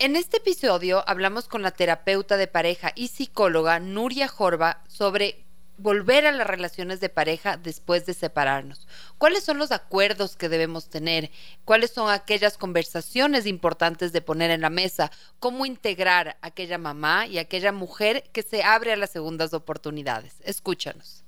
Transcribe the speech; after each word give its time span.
En 0.00 0.16
este 0.16 0.38
episodio 0.38 1.04
hablamos 1.06 1.46
con 1.46 1.60
la 1.60 1.72
terapeuta 1.72 2.38
de 2.38 2.46
pareja 2.46 2.90
y 2.94 3.08
psicóloga 3.08 3.78
Nuria 3.80 4.28
Jorba 4.28 4.82
sobre 4.88 5.44
volver 5.76 6.26
a 6.26 6.32
las 6.32 6.46
relaciones 6.46 7.00
de 7.00 7.10
pareja 7.10 7.58
después 7.58 8.06
de 8.06 8.14
separarnos. 8.14 8.88
¿Cuáles 9.18 9.44
son 9.44 9.58
los 9.58 9.72
acuerdos 9.72 10.36
que 10.36 10.48
debemos 10.48 10.88
tener? 10.88 11.30
¿Cuáles 11.66 11.90
son 11.90 12.10
aquellas 12.10 12.56
conversaciones 12.56 13.44
importantes 13.44 14.10
de 14.12 14.22
poner 14.22 14.50
en 14.50 14.62
la 14.62 14.70
mesa? 14.70 15.10
¿Cómo 15.38 15.66
integrar 15.66 16.38
a 16.40 16.46
aquella 16.46 16.78
mamá 16.78 17.26
y 17.26 17.36
aquella 17.36 17.70
mujer 17.70 18.24
que 18.32 18.42
se 18.42 18.62
abre 18.62 18.94
a 18.94 18.96
las 18.96 19.10
segundas 19.10 19.52
oportunidades? 19.52 20.36
Escúchanos. 20.44 21.24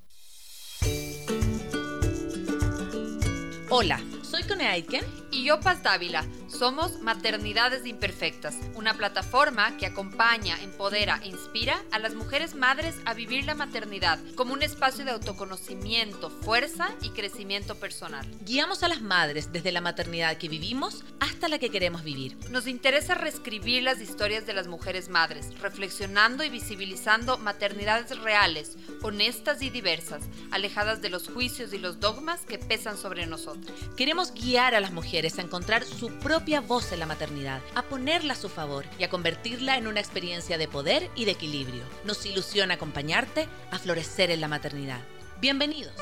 Hola, 3.69 4.01
soy 4.33 4.45
Cone 4.45 4.67
Aitken. 4.67 5.05
Y 5.31 5.45
yo, 5.45 5.61
Paz 5.61 5.83
Dávila. 5.83 6.25
Somos 6.47 7.01
Maternidades 7.01 7.87
Imperfectas, 7.87 8.55
una 8.75 8.95
plataforma 8.95 9.77
que 9.79 9.87
acompaña, 9.87 10.59
empodera 10.63 11.19
e 11.23 11.29
inspira 11.29 11.83
a 11.91 11.99
las 11.99 12.15
mujeres 12.15 12.55
madres 12.55 12.97
a 13.07 13.15
vivir 13.15 13.45
la 13.45 13.55
maternidad 13.55 14.19
como 14.35 14.53
un 14.53 14.63
espacio 14.63 15.05
de 15.05 15.11
autoconocimiento, 15.11 16.29
fuerza 16.31 16.91
y 17.01 17.11
crecimiento 17.11 17.77
personal. 17.77 18.27
Guiamos 18.45 18.83
a 18.83 18.89
las 18.89 19.01
madres 19.01 19.53
desde 19.53 19.73
la 19.73 19.81
maternidad 19.81 20.37
que 20.37 20.49
vivimos 20.49 21.05
hasta 21.21 21.49
la 21.49 21.59
que 21.59 21.71
queremos 21.71 22.05
vivir. 22.05 22.37
Nos 22.51 22.67
interesa 22.67 23.15
reescribir 23.15 23.83
las 23.83 24.01
historias 24.01 24.47
de 24.47 24.53
las 24.53 24.67
mujeres 24.67 25.09
madres, 25.09 25.59
reflexionando 25.61 26.45
y 26.45 26.51
visibilizando 26.51 27.39
maternidades 27.39 28.19
reales, 28.19 28.77
honestas 29.01 29.63
y 29.63 29.71
diversas, 29.71 30.23
alejadas 30.51 31.01
de 31.01 31.09
los 31.09 31.29
juicios 31.29 31.73
y 31.73 31.79
los 31.79 32.01
dogmas 32.01 32.41
que 32.43 32.59
pesan 32.59 32.99
sobre 32.99 33.27
nosotros. 33.27 33.73
Queremos 33.97 34.22
guiar 34.31 34.77
a 34.77 34.81
las 34.81 34.93
mujeres 34.93 35.39
a 35.39 35.43
encontrar 35.43 35.85
su 35.85 36.11
propia 36.19 36.61
voz 36.61 36.93
en 36.93 37.01
la 37.01 37.07
maternidad, 37.07 37.61
a 37.75 37.83
ponerla 37.83 38.35
a 38.35 38.37
su 38.37 38.49
favor 38.49 38.85
y 38.99 39.03
a 39.03 39.11
convertirla 39.11 39.77
en 39.77 39.89
una 39.89 39.99
experiencia 39.99 40.59
de 40.59 40.69
poder 40.69 41.11
y 41.17 41.25
de 41.25 41.33
equilibrio. 41.33 41.83
Nos 42.05 42.25
ilusiona 42.25 42.75
acompañarte 42.75 43.49
a 43.73 43.79
florecer 43.79 44.31
en 44.31 44.41
la 44.41 44.49
maternidad. 44.49 45.01
Bienvenidos. 45.41 45.95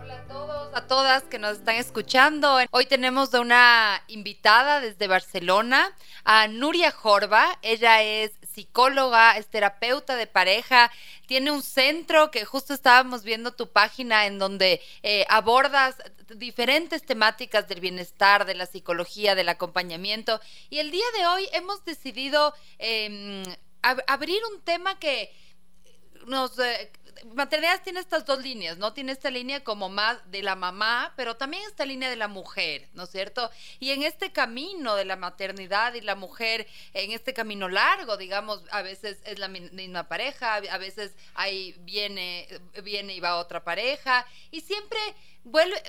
Hola 0.00 0.24
a 0.30 0.54
a 0.74 0.86
todas 0.86 1.22
que 1.24 1.38
nos 1.38 1.58
están 1.58 1.76
escuchando. 1.76 2.58
Hoy 2.70 2.86
tenemos 2.86 3.30
de 3.30 3.38
una 3.38 4.02
invitada 4.08 4.80
desde 4.80 5.06
Barcelona, 5.06 5.92
a 6.24 6.48
Nuria 6.48 6.90
Jorba. 6.90 7.58
Ella 7.62 8.02
es 8.02 8.32
psicóloga, 8.54 9.36
es 9.36 9.46
terapeuta 9.48 10.16
de 10.16 10.26
pareja, 10.26 10.90
tiene 11.26 11.50
un 11.50 11.62
centro 11.62 12.30
que 12.30 12.44
justo 12.44 12.72
estábamos 12.74 13.24
viendo 13.24 13.52
tu 13.52 13.68
página 13.70 14.26
en 14.26 14.38
donde 14.38 14.80
eh, 15.02 15.26
abordas 15.28 15.96
diferentes 16.36 17.04
temáticas 17.04 17.68
del 17.68 17.80
bienestar, 17.80 18.46
de 18.46 18.54
la 18.54 18.66
psicología, 18.66 19.34
del 19.34 19.48
acompañamiento. 19.48 20.40
Y 20.70 20.78
el 20.78 20.90
día 20.90 21.06
de 21.18 21.26
hoy 21.26 21.48
hemos 21.52 21.84
decidido 21.84 22.54
em, 22.78 23.42
abrir 23.82 24.40
un 24.52 24.62
tema 24.62 24.98
que 24.98 25.32
nos... 26.26 26.58
Eh, 26.58 26.90
maternidad 27.34 27.82
tiene 27.82 28.00
estas 28.00 28.24
dos 28.24 28.42
líneas, 28.42 28.78
¿no? 28.78 28.92
Tiene 28.92 29.12
esta 29.12 29.30
línea 29.30 29.62
como 29.64 29.88
más 29.88 30.18
de 30.30 30.42
la 30.42 30.56
mamá, 30.56 31.12
pero 31.16 31.36
también 31.36 31.62
esta 31.66 31.86
línea 31.86 32.10
de 32.10 32.16
la 32.16 32.28
mujer, 32.28 32.88
¿no 32.94 33.04
es 33.04 33.10
cierto? 33.10 33.50
Y 33.80 33.90
en 33.90 34.02
este 34.02 34.32
camino 34.32 34.94
de 34.96 35.04
la 35.04 35.16
maternidad 35.16 35.94
y 35.94 36.00
la 36.00 36.14
mujer, 36.14 36.66
en 36.92 37.12
este 37.12 37.34
camino 37.34 37.68
largo, 37.68 38.16
digamos, 38.16 38.62
a 38.70 38.82
veces 38.82 39.18
es 39.24 39.38
la 39.38 39.48
misma 39.48 40.08
pareja, 40.08 40.54
a 40.54 40.78
veces 40.78 41.12
ahí 41.34 41.74
viene, 41.80 42.48
viene 42.82 43.14
y 43.14 43.20
va 43.20 43.36
otra 43.36 43.64
pareja, 43.64 44.26
y 44.50 44.60
siempre 44.60 44.98
vuelve 45.44 45.82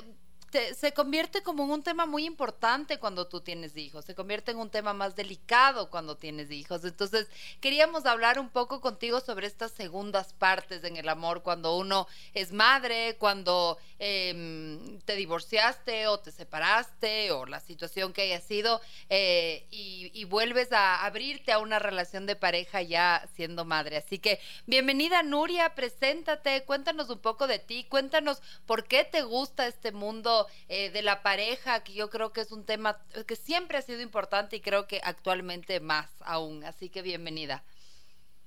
se 0.75 0.93
convierte 0.93 1.43
como 1.43 1.63
en 1.63 1.71
un 1.71 1.83
tema 1.83 2.05
muy 2.05 2.25
importante 2.25 2.99
cuando 2.99 3.27
tú 3.27 3.41
tienes 3.41 3.75
hijos, 3.77 4.05
se 4.05 4.15
convierte 4.15 4.51
en 4.51 4.57
un 4.57 4.69
tema 4.69 4.93
más 4.93 5.15
delicado 5.15 5.89
cuando 5.89 6.17
tienes 6.17 6.51
hijos. 6.51 6.83
Entonces, 6.83 7.27
queríamos 7.61 8.05
hablar 8.05 8.39
un 8.39 8.49
poco 8.49 8.81
contigo 8.81 9.19
sobre 9.19 9.47
estas 9.47 9.71
segundas 9.71 10.33
partes 10.33 10.83
en 10.83 10.97
el 10.97 11.09
amor, 11.09 11.43
cuando 11.43 11.77
uno 11.77 12.07
es 12.33 12.51
madre, 12.51 13.17
cuando 13.17 13.77
em, 13.99 14.99
te 15.01 15.15
divorciaste 15.15 16.07
o 16.07 16.19
te 16.19 16.31
separaste 16.31 17.31
o 17.31 17.45
la 17.45 17.59
situación 17.59 18.13
que 18.13 18.23
haya 18.23 18.41
sido 18.41 18.81
eh, 19.09 19.65
y, 19.71 20.11
y 20.13 20.25
vuelves 20.25 20.71
a 20.71 21.05
abrirte 21.05 21.51
a 21.51 21.59
una 21.59 21.79
relación 21.79 22.25
de 22.25 22.35
pareja 22.35 22.81
ya 22.81 23.27
siendo 23.35 23.65
madre. 23.65 23.97
Así 23.97 24.19
que, 24.19 24.39
bienvenida 24.65 25.23
Nuria, 25.23 25.75
preséntate, 25.75 26.63
cuéntanos 26.63 27.09
un 27.09 27.19
poco 27.19 27.47
de 27.47 27.59
ti, 27.59 27.85
cuéntanos 27.89 28.41
por 28.65 28.85
qué 28.85 29.03
te 29.03 29.21
gusta 29.21 29.67
este 29.67 29.91
mundo 29.91 30.44
eh, 30.69 30.89
de 30.91 31.01
la 31.01 31.21
pareja, 31.21 31.83
que 31.83 31.93
yo 31.93 32.09
creo 32.09 32.31
que 32.31 32.41
es 32.41 32.51
un 32.51 32.65
tema 32.65 32.97
que 33.27 33.35
siempre 33.35 33.77
ha 33.77 33.81
sido 33.81 34.01
importante 34.01 34.55
y 34.55 34.61
creo 34.61 34.87
que 34.87 35.01
actualmente 35.03 35.79
más 35.79 36.09
aún. 36.21 36.63
Así 36.63 36.89
que 36.89 37.01
bienvenida. 37.01 37.63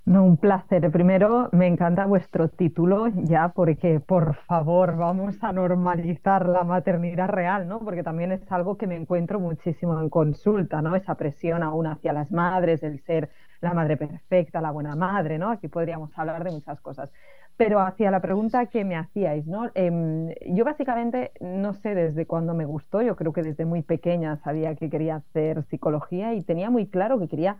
No, 0.08 0.24
un 0.24 0.38
placer. 0.38 0.90
Primero, 0.90 1.50
me 1.52 1.66
encanta 1.66 2.06
vuestro 2.06 2.48
título 2.48 3.08
ya 3.08 3.50
porque, 3.50 4.00
por 4.00 4.36
favor, 4.46 4.96
vamos 4.96 5.36
a 5.44 5.52
normalizar 5.52 6.48
la 6.48 6.64
maternidad 6.64 7.28
real, 7.28 7.68
¿no? 7.68 7.78
Porque 7.80 8.02
también 8.02 8.32
es 8.32 8.40
algo 8.50 8.78
que 8.78 8.86
me 8.86 8.96
encuentro 8.96 9.38
muchísimo 9.38 10.00
en 10.00 10.08
consulta, 10.08 10.80
¿no? 10.80 10.96
Esa 10.96 11.16
presión 11.16 11.62
aún 11.62 11.86
hacia 11.86 12.14
las 12.14 12.30
madres, 12.30 12.82
el 12.82 13.04
ser 13.04 13.28
la 13.60 13.74
madre 13.74 13.98
perfecta, 13.98 14.62
la 14.62 14.70
buena 14.70 14.96
madre, 14.96 15.36
¿no? 15.36 15.50
Aquí 15.50 15.68
podríamos 15.68 16.10
hablar 16.16 16.42
de 16.42 16.52
muchas 16.52 16.80
cosas. 16.80 17.10
Pero 17.58 17.80
hacia 17.80 18.12
la 18.12 18.20
pregunta 18.20 18.66
que 18.66 18.84
me 18.84 18.94
hacíais, 18.96 19.44
¿no? 19.46 19.68
Em, 19.74 20.28
yo 20.46 20.64
básicamente 20.64 21.32
no 21.40 21.74
sé 21.74 21.96
desde 21.96 22.24
cuándo 22.24 22.54
me 22.54 22.64
gustó, 22.64 23.02
yo 23.02 23.16
creo 23.16 23.32
que 23.32 23.42
desde 23.42 23.64
muy 23.64 23.82
pequeña 23.82 24.36
sabía 24.36 24.76
que 24.76 24.88
quería 24.88 25.16
hacer 25.16 25.64
psicología 25.64 26.34
y 26.34 26.42
tenía 26.44 26.70
muy 26.70 26.86
claro 26.86 27.18
que 27.18 27.26
quería 27.26 27.56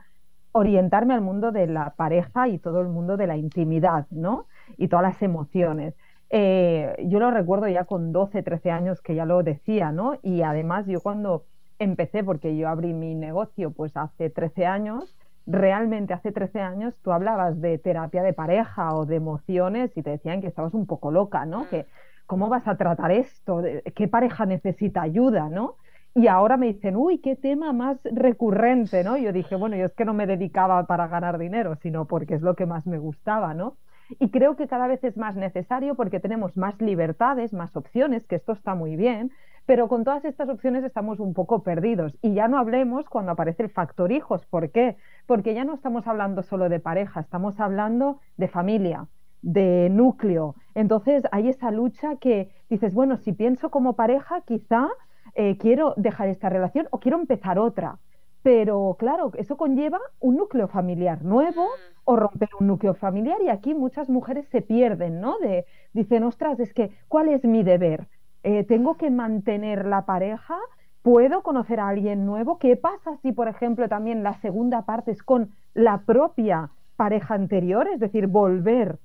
orientarme 0.53 1.15
al 1.15 1.21
mundo 1.21 1.51
de 1.51 1.67
la 1.67 1.95
pareja 1.97 2.47
y 2.47 2.59
todo 2.59 2.81
el 2.81 2.89
mundo 2.89 3.17
de 3.17 3.27
la 3.27 3.37
intimidad, 3.37 4.07
¿no? 4.11 4.47
Y 4.77 4.87
todas 4.87 5.03
las 5.03 5.21
emociones. 5.21 5.95
Eh, 6.31 6.95
yo 7.07 7.19
lo 7.19 7.33
recuerdo 7.33 7.67
ya 7.67 7.85
con 7.85 8.13
12, 8.13 8.45
13 8.45 8.71
años 8.71 9.03
que 9.03 9.17
ya 9.17 9.25
lo 9.25 9.43
decía, 9.43 9.91
¿no? 9.91 10.17
Y 10.23 10.43
además 10.43 10.87
yo 10.87 11.01
cuando 11.01 11.45
empecé, 11.81 12.23
porque 12.23 12.57
yo 12.57 12.69
abrí 12.69 12.93
mi 12.95 13.17
negocio 13.17 13.73
pues 13.73 13.97
hace 13.97 14.31
13 14.31 14.65
años, 14.65 15.17
realmente 15.49 16.13
hace 16.13 16.31
13 16.31 16.61
años 16.61 16.95
tú 17.03 17.11
hablabas 17.11 17.61
de 17.61 17.79
terapia 17.79 18.23
de 18.23 18.35
pareja 18.35 18.95
o 18.95 19.07
de 19.07 19.17
emociones 19.17 19.91
y 19.97 20.03
te 20.03 20.11
decían 20.11 20.41
que 20.41 20.47
estabas 20.47 20.75
un 20.75 20.87
poco 20.87 21.11
loca, 21.11 21.47
¿no? 21.47 21.63
Mm. 21.63 21.69
Que 21.69 21.87
cómo 22.27 22.49
vas 22.51 22.69
a 22.69 22.77
tratar 22.77 23.11
esto, 23.11 23.63
qué 23.95 24.07
pareja 24.07 24.45
necesita 24.45 25.01
ayuda, 25.01 25.49
¿no? 25.49 25.77
Y 26.15 26.27
ahora 26.27 26.57
me 26.57 26.67
dicen, 26.67 26.97
uy, 26.97 27.19
qué 27.19 27.37
tema 27.37 27.73
más 27.73 27.99
recurrente, 28.05 29.03
¿no? 29.03 29.17
Yo 29.17 29.33
dije, 29.33 29.57
bueno, 29.57 29.77
yo 29.77 29.87
es 29.87 29.95
que 29.95 30.05
no 30.05 30.13
me 30.13 30.27
dedicaba 30.27 30.85
para 30.87 31.07
ganar 31.07 31.39
dinero, 31.39 31.77
sino 31.77 32.05
porque 32.05 32.35
es 32.35 32.43
lo 32.43 32.55
que 32.55 32.67
más 32.67 32.87
me 32.87 32.99
gustaba, 32.99 33.55
¿no? 33.55 33.77
Y 34.19 34.31
creo 34.31 34.57
que 34.57 34.69
cada 34.69 34.87
vez 34.87 35.03
es 35.05 35.17
más 35.17 35.37
necesario 35.37 35.95
porque 35.95 36.21
tenemos 36.21 36.57
más 36.57 36.81
libertades, 36.81 37.53
más 37.53 37.75
opciones, 37.77 38.27
que 38.27 38.37
esto 38.37 38.53
está 38.53 38.75
muy 38.75 38.97
bien, 38.97 39.31
pero 39.69 39.87
con 39.87 40.03
todas 40.03 40.25
estas 40.25 40.49
opciones 40.49 40.83
estamos 40.83 41.21
un 41.21 41.35
poco 41.35 41.63
perdidos. 41.63 42.17
Y 42.23 42.33
ya 42.33 42.49
no 42.49 42.57
hablemos 42.57 43.07
cuando 43.11 43.33
aparece 43.33 43.65
el 43.65 43.69
factor 43.69 44.13
hijos. 44.13 44.47
¿Por 44.47 44.71
qué? 44.71 44.97
Porque 45.27 45.53
ya 45.53 45.63
no 45.67 45.75
estamos 45.75 46.07
hablando 46.07 46.43
solo 46.43 46.71
de 46.71 46.81
pareja, 46.81 47.21
estamos 47.21 47.61
hablando 47.61 48.19
de 48.39 48.49
familia, 48.49 49.09
de 49.43 49.91
núcleo. 49.91 50.55
Entonces 50.75 51.25
hay 51.33 51.51
esa 51.51 51.71
lucha 51.71 52.17
que 52.17 52.49
dices, 52.71 52.95
bueno, 52.95 53.19
si 53.19 53.35
pienso 53.35 53.71
como 53.71 53.93
pareja, 53.93 54.41
quizá 54.41 54.89
eh, 55.35 55.59
quiero 55.59 55.93
dejar 55.99 56.29
esta 56.29 56.49
relación 56.49 56.89
o 56.91 56.99
quiero 56.99 57.19
empezar 57.19 57.59
otra. 57.59 57.99
Pero 58.43 58.97
claro, 58.99 59.33
eso 59.35 59.59
conlleva 59.59 60.01
un 60.19 60.37
núcleo 60.37 60.69
familiar 60.69 61.23
nuevo 61.23 61.65
mm. 61.65 62.01
o 62.05 62.17
romper 62.17 62.49
un 62.59 62.69
núcleo 62.69 62.95
familiar 62.95 63.37
y 63.43 63.51
aquí 63.51 63.75
muchas 63.75 64.09
mujeres 64.09 64.47
se 64.49 64.63
pierden, 64.63 65.21
¿no? 65.21 65.37
De, 65.41 65.67
dicen, 65.93 66.23
ostras, 66.23 66.59
es 66.59 66.73
que, 66.73 66.91
¿cuál 67.07 67.29
es 67.29 67.45
mi 67.45 67.63
deber? 67.63 68.09
Eh, 68.43 68.65
tengo 68.65 68.97
que 68.97 69.11
mantener 69.11 69.87
la 69.87 70.07
pareja, 70.07 70.59
puedo 71.03 71.43
conocer 71.43 71.81
a 71.81 71.89
alguien 71.89 72.27
nuevo. 72.27 72.59
¿Qué 72.59 72.77
pasa 72.77 73.17
si, 73.23 73.33
por 73.33 73.49
ejemplo, 73.49 73.89
también 73.89 74.23
la 74.23 74.35
segunda 74.41 74.83
parte 74.83 75.11
es 75.11 75.23
con 75.23 75.51
la 75.75 76.03
propia 76.03 76.71
pareja 76.97 77.35
anterior, 77.35 77.89
es 77.89 78.01
decir, 78.01 78.27
volver 78.27 78.99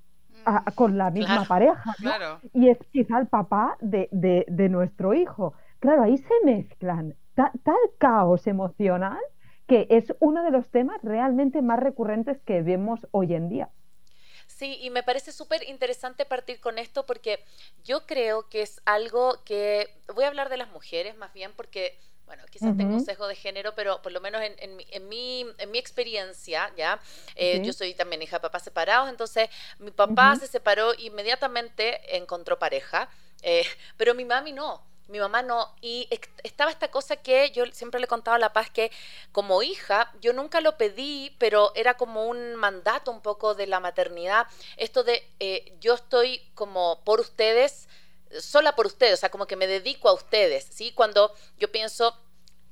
mm. 0.45 0.73
con 0.75 0.97
la 0.97 1.11
misma 1.11 1.45
pareja, 1.45 1.93
y 2.53 2.69
es 2.69 2.77
quizá 2.91 3.19
el 3.19 3.27
papá 3.27 3.77
de, 3.81 4.09
de, 4.11 4.69
nuestro 4.69 5.13
hijo. 5.13 5.53
Claro, 5.79 6.03
ahí 6.03 6.17
se 6.17 6.33
mezclan 6.43 7.15
tal 7.35 7.79
caos 7.97 8.47
emocional 8.47 9.19
que 9.67 9.87
es 9.89 10.13
uno 10.19 10.43
de 10.43 10.51
los 10.51 10.69
temas 10.69 11.01
realmente 11.03 11.61
más 11.61 11.79
recurrentes 11.79 12.39
que 12.41 12.61
vemos 12.61 13.07
hoy 13.11 13.33
en 13.33 13.49
día. 13.49 13.69
Sí, 14.63 14.79
y 14.81 14.89
me 14.91 15.03
parece 15.03 15.33
súper 15.33 15.67
interesante 15.67 16.23
partir 16.23 16.61
con 16.61 16.79
esto 16.79 17.05
porque 17.05 17.43
yo 17.83 18.05
creo 18.05 18.47
que 18.47 18.61
es 18.61 18.79
algo 18.85 19.43
que 19.43 19.93
voy 20.15 20.23
a 20.23 20.29
hablar 20.29 20.47
de 20.47 20.55
las 20.55 20.69
mujeres 20.69 21.17
más 21.17 21.33
bien 21.33 21.51
porque 21.51 21.99
bueno, 22.25 22.45
quizás 22.49 22.77
tengo 22.77 22.93
un 22.93 23.03
sesgo 23.03 23.27
de 23.27 23.35
género, 23.35 23.75
pero 23.75 24.01
por 24.01 24.13
lo 24.13 24.21
menos 24.21 24.41
en, 24.41 24.55
en, 24.57 25.09
mi, 25.09 25.45
en 25.57 25.69
mi, 25.69 25.77
experiencia, 25.77 26.71
¿ya? 26.77 26.97
Eh, 27.35 27.61
yo 27.65 27.73
soy 27.73 27.93
también 27.93 28.21
hija 28.21 28.37
de 28.37 28.41
papás 28.41 28.63
separados, 28.63 29.09
entonces 29.09 29.49
mi 29.79 29.91
papá 29.91 30.37
se 30.37 30.47
separó 30.47 30.93
inmediatamente, 30.97 32.15
encontró 32.15 32.57
pareja, 32.57 33.09
eh, 33.41 33.65
pero 33.97 34.15
mi 34.15 34.23
mami 34.23 34.53
no. 34.53 34.81
Mi 35.07 35.19
mamá 35.19 35.41
no. 35.41 35.73
Y 35.81 36.07
estaba 36.43 36.71
esta 36.71 36.89
cosa 36.89 37.17
que 37.17 37.51
yo 37.51 37.65
siempre 37.71 37.99
le 37.99 38.07
contaba 38.07 38.35
a 38.35 38.39
La 38.39 38.53
Paz 38.53 38.69
que 38.69 38.91
como 39.31 39.61
hija, 39.63 40.11
yo 40.21 40.33
nunca 40.33 40.61
lo 40.61 40.77
pedí, 40.77 41.35
pero 41.39 41.71
era 41.75 41.95
como 41.95 42.27
un 42.27 42.55
mandato 42.55 43.11
un 43.11 43.21
poco 43.21 43.55
de 43.55 43.67
la 43.67 43.79
maternidad. 43.79 44.47
Esto 44.77 45.03
de 45.03 45.27
eh, 45.39 45.73
yo 45.79 45.95
estoy 45.95 46.41
como 46.55 47.01
por 47.03 47.19
ustedes, 47.19 47.87
sola 48.39 48.75
por 48.75 48.87
ustedes, 48.87 49.15
o 49.15 49.17
sea, 49.17 49.29
como 49.29 49.45
que 49.47 49.55
me 49.55 49.67
dedico 49.67 50.09
a 50.09 50.13
ustedes, 50.13 50.65
¿sí? 50.65 50.91
Cuando 50.93 51.33
yo 51.57 51.71
pienso 51.71 52.17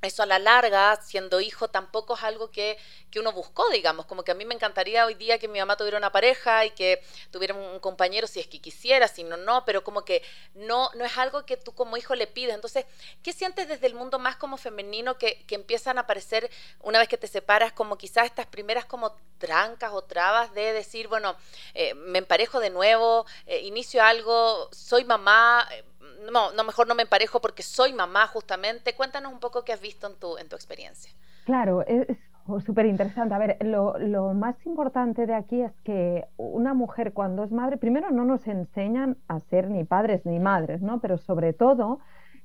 eso 0.02 0.22
a 0.22 0.26
la 0.26 0.38
larga, 0.38 0.96
siendo 1.02 1.40
hijo, 1.40 1.68
tampoco 1.68 2.14
es 2.14 2.22
algo 2.22 2.50
que, 2.50 2.78
que, 3.10 3.20
uno 3.20 3.32
buscó, 3.32 3.68
digamos, 3.70 4.06
como 4.06 4.24
que 4.24 4.32
a 4.32 4.34
mí 4.34 4.44
me 4.44 4.54
encantaría 4.54 5.06
hoy 5.06 5.14
día 5.14 5.38
que 5.38 5.48
mi 5.48 5.58
mamá 5.58 5.76
tuviera 5.76 5.96
una 5.96 6.10
pareja 6.10 6.64
y 6.64 6.70
que 6.70 7.02
tuviera 7.30 7.54
un 7.54 7.78
compañero 7.78 8.26
si 8.26 8.40
es 8.40 8.46
que 8.46 8.60
quisiera, 8.60 9.08
si 9.08 9.24
no, 9.24 9.36
no, 9.36 9.64
pero 9.64 9.84
como 9.84 10.04
que 10.04 10.22
no, 10.54 10.90
no 10.94 11.04
es 11.04 11.16
algo 11.18 11.46
que 11.46 11.56
tú 11.56 11.72
como 11.72 11.96
hijo 11.96 12.14
le 12.14 12.26
pides. 12.26 12.54
Entonces, 12.54 12.84
¿qué 13.22 13.32
sientes 13.32 13.68
desde 13.68 13.86
el 13.86 13.94
mundo 13.94 14.18
más 14.18 14.36
como 14.36 14.56
femenino 14.56 15.18
que, 15.18 15.44
que 15.46 15.54
empiezan 15.54 15.98
a 15.98 16.02
aparecer 16.02 16.50
una 16.80 16.98
vez 16.98 17.08
que 17.08 17.18
te 17.18 17.28
separas, 17.28 17.72
como 17.72 17.96
quizás 17.96 18.26
estas 18.26 18.46
primeras 18.46 18.84
como 18.84 19.14
trancas 19.38 19.92
o 19.92 20.02
trabas 20.02 20.54
de 20.54 20.72
decir, 20.72 21.08
bueno, 21.08 21.36
eh, 21.74 21.94
me 21.94 22.18
emparejo 22.18 22.60
de 22.60 22.70
nuevo, 22.70 23.26
eh, 23.46 23.58
inicio 23.62 24.02
algo, 24.02 24.68
soy 24.72 25.04
mamá, 25.04 25.68
eh, 25.72 25.84
no, 26.32 26.52
no, 26.52 26.64
mejor 26.64 26.86
no 26.88 26.94
me 26.94 27.02
emparejo 27.02 27.40
porque 27.40 27.62
soy 27.62 27.92
mamá 27.92 28.26
justamente. 28.26 28.94
Cuéntanos 28.94 29.32
un 29.32 29.40
poco 29.40 29.64
qué 29.64 29.72
has 29.72 29.80
visto 29.80 30.06
en 30.06 30.14
tu, 30.16 30.38
en 30.38 30.48
tu 30.48 30.56
experiencia. 30.56 31.12
Claro, 31.44 31.82
es 31.82 32.18
súper 32.64 32.86
interesante. 32.86 33.34
A 33.34 33.38
ver, 33.38 33.56
lo, 33.60 33.98
lo, 33.98 34.34
más 34.34 34.54
importante 34.66 35.26
de 35.26 35.34
aquí 35.34 35.62
es 35.62 35.72
que 35.84 36.26
una 36.36 36.74
mujer 36.74 37.12
cuando 37.12 37.44
es 37.44 37.52
madre, 37.52 37.76
primero 37.76 38.10
no 38.10 38.24
nos 38.24 38.46
enseñan 38.46 39.16
a 39.28 39.40
ser 39.40 39.70
ni 39.70 39.84
padres 39.84 40.24
ni 40.26 40.38
madres, 40.38 40.82
¿no? 40.82 41.00
Pero 41.00 41.18
sobre 41.18 41.52
todo, 41.52 42.00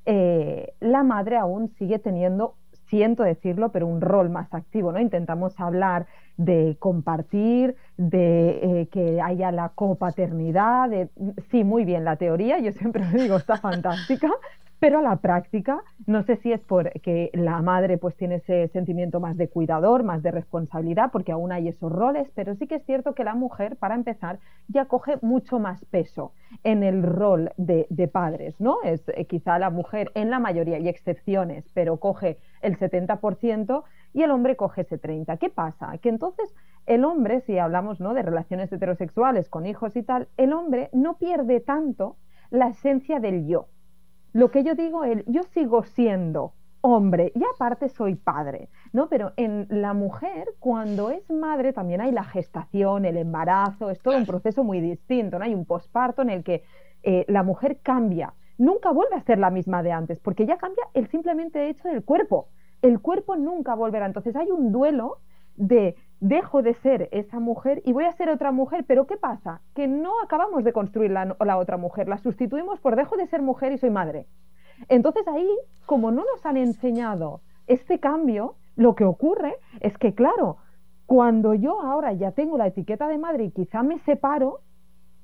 eh, 0.05 0.73
la 0.79 1.03
madre 1.03 1.37
aún 1.37 1.69
sigue 1.77 1.99
teniendo 1.99 2.55
siento 2.89 3.23
decirlo, 3.23 3.69
pero 3.69 3.87
un 3.87 4.01
rol 4.01 4.29
más 4.29 4.53
activo, 4.53 4.91
¿no? 4.91 4.99
Intentamos 4.99 5.59
hablar 5.59 6.07
de 6.37 6.77
compartir, 6.79 7.75
de 7.97 8.81
eh, 8.81 8.87
que 8.91 9.21
haya 9.21 9.51
la 9.51 9.69
copaternidad, 9.69 10.89
de, 10.89 11.09
sí, 11.49 11.63
muy 11.63 11.83
bien 11.85 12.03
la 12.03 12.15
teoría, 12.15 12.59
yo 12.59 12.71
siempre 12.71 13.03
digo, 13.13 13.37
está 13.37 13.57
fantástica, 13.57 14.29
pero 14.79 14.99
a 14.99 15.01
la 15.01 15.15
práctica, 15.17 15.83
no 16.05 16.21
sé 16.23 16.35
si 16.37 16.51
es 16.51 16.61
porque 16.61 17.31
la 17.33 17.61
madre 17.61 17.97
pues 17.97 18.15
tiene 18.15 18.35
ese 18.35 18.67
sentimiento 18.67 19.19
más 19.19 19.35
de 19.35 19.49
cuidador, 19.49 20.03
más 20.03 20.21
de 20.21 20.31
responsabilidad, 20.31 21.09
porque 21.11 21.31
aún 21.31 21.51
hay 21.51 21.67
esos 21.67 21.91
roles, 21.91 22.29
pero 22.35 22.55
sí 22.55 22.67
que 22.67 22.75
es 22.75 22.85
cierto 22.85 23.15
que 23.15 23.23
la 23.23 23.33
mujer, 23.33 23.77
para 23.77 23.95
empezar, 23.95 24.39
ya 24.67 24.85
coge 24.85 25.17
mucho 25.21 25.57
más 25.57 25.83
peso 25.85 26.33
en 26.63 26.83
el 26.83 27.01
rol 27.01 27.51
de, 27.57 27.85
padres, 28.11 28.59
¿no? 28.59 28.77
Es 28.83 29.03
eh, 29.09 29.25
quizá 29.25 29.57
la 29.59 29.69
mujer 29.69 30.11
en 30.13 30.29
la 30.29 30.39
mayoría, 30.39 30.79
y 30.79 30.87
excepciones, 30.87 31.65
pero 31.73 31.97
coge 31.97 32.37
el 32.61 32.77
70% 32.77 33.83
y 34.13 34.23
el 34.23 34.31
hombre 34.31 34.55
coge 34.55 34.81
ese 34.81 35.01
30%. 35.01 35.37
¿Qué 35.39 35.49
pasa? 35.49 35.97
Que 35.97 36.09
entonces 36.09 36.53
el 36.85 37.03
hombre, 37.03 37.41
si 37.41 37.57
hablamos 37.57 37.99
¿no? 37.99 38.13
de 38.13 38.21
relaciones 38.21 38.71
heterosexuales 38.71 39.49
con 39.49 39.65
hijos 39.65 39.95
y 39.95 40.03
tal, 40.03 40.27
el 40.37 40.53
hombre 40.53 40.89
no 40.93 41.17
pierde 41.17 41.59
tanto 41.59 42.15
la 42.49 42.69
esencia 42.69 43.19
del 43.19 43.45
yo. 43.47 43.67
Lo 44.37 44.51
que 44.51 44.63
yo 44.63 44.75
digo, 44.75 45.03
el 45.03 45.25
yo 45.25 45.41
sigo 45.41 45.81
siendo 45.81 46.53
hombre 46.81 47.31
y 47.33 47.41
aparte 47.55 47.89
soy 47.89 48.13
padre, 48.13 48.69
¿no? 48.93 49.09
Pero 49.09 49.33
en 49.35 49.65
la 49.67 49.93
mujer, 49.95 50.49
cuando 50.59 51.09
es 51.09 51.27
madre, 51.31 51.73
también 51.73 52.01
hay 52.01 52.11
la 52.11 52.23
gestación, 52.23 53.05
el 53.05 53.17
embarazo, 53.17 53.89
es 53.89 53.99
todo 53.99 54.15
un 54.15 54.27
proceso 54.27 54.63
muy 54.63 54.79
distinto, 54.79 55.39
¿no? 55.39 55.45
Hay 55.45 55.55
un 55.55 55.65
posparto 55.65 56.21
en 56.21 56.29
el 56.29 56.43
que 56.43 56.63
eh, 57.01 57.25
la 57.27 57.41
mujer 57.41 57.79
cambia, 57.81 58.35
nunca 58.59 58.91
vuelve 58.91 59.15
a 59.15 59.21
ser 59.21 59.39
la 59.39 59.49
misma 59.49 59.81
de 59.81 59.91
antes, 59.91 60.19
porque 60.19 60.45
ya 60.45 60.57
cambia 60.57 60.83
el 60.93 61.07
simplemente 61.07 61.67
hecho 61.69 61.87
del 61.87 62.03
cuerpo. 62.03 62.49
El 62.83 62.99
cuerpo 62.99 63.37
nunca 63.37 63.73
volverá. 63.73 64.05
Entonces 64.05 64.35
hay 64.35 64.51
un 64.51 64.71
duelo 64.71 65.17
de 65.55 65.95
dejo 66.19 66.61
de 66.61 66.73
ser 66.73 67.09
esa 67.11 67.39
mujer 67.39 67.81
y 67.85 67.93
voy 67.93 68.05
a 68.05 68.11
ser 68.13 68.29
otra 68.29 68.51
mujer, 68.51 68.85
pero 68.87 69.05
¿qué 69.05 69.17
pasa? 69.17 69.61
Que 69.75 69.87
no 69.87 70.13
acabamos 70.23 70.63
de 70.63 70.73
construir 70.73 71.11
la, 71.11 71.35
la 71.39 71.57
otra 71.57 71.77
mujer, 71.77 72.07
la 72.07 72.17
sustituimos 72.17 72.79
por 72.79 72.95
dejo 72.95 73.17
de 73.17 73.27
ser 73.27 73.41
mujer 73.41 73.71
y 73.71 73.77
soy 73.77 73.89
madre. 73.91 74.25
Entonces 74.89 75.27
ahí, 75.27 75.49
como 75.85 76.11
no 76.11 76.23
nos 76.23 76.45
han 76.45 76.57
enseñado 76.57 77.41
este 77.67 77.99
cambio, 77.99 78.55
lo 78.75 78.95
que 78.95 79.05
ocurre 79.05 79.57
es 79.79 79.97
que, 79.97 80.13
claro, 80.13 80.57
cuando 81.05 81.53
yo 81.53 81.81
ahora 81.81 82.13
ya 82.13 82.31
tengo 82.31 82.57
la 82.57 82.67
etiqueta 82.67 83.07
de 83.07 83.17
madre 83.17 83.45
y 83.45 83.51
quizá 83.51 83.83
me 83.83 83.99
separo, 83.99 84.61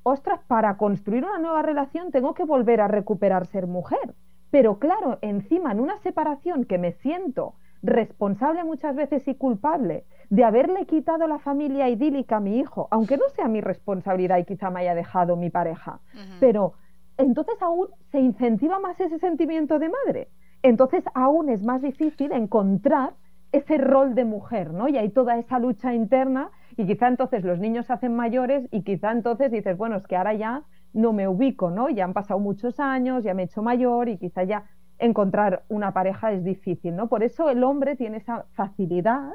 ostras, 0.03 0.41
para 0.47 0.77
construir 0.77 1.23
una 1.23 1.39
nueva 1.39 1.61
relación 1.61 2.11
tengo 2.11 2.33
que 2.33 2.45
volver 2.45 2.81
a 2.81 2.87
recuperar 2.87 3.47
ser 3.47 3.67
mujer. 3.67 4.15
Pero 4.49 4.79
claro, 4.79 5.17
encima 5.21 5.71
en 5.71 5.79
una 5.79 5.97
separación 5.97 6.65
que 6.65 6.77
me 6.77 6.93
siento 6.93 7.55
responsable 7.81 8.63
muchas 8.63 8.95
veces 8.95 9.27
y 9.27 9.35
culpable 9.35 10.05
de 10.33 10.43
haberle 10.43 10.87
quitado 10.87 11.27
la 11.27 11.37
familia 11.37 11.89
idílica 11.89 12.37
a 12.37 12.39
mi 12.39 12.57
hijo, 12.57 12.87
aunque 12.89 13.17
no 13.17 13.29
sea 13.35 13.47
mi 13.47 13.61
responsabilidad 13.61 14.39
y 14.39 14.45
quizá 14.45 14.71
me 14.71 14.79
haya 14.79 14.95
dejado 14.95 15.35
mi 15.35 15.51
pareja, 15.51 15.99
pero 16.39 16.73
entonces 17.17 17.53
aún 17.61 17.89
se 18.11 18.19
incentiva 18.19 18.79
más 18.79 18.99
ese 18.99 19.19
sentimiento 19.19 19.77
de 19.77 19.89
madre. 19.89 20.29
Entonces 20.63 21.03
aún 21.13 21.49
es 21.49 21.61
más 21.61 21.83
difícil 21.83 22.31
encontrar 22.31 23.13
ese 23.51 23.77
rol 23.77 24.15
de 24.15 24.25
mujer, 24.25 24.73
¿no? 24.73 24.87
Y 24.87 24.97
hay 24.97 25.09
toda 25.09 25.37
esa 25.37 25.59
lucha 25.59 25.93
interna 25.93 26.49
y 26.77 26.87
quizá 26.87 27.09
entonces 27.09 27.43
los 27.43 27.59
niños 27.59 27.85
se 27.85 27.93
hacen 27.93 28.15
mayores 28.15 28.67
y 28.71 28.81
quizá 28.81 29.11
entonces 29.11 29.51
dices, 29.51 29.77
bueno, 29.77 29.97
es 29.97 30.07
que 30.07 30.15
ahora 30.15 30.33
ya 30.33 30.63
no 30.93 31.13
me 31.13 31.27
ubico, 31.27 31.69
¿no? 31.69 31.89
Ya 31.91 32.05
han 32.05 32.13
pasado 32.13 32.39
muchos 32.39 32.79
años, 32.79 33.23
ya 33.23 33.35
me 33.35 33.43
he 33.43 33.45
hecho 33.45 33.61
mayor 33.61 34.09
y 34.09 34.17
quizá 34.17 34.41
ya 34.45 34.63
encontrar 34.97 35.61
una 35.69 35.93
pareja 35.93 36.31
es 36.31 36.43
difícil, 36.43 36.95
¿no? 36.95 37.07
Por 37.07 37.21
eso 37.21 37.51
el 37.51 37.63
hombre 37.63 37.95
tiene 37.95 38.17
esa 38.17 38.45
facilidad 38.53 39.29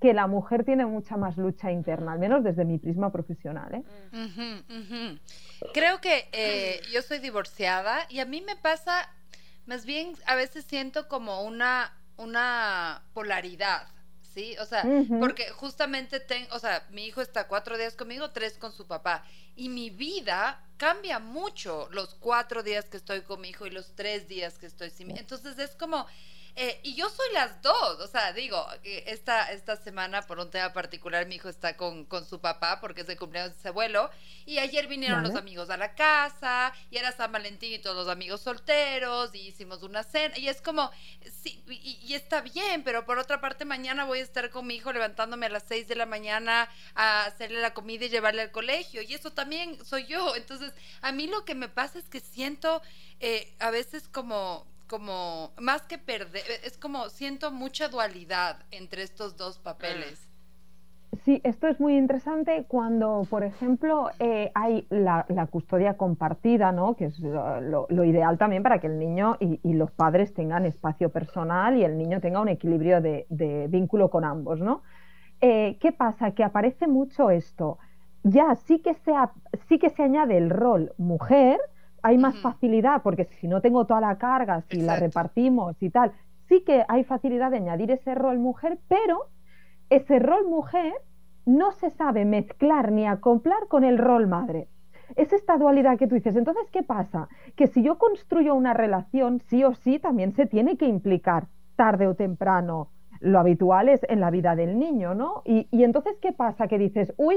que 0.00 0.14
la 0.14 0.26
mujer 0.26 0.64
tiene 0.64 0.86
mucha 0.86 1.16
más 1.16 1.36
lucha 1.36 1.70
interna, 1.70 2.12
al 2.12 2.18
menos 2.18 2.42
desde 2.42 2.64
mi 2.64 2.78
prisma 2.78 3.12
profesional. 3.12 3.74
¿eh? 3.74 5.18
Creo 5.74 6.00
que 6.00 6.28
eh, 6.32 6.80
yo 6.92 7.02
soy 7.02 7.18
divorciada 7.18 8.06
y 8.08 8.20
a 8.20 8.24
mí 8.24 8.40
me 8.40 8.56
pasa, 8.56 9.08
más 9.66 9.84
bien 9.84 10.14
a 10.26 10.34
veces 10.34 10.64
siento 10.64 11.06
como 11.08 11.42
una, 11.42 11.92
una 12.16 13.02
polaridad. 13.12 13.88
¿sí? 14.22 14.56
O 14.60 14.64
sea, 14.64 14.84
porque 15.18 15.50
justamente 15.50 16.20
tengo, 16.20 16.54
o 16.54 16.58
sea, 16.58 16.86
mi 16.90 17.06
hijo 17.06 17.20
está 17.20 17.46
cuatro 17.46 17.76
días 17.76 17.94
conmigo, 17.94 18.30
tres 18.30 18.56
con 18.58 18.72
su 18.72 18.86
papá. 18.86 19.24
Y 19.56 19.68
mi 19.68 19.90
vida 19.90 20.64
cambia 20.76 21.18
mucho 21.18 21.88
los 21.90 22.14
cuatro 22.14 22.62
días 22.62 22.86
que 22.86 22.96
estoy 22.96 23.20
con 23.20 23.40
mi 23.40 23.50
hijo 23.50 23.66
y 23.66 23.70
los 23.70 23.94
tres 23.94 24.28
días 24.28 24.58
que 24.58 24.66
estoy 24.66 24.90
sin 24.90 25.08
mi. 25.08 25.18
Entonces 25.18 25.58
es 25.58 25.74
como, 25.74 26.06
eh, 26.62 26.78
y 26.82 26.94
yo 26.94 27.08
soy 27.08 27.32
las 27.32 27.62
dos, 27.62 28.00
o 28.00 28.06
sea, 28.06 28.34
digo, 28.34 28.66
esta, 28.84 29.50
esta 29.50 29.76
semana 29.76 30.20
por 30.20 30.38
un 30.38 30.50
tema 30.50 30.74
particular 30.74 31.26
mi 31.26 31.36
hijo 31.36 31.48
está 31.48 31.74
con, 31.74 32.04
con 32.04 32.26
su 32.26 32.38
papá 32.38 32.82
porque 32.82 33.00
es 33.00 33.08
el 33.08 33.16
cumpleaños 33.16 33.56
de 33.56 33.62
su 33.62 33.68
abuelo 33.68 34.10
y 34.44 34.58
ayer 34.58 34.86
vinieron 34.86 35.22
los 35.22 35.36
amigos 35.36 35.70
a 35.70 35.78
la 35.78 35.94
casa 35.94 36.74
y 36.90 36.98
era 36.98 37.12
San 37.12 37.32
Valentín 37.32 37.72
y 37.72 37.78
todos 37.78 37.96
los 37.96 38.08
amigos 38.08 38.42
solteros 38.42 39.34
y 39.34 39.38
hicimos 39.38 39.82
una 39.82 40.02
cena 40.02 40.36
y 40.36 40.48
es 40.48 40.60
como, 40.60 40.90
sí, 41.42 41.64
y, 41.66 42.12
está 42.12 42.42
bien, 42.42 42.84
pero 42.84 43.06
por 43.06 43.16
otra 43.16 43.40
parte 43.40 43.64
mañana 43.64 44.04
voy 44.04 44.18
a 44.18 44.22
estar 44.22 44.50
con 44.50 44.66
mi 44.66 44.74
hijo 44.74 44.92
levantándome 44.92 45.46
a 45.46 45.48
las 45.48 45.64
6 45.66 45.88
de 45.88 45.94
la 45.94 46.04
mañana 46.04 46.68
a 46.94 47.24
hacerle 47.24 47.62
la 47.62 47.72
comida 47.72 48.04
y 48.04 48.10
llevarle 48.10 48.42
al 48.42 48.50
colegio 48.50 49.00
y 49.00 49.14
eso 49.14 49.32
también 49.32 49.82
soy 49.82 50.04
yo, 50.04 50.36
entonces 50.36 50.74
a 51.00 51.10
mí 51.10 51.26
lo 51.26 51.46
que 51.46 51.54
me 51.54 51.70
pasa 51.70 51.98
es 51.98 52.10
que 52.10 52.20
siento 52.20 52.82
eh, 53.20 53.54
a 53.60 53.70
veces 53.70 54.08
como 54.08 54.69
como, 54.90 55.52
más 55.60 55.82
que 55.82 55.98
perder, 55.98 56.42
es 56.64 56.76
como 56.76 57.08
siento 57.10 57.52
mucha 57.52 57.88
dualidad 57.88 58.56
entre 58.72 59.04
estos 59.04 59.36
dos 59.36 59.60
papeles. 59.60 60.28
Sí, 61.24 61.40
esto 61.44 61.68
es 61.68 61.78
muy 61.78 61.96
interesante 61.96 62.64
cuando, 62.66 63.22
por 63.30 63.44
ejemplo, 63.44 64.10
eh, 64.18 64.50
hay 64.54 64.86
la, 64.90 65.24
custodia 65.48 65.96
compartida, 65.96 66.72
¿no? 66.72 66.96
que 66.96 67.04
es 67.04 67.20
lo, 67.20 68.04
ideal 68.04 68.36
también 68.36 68.64
para 68.64 68.80
que 68.80 68.88
el 68.88 68.98
niño 68.98 69.36
y, 69.38 69.72
los 69.74 69.92
padres 69.92 70.34
tengan 70.34 70.66
espacio 70.66 71.10
personal 71.10 71.76
y 71.76 71.84
el 71.84 71.96
niño 71.96 72.20
tenga 72.20 72.40
un 72.40 72.48
equilibrio 72.48 73.00
de, 73.00 73.68
vínculo 73.68 74.10
con 74.10 74.24
ambos. 74.24 74.58
¿no? 74.58 74.82
Eh, 75.40 75.78
¿Qué 75.80 75.92
pasa? 75.92 76.32
Que 76.32 76.42
aparece 76.42 76.88
mucho 76.88 77.30
esto. 77.30 77.78
Ya 78.24 78.56
sí 78.56 78.80
que, 78.80 78.94
se, 78.94 79.12
sí 79.68 79.78
que 79.78 79.90
se 79.90 80.02
añade 80.02 80.36
el 80.36 80.50
rol 80.50 80.92
mujer, 80.98 81.60
hay 82.02 82.18
más 82.18 82.38
facilidad, 82.40 83.02
porque 83.02 83.24
si 83.40 83.48
no 83.48 83.60
tengo 83.60 83.86
toda 83.86 84.00
la 84.00 84.18
carga, 84.18 84.62
si 84.62 84.80
la 84.80 84.96
repartimos 84.96 85.82
y 85.82 85.90
tal, 85.90 86.12
sí 86.48 86.62
que 86.62 86.84
hay 86.88 87.04
facilidad 87.04 87.50
de 87.50 87.58
añadir 87.58 87.90
ese 87.90 88.14
rol 88.14 88.38
mujer, 88.38 88.78
pero 88.88 89.26
ese 89.88 90.18
rol 90.18 90.46
mujer 90.48 90.94
no 91.46 91.72
se 91.72 91.90
sabe 91.90 92.24
mezclar 92.24 92.92
ni 92.92 93.06
acoplar 93.06 93.66
con 93.68 93.84
el 93.84 93.98
rol 93.98 94.26
madre. 94.26 94.68
Es 95.16 95.32
esta 95.32 95.56
dualidad 95.56 95.98
que 95.98 96.06
tú 96.06 96.14
dices. 96.14 96.36
Entonces, 96.36 96.68
¿qué 96.70 96.82
pasa? 96.82 97.28
Que 97.56 97.66
si 97.66 97.82
yo 97.82 97.98
construyo 97.98 98.54
una 98.54 98.74
relación, 98.74 99.40
sí 99.40 99.64
o 99.64 99.74
sí 99.74 99.98
también 99.98 100.32
se 100.32 100.46
tiene 100.46 100.76
que 100.76 100.86
implicar 100.86 101.48
tarde 101.76 102.06
o 102.06 102.14
temprano. 102.14 102.90
Lo 103.20 103.38
habitual 103.38 103.88
es 103.88 104.00
en 104.08 104.20
la 104.20 104.30
vida 104.30 104.54
del 104.54 104.78
niño, 104.78 105.14
¿no? 105.14 105.42
Y, 105.44 105.68
y 105.70 105.82
entonces, 105.82 106.16
¿qué 106.22 106.32
pasa? 106.32 106.68
Que 106.68 106.78
dices, 106.78 107.12
uy, 107.16 107.36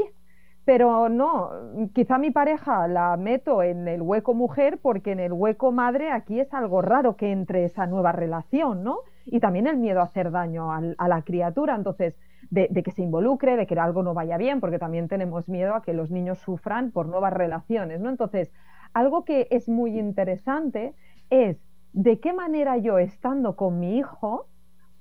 pero 0.65 1.09
no, 1.09 1.51
quizá 1.93 2.17
mi 2.17 2.31
pareja 2.31 2.87
la 2.87 3.17
meto 3.17 3.63
en 3.63 3.87
el 3.87 4.01
hueco 4.01 4.33
mujer 4.33 4.79
porque 4.81 5.11
en 5.11 5.19
el 5.19 5.33
hueco 5.33 5.71
madre 5.71 6.11
aquí 6.11 6.39
es 6.39 6.53
algo 6.53 6.81
raro 6.81 7.17
que 7.17 7.31
entre 7.31 7.65
esa 7.65 7.85
nueva 7.85 8.13
relación, 8.13 8.83
¿no? 8.83 8.99
Y 9.25 9.39
también 9.39 9.67
el 9.67 9.77
miedo 9.77 9.99
a 9.99 10.05
hacer 10.05 10.31
daño 10.31 10.71
a 10.71 11.07
la 11.07 11.21
criatura, 11.23 11.75
entonces, 11.75 12.17
de, 12.49 12.67
de, 12.69 12.83
que 12.83 12.91
se 12.91 13.01
involucre, 13.01 13.57
de 13.57 13.67
que 13.67 13.77
algo 13.79 14.03
no 14.03 14.13
vaya 14.13 14.37
bien, 14.37 14.59
porque 14.59 14.79
también 14.79 15.07
tenemos 15.07 15.49
miedo 15.49 15.75
a 15.75 15.81
que 15.81 15.93
los 15.93 16.11
niños 16.11 16.39
sufran 16.39 16.91
por 16.91 17.07
nuevas 17.07 17.33
relaciones, 17.33 17.99
¿no? 17.99 18.09
Entonces, 18.09 18.51
algo 18.93 19.25
que 19.25 19.47
es 19.51 19.67
muy 19.67 19.97
interesante 19.97 20.93
es 21.29 21.57
de 21.93 22.19
qué 22.19 22.33
manera 22.33 22.77
yo, 22.77 22.99
estando 22.99 23.55
con 23.55 23.79
mi 23.79 23.97
hijo, 23.97 24.47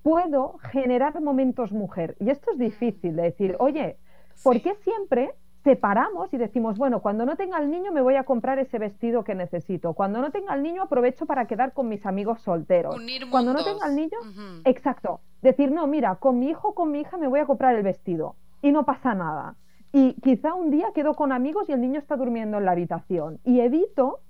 puedo 0.02 0.58
generar 0.58 1.20
momentos 1.20 1.72
mujer. 1.72 2.16
Y 2.18 2.30
esto 2.30 2.52
es 2.52 2.58
difícil 2.58 3.16
de 3.16 3.22
decir, 3.22 3.56
oye, 3.58 3.96
¿por 4.42 4.60
qué 4.60 4.74
siempre 4.82 5.34
separamos 5.62 6.32
y 6.34 6.38
decimos, 6.38 6.76
bueno, 6.76 7.00
cuando 7.00 7.24
no 7.24 7.36
tenga 7.36 7.58
el 7.58 7.70
niño 7.70 7.92
me 7.92 8.00
voy 8.00 8.16
a 8.16 8.24
comprar 8.24 8.58
ese 8.58 8.78
vestido 8.78 9.24
que 9.24 9.34
necesito. 9.34 9.92
Cuando 9.94 10.20
no 10.20 10.30
tenga 10.30 10.54
el 10.54 10.62
niño 10.62 10.82
aprovecho 10.82 11.26
para 11.26 11.46
quedar 11.46 11.72
con 11.72 11.88
mis 11.88 12.04
amigos 12.04 12.40
solteros. 12.42 12.96
cuando 13.30 13.52
no 13.52 13.64
tenga 13.64 13.86
el 13.86 13.96
niño, 13.96 14.18
exacto. 14.64 15.20
Decir, 15.40 15.70
no, 15.70 15.86
mira, 15.86 16.16
con 16.16 16.38
mi 16.38 16.50
hijo, 16.50 16.74
con 16.74 16.90
mi 16.90 17.00
hija 17.00 17.16
me 17.16 17.28
voy 17.28 17.40
a 17.40 17.46
comprar 17.46 17.74
el 17.76 17.82
vestido 17.82 18.36
y 18.60 18.72
no 18.72 18.84
pasa 18.84 19.14
nada. 19.14 19.56
Y 19.92 20.14
quizá 20.22 20.54
un 20.54 20.70
día 20.70 20.88
quedo 20.94 21.14
con 21.14 21.32
amigos 21.32 21.68
y 21.68 21.72
el 21.72 21.80
niño 21.80 21.98
está 21.98 22.16
durmiendo 22.16 22.58
en 22.58 22.64
la 22.64 22.72
habitación 22.72 23.40
y 23.44 23.60
evito 23.60 24.20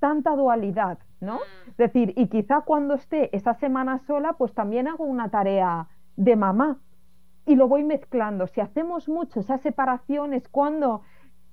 tanta 0.00 0.36
dualidad, 0.36 0.98
¿no? 1.20 1.36
Mm. 1.36 1.70
Es 1.70 1.76
decir, 1.76 2.12
y 2.16 2.28
quizá 2.28 2.60
cuando 2.60 2.94
esté 2.94 3.34
esa 3.34 3.54
semana 3.54 3.98
sola, 4.06 4.34
pues 4.34 4.52
también 4.54 4.86
hago 4.86 5.04
una 5.04 5.30
tarea 5.30 5.88
de 6.16 6.36
mamá 6.36 6.78
y 7.48 7.56
lo 7.56 7.66
voy 7.66 7.82
mezclando. 7.82 8.46
Si 8.46 8.60
hacemos 8.60 9.08
mucho 9.08 9.40
esa 9.40 9.56
separación 9.56 10.34
es 10.34 10.46
cuando 10.48 11.00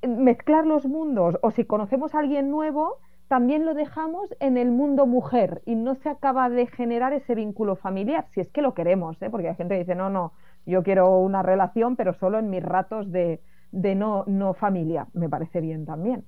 eh, 0.02 0.08
mezclar 0.10 0.68
los 0.68 0.86
mundos 0.86 1.40
o 1.42 1.52
si 1.52 1.64
conocemos 1.64 2.14
a 2.14 2.20
alguien 2.20 2.52
nuevo, 2.52 2.98
también 3.30 3.66
lo 3.66 3.74
dejamos 3.74 4.36
en 4.42 4.58
el 4.58 4.72
mundo 4.72 5.08
mujer 5.08 5.62
y 5.66 5.76
no 5.76 5.96
se 5.96 6.10
acaba 6.10 6.50
de 6.50 6.68
generar 6.68 7.14
ese 7.14 7.34
vínculo 7.34 7.78
familiar, 7.78 8.28
si 8.32 8.42
es 8.42 8.52
que 8.52 8.62
lo 8.62 8.74
queremos, 8.74 9.20
¿eh? 9.22 9.30
porque 9.30 9.48
hay 9.48 9.56
gente 9.56 9.76
que 9.76 9.80
dice, 9.80 9.96
no, 9.96 10.10
no, 10.10 10.34
yo 10.66 10.84
quiero 10.84 11.18
una 11.18 11.42
relación, 11.42 11.96
pero 11.96 12.14
solo 12.14 12.40
en 12.40 12.50
mis 12.50 12.62
ratos 12.62 13.10
de, 13.12 13.42
de 13.72 13.96
no, 13.96 14.26
no 14.28 14.54
familia. 14.54 15.08
Me 15.14 15.30
parece 15.30 15.62
bien 15.62 15.86
también. 15.86 16.26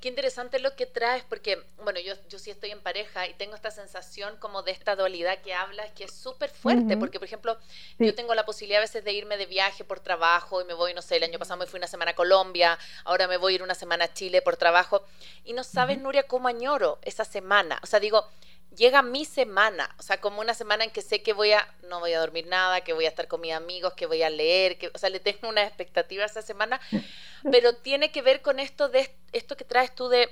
Qué 0.00 0.08
interesante 0.08 0.58
lo 0.60 0.74
que 0.76 0.86
traes, 0.86 1.24
porque, 1.24 1.62
bueno, 1.82 2.00
yo, 2.00 2.14
yo 2.30 2.38
sí 2.38 2.50
estoy 2.50 2.70
en 2.70 2.80
pareja 2.80 3.26
y 3.28 3.34
tengo 3.34 3.54
esta 3.54 3.70
sensación 3.70 4.34
como 4.38 4.62
de 4.62 4.72
esta 4.72 4.96
dualidad 4.96 5.38
que 5.42 5.52
hablas, 5.52 5.90
que 5.92 6.04
es 6.04 6.14
súper 6.14 6.48
fuerte, 6.48 6.96
porque, 6.96 7.18
por 7.18 7.26
ejemplo, 7.26 7.58
yo 7.98 8.14
tengo 8.14 8.34
la 8.34 8.46
posibilidad 8.46 8.78
a 8.78 8.86
veces 8.86 9.04
de 9.04 9.12
irme 9.12 9.36
de 9.36 9.44
viaje 9.44 9.84
por 9.84 10.00
trabajo 10.00 10.62
y 10.62 10.64
me 10.64 10.72
voy, 10.72 10.94
no 10.94 11.02
sé, 11.02 11.16
el 11.16 11.24
año 11.24 11.38
pasado 11.38 11.58
me 11.58 11.66
fui 11.66 11.76
una 11.76 11.86
semana 11.86 12.12
a 12.12 12.14
Colombia, 12.14 12.78
ahora 13.04 13.28
me 13.28 13.36
voy 13.36 13.52
a 13.52 13.56
ir 13.56 13.62
una 13.62 13.74
semana 13.74 14.06
a 14.06 14.14
Chile 14.14 14.40
por 14.40 14.56
trabajo, 14.56 15.04
y 15.44 15.52
no 15.52 15.64
sabes, 15.64 15.98
Nuria, 15.98 16.22
cómo 16.22 16.48
añoro 16.48 16.98
esa 17.02 17.26
semana. 17.26 17.78
O 17.82 17.86
sea, 17.86 18.00
digo, 18.00 18.26
llega 18.76 19.02
mi 19.02 19.24
semana, 19.24 19.94
o 19.98 20.02
sea, 20.02 20.20
como 20.20 20.40
una 20.40 20.54
semana 20.54 20.84
en 20.84 20.90
que 20.90 21.02
sé 21.02 21.22
que 21.22 21.32
voy 21.32 21.52
a, 21.52 21.68
no 21.88 22.00
voy 22.00 22.12
a 22.12 22.20
dormir 22.20 22.46
nada, 22.46 22.82
que 22.82 22.92
voy 22.92 23.06
a 23.06 23.08
estar 23.08 23.28
con 23.28 23.40
mis 23.40 23.52
amigos, 23.52 23.94
que 23.94 24.06
voy 24.06 24.22
a 24.22 24.30
leer, 24.30 24.78
que, 24.78 24.90
o 24.94 24.98
sea, 24.98 25.10
le 25.10 25.20
tengo 25.20 25.48
una 25.48 25.62
expectativa 25.64 26.24
esa 26.24 26.42
semana, 26.42 26.80
pero 27.50 27.74
tiene 27.74 28.12
que 28.12 28.22
ver 28.22 28.42
con 28.42 28.58
esto 28.58 28.88
de 28.88 29.10
esto 29.32 29.56
que 29.56 29.64
traes 29.64 29.94
tú 29.94 30.08
de 30.08 30.28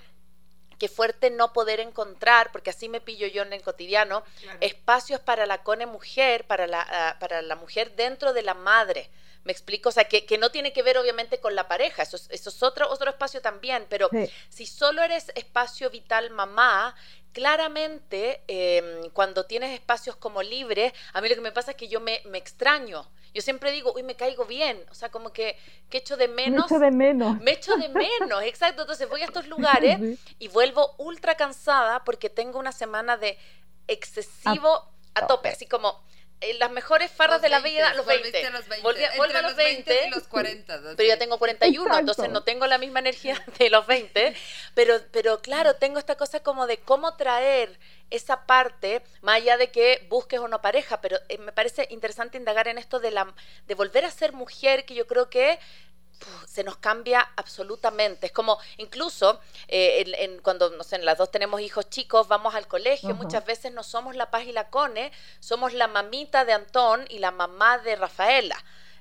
que 0.79 0.89
fuerte 0.89 1.31
no 1.31 1.53
poder 1.53 1.81
encontrar, 1.81 2.53
porque 2.53 2.71
así 2.71 2.89
me 2.89 3.01
pillo 3.01 3.27
yo 3.27 3.43
en 3.43 3.53
el 3.53 3.63
cotidiano, 3.63 4.23
espacios 4.61 5.21
para 5.21 5.45
la 5.45 5.63
cone 5.65 5.87
mujer, 5.87 6.47
para 6.47 6.67
la, 6.69 6.87
ah, 6.89 7.17
para 7.19 7.43
la 7.43 7.57
mujer 7.57 7.97
dentro 7.97 8.33
de 8.33 8.43
la 8.43 8.55
madre. 8.55 9.11
¿Me 9.49 9.53
explico? 9.53 9.89
O 9.89 9.93
sea, 9.93 10.05
que, 10.05 10.27
que, 10.27 10.37
no 10.37 10.51
tiene 10.51 10.75
que 10.75 10.83
ver 10.83 10.99
obviamente 10.99 11.41
con 11.41 11.55
la 11.55 11.69
pareja, 11.69 12.03
eso 12.03 12.17
es, 12.17 12.29
eso 12.31 12.51
es 12.51 12.63
otro, 12.63 12.87
otro 12.91 13.09
espacio 13.09 13.41
también, 13.41 13.87
pero 13.89 14.11
si 14.51 14.67
solo 14.67 15.03
eres 15.03 15.33
espacio 15.37 15.89
vital 15.89 16.29
mamá, 16.29 16.95
claramente 17.33 18.43
em, 18.47 19.09
cuando 19.15 19.47
tienes 19.47 19.73
espacios 19.73 20.17
como 20.17 20.43
libres, 20.43 20.93
a 21.15 21.23
mí 21.23 21.31
lo 21.31 21.35
que 21.35 21.41
me 21.41 21.51
pasa 21.51 21.71
es 21.71 21.79
que 21.79 21.89
yo 21.89 21.99
me, 21.99 22.21
me 22.27 22.37
extraño. 22.37 23.09
Yo 23.33 23.41
siempre 23.41 23.73
digo, 23.73 23.95
uy, 23.95 24.03
me 24.03 24.17
caigo 24.17 24.45
bien, 24.45 24.85
o 24.91 24.95
sea, 24.95 25.11
como 25.11 25.33
que, 25.33 25.57
que 25.89 25.97
echo 25.97 26.19
de 26.19 26.29
menos. 26.29 26.71
Me 26.71 26.77
echo 26.77 26.79
de 26.79 26.91
menos. 26.91 27.41
Me 27.41 27.53
echo 27.53 27.77
de 27.79 27.89
menos, 27.89 28.43
exacto. 28.43 28.83
Entonces 28.83 29.09
voy 29.09 29.23
a 29.23 29.25
estos 29.25 29.49
lugares 29.49 29.99
y 30.39 30.49
vuelvo 30.49 30.95
ultra 30.99 31.37
cansada 31.37 32.05
porque 32.05 32.29
tengo 32.29 32.59
una 32.59 32.73
semana 32.73 33.17
de 33.17 33.39
excesivo 33.87 34.91
a 35.15 35.27
tope, 35.27 35.49
así 35.49 35.65
como 35.65 36.07
las 36.59 36.71
mejores 36.71 37.11
farras 37.11 37.43
de 37.43 37.49
la 37.49 37.61
vida, 37.61 37.93
los 37.95 38.07
20. 38.07 38.47
A 38.47 38.51
los 38.51 38.69
20. 38.69 38.83
Volví, 38.83 39.35
a 39.35 39.43
los 39.43 39.57
20, 39.57 40.07
y 40.07 40.11
los 40.11 40.29
40. 40.29 40.81
Pero 40.97 41.09
ya 41.09 41.19
tengo 41.19 41.39
41, 41.39 41.99
entonces 41.99 42.31
no 42.31 42.43
tengo 42.45 42.67
la 42.67 42.79
misma 42.79 43.01
energía 43.01 43.43
de 43.59 43.71
los 43.71 43.87
20. 43.87 44.35
Pero, 44.75 45.01
pero 45.11 45.41
claro, 45.41 45.75
tengo 45.75 45.99
esta 45.99 46.17
cosa 46.17 46.41
como 46.41 46.67
de 46.67 46.79
cómo 46.79 47.17
traer 47.17 47.79
esa 48.11 48.47
parte, 48.47 49.03
más 49.21 49.37
allá 49.37 49.57
de 49.57 49.71
que 49.71 50.07
busques 50.09 50.41
o 50.41 50.49
no 50.49 50.63
pareja, 50.63 51.01
pero 51.01 51.19
eh, 51.29 51.39
me 51.39 51.53
parece 51.53 51.87
interesante 51.91 52.39
indagar 52.39 52.69
en 52.69 52.79
esto 52.79 53.01
de, 53.01 53.11
la, 53.11 53.35
de 53.67 53.75
volver 53.75 54.05
a 54.05 54.11
ser 54.11 54.33
mujer, 54.33 54.85
que 54.85 54.95
yo 54.95 55.07
creo 55.07 55.29
que 55.29 55.59
se 56.47 56.65
nos 56.65 56.77
cambia 56.77 57.21
absolutamente. 57.37 58.27
Es 58.27 58.33
como, 58.33 58.59
incluso 58.77 59.41
eh, 59.69 60.05
en, 60.19 60.41
cuando 60.41 60.71
no 60.71 60.83
sé, 60.83 60.99
las 60.99 61.19
dos 61.19 61.31
tenemos 61.31 61.61
hijos 61.61 61.89
chicos, 61.91 62.29
vamos 62.29 62.55
al 62.55 62.67
colegio, 62.67 63.15
muchas 63.15 63.45
veces 63.45 63.73
no 63.73 63.83
somos 63.83 64.17
la 64.17 64.31
Paz 64.31 64.45
y 64.47 64.53
la 64.53 64.71
Cone, 64.71 65.13
somos 65.41 65.73
la 65.73 65.89
mamita 65.89 66.45
de 66.45 66.53
Antón 66.53 67.05
y 67.09 67.19
la 67.19 67.31
mamá 67.31 67.79
de 67.79 67.97
Rafaela. 67.97 68.57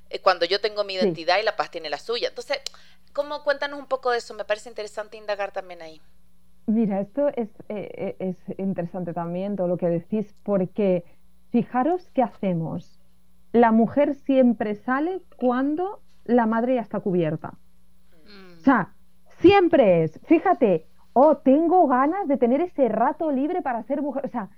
Eh, 0.10 0.20
cuando 0.20 0.46
yo 0.46 0.62
tengo 0.62 0.84
mi 0.84 0.94
identidad 0.96 1.40
y 1.40 1.44
la 1.44 1.56
Paz 1.56 1.72
tiene 1.72 1.90
la 1.90 1.98
suya. 1.98 2.30
Entonces, 2.30 2.60
¿cómo 3.14 3.44
cuéntanos 3.44 3.80
un 3.80 3.88
poco 3.88 4.12
de 4.12 4.20
eso? 4.20 4.34
Me 4.34 4.46
parece 4.46 4.70
interesante 4.70 5.18
indagar 5.18 5.52
también 5.52 5.82
ahí. 5.82 6.02
Mira, 6.66 7.00
esto 7.00 7.30
es, 7.30 7.50
eh, 7.70 8.16
es 8.20 8.36
interesante 8.58 9.14
también 9.14 9.56
todo 9.56 9.68
lo 9.68 9.78
que 9.78 9.88
decís, 9.88 10.34
porque 10.44 11.06
fijaros 11.52 12.10
qué 12.14 12.22
hacemos. 12.22 13.00
La 13.54 13.72
mujer 13.72 14.16
siempre 14.16 14.76
sale 14.76 15.22
cuando 15.38 16.02
la 16.28 16.46
madre 16.46 16.76
ya 16.76 16.82
está 16.82 17.00
cubierta. 17.00 17.54
O 18.58 18.60
sea, 18.60 18.94
siempre 19.40 20.04
es, 20.04 20.20
fíjate, 20.26 20.88
oh, 21.14 21.38
tengo 21.38 21.88
ganas 21.88 22.28
de 22.28 22.38
tener 22.38 22.62
ese 22.62 22.90
rato 22.90 23.32
libre 23.32 23.62
para 23.62 23.84
ser 23.84 24.02
mujer. 24.02 24.26
O 24.26 24.30
sea, 24.30 24.50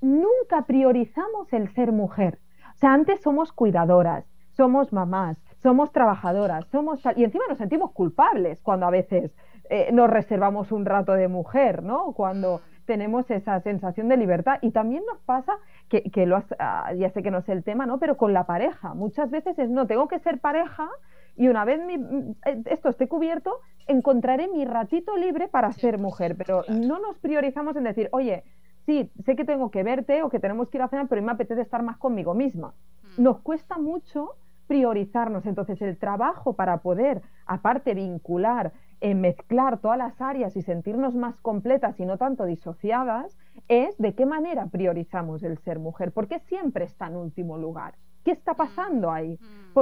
nunca 0.00 0.62
priorizamos 0.66 1.52
el 1.52 1.68
ser 1.74 1.92
mujer. 1.92 2.38
O 2.74 2.78
sea, 2.78 2.94
antes 2.94 3.20
somos 3.20 3.52
cuidadoras, 3.52 4.24
somos 4.50 4.92
mamás, 4.92 5.42
somos 5.62 5.92
trabajadoras, 5.92 6.66
somos 6.68 7.00
y 7.16 7.24
encima 7.24 7.44
nos 7.48 7.58
sentimos 7.58 7.90
culpables 7.92 8.62
cuando 8.62 8.86
a 8.86 8.90
veces 8.90 9.34
eh, 9.70 9.90
nos 9.92 10.08
reservamos 10.08 10.72
un 10.72 10.86
rato 10.86 11.12
de 11.12 11.28
mujer, 11.28 11.82
¿no? 11.82 12.12
Cuando 12.12 12.60
tenemos 12.86 13.30
esa 13.30 13.60
sensación 13.60 14.08
de 14.08 14.16
libertad 14.16 14.58
y 14.62 14.70
también 14.70 15.04
nos 15.06 15.20
pasa 15.22 15.58
que, 15.88 16.02
que 16.02 16.26
lo 16.26 16.42
ah, 16.58 16.92
ya 16.94 17.10
sé 17.10 17.22
que 17.22 17.30
no 17.30 17.38
es 17.38 17.48
el 17.48 17.64
tema, 17.64 17.86
¿no? 17.86 17.98
Pero 17.98 18.16
con 18.16 18.32
la 18.32 18.44
pareja, 18.44 18.94
muchas 18.94 19.30
veces 19.30 19.58
es 19.58 19.70
no 19.70 19.86
tengo 19.86 20.08
que 20.08 20.18
ser 20.20 20.40
pareja 20.40 20.88
y 21.36 21.48
una 21.48 21.64
vez 21.64 21.80
eh, 21.88 22.62
esto 22.66 22.88
esté 22.88 23.08
cubierto, 23.08 23.60
encontraré 23.86 24.48
mi 24.48 24.64
ratito 24.64 25.16
libre 25.16 25.48
para 25.48 25.72
ser 25.72 25.98
mujer, 25.98 26.36
pero 26.36 26.64
no 26.68 26.98
nos 26.98 27.16
priorizamos 27.18 27.76
en 27.76 27.84
decir, 27.84 28.08
oye, 28.12 28.42
sí, 28.86 29.10
sé 29.24 29.36
que 29.36 29.44
tengo 29.44 29.70
que 29.70 29.82
verte 29.82 30.22
o 30.22 30.30
que 30.30 30.40
tenemos 30.40 30.68
que 30.68 30.78
ir 30.78 30.82
a 30.82 30.88
cenar, 30.88 31.08
pero 31.08 31.22
me 31.22 31.32
apetece 31.32 31.60
estar 31.60 31.82
más 31.82 31.96
conmigo 31.96 32.34
misma. 32.34 32.74
Mm. 33.16 33.22
Nos 33.22 33.38
cuesta 33.40 33.78
mucho 33.78 34.34
priorizarnos, 34.66 35.46
entonces 35.46 35.80
el 35.80 35.96
trabajo 35.96 36.54
para 36.54 36.78
poder, 36.78 37.22
aparte, 37.46 37.94
vincular, 37.94 38.72
eh, 39.00 39.14
mezclar 39.14 39.78
todas 39.78 39.98
las 39.98 40.20
áreas 40.20 40.56
y 40.56 40.62
sentirnos 40.62 41.14
más 41.14 41.38
completas 41.40 41.98
y 42.00 42.04
no 42.04 42.18
tanto 42.18 42.44
disociadas, 42.44 43.38
es 43.68 43.96
de 43.98 44.14
qué 44.14 44.26
manera 44.26 44.66
priorizamos 44.66 45.42
el 45.42 45.58
ser 45.58 45.78
mujer, 45.78 46.12
porque 46.12 46.40
siempre 46.40 46.84
está 46.84 47.06
en 47.06 47.16
último 47.16 47.58
lugar. 47.58 47.94
¿Qué 48.24 48.32
está 48.32 48.54
pasando 48.54 49.10
ahí? 49.10 49.38
Mm. 49.40 49.72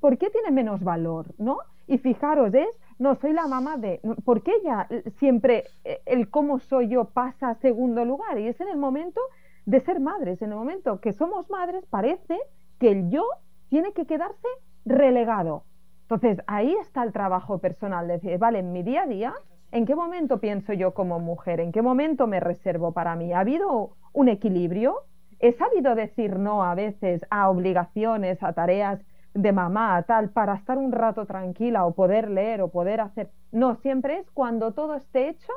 ¿Por, 0.00 0.18
qué 0.18 0.30
tiene 0.30 0.50
menos 0.50 0.82
valor? 0.82 1.34
¿no? 1.38 1.58
Y 1.86 1.98
fijaros, 1.98 2.54
es, 2.54 2.68
no, 2.98 3.14
soy 3.16 3.32
la 3.32 3.46
mamá 3.46 3.76
de, 3.76 4.00
¿por 4.24 4.42
qué 4.42 4.52
ella 4.62 4.88
siempre 5.18 5.64
eh, 5.84 6.00
el 6.06 6.30
cómo 6.30 6.58
soy 6.58 6.88
yo 6.88 7.04
pasa 7.04 7.50
a 7.50 7.54
segundo 7.56 8.04
lugar? 8.04 8.38
Y 8.38 8.48
es 8.48 8.60
en 8.60 8.68
el 8.68 8.78
momento 8.78 9.20
de 9.66 9.80
ser 9.80 10.00
madres, 10.00 10.42
en 10.42 10.50
el 10.50 10.56
momento 10.56 11.00
que 11.00 11.12
somos 11.12 11.48
madres, 11.50 11.84
parece 11.90 12.38
que 12.80 12.90
el 12.90 13.10
yo 13.10 13.24
tiene 13.68 13.92
que 13.92 14.06
quedarse 14.06 14.48
relegado. 14.84 15.64
Entonces, 16.12 16.44
ahí 16.46 16.74
está 16.82 17.02
el 17.04 17.12
trabajo 17.12 17.56
personal, 17.58 18.06
de 18.06 18.14
decir, 18.14 18.38
vale, 18.38 18.58
en 18.58 18.72
mi 18.72 18.82
día 18.82 19.04
a 19.04 19.06
día, 19.06 19.32
¿en 19.70 19.86
qué 19.86 19.94
momento 19.94 20.40
pienso 20.40 20.74
yo 20.74 20.92
como 20.92 21.18
mujer? 21.20 21.58
¿En 21.58 21.72
qué 21.72 21.80
momento 21.80 22.26
me 22.26 22.38
reservo 22.38 22.92
para 22.92 23.16
mí? 23.16 23.32
¿Ha 23.32 23.40
habido 23.40 23.96
un 24.12 24.28
equilibrio? 24.28 24.94
he 25.42 25.52
sabido 25.54 25.94
decir 25.96 26.38
no 26.38 26.62
a 26.62 26.74
veces 26.74 27.26
a 27.28 27.50
obligaciones, 27.50 28.40
a 28.42 28.52
tareas 28.52 29.00
de 29.34 29.52
mamá, 29.52 30.00
tal, 30.02 30.30
para 30.30 30.54
estar 30.54 30.78
un 30.78 30.92
rato 30.92 31.26
tranquila 31.26 31.84
o 31.84 31.94
poder 31.94 32.30
leer 32.30 32.60
o 32.60 32.68
poder 32.68 33.00
hacer. 33.00 33.30
No, 33.50 33.74
siempre 33.76 34.18
es 34.18 34.30
cuando 34.30 34.72
todo 34.72 34.94
esté 34.94 35.30
hecho, 35.30 35.52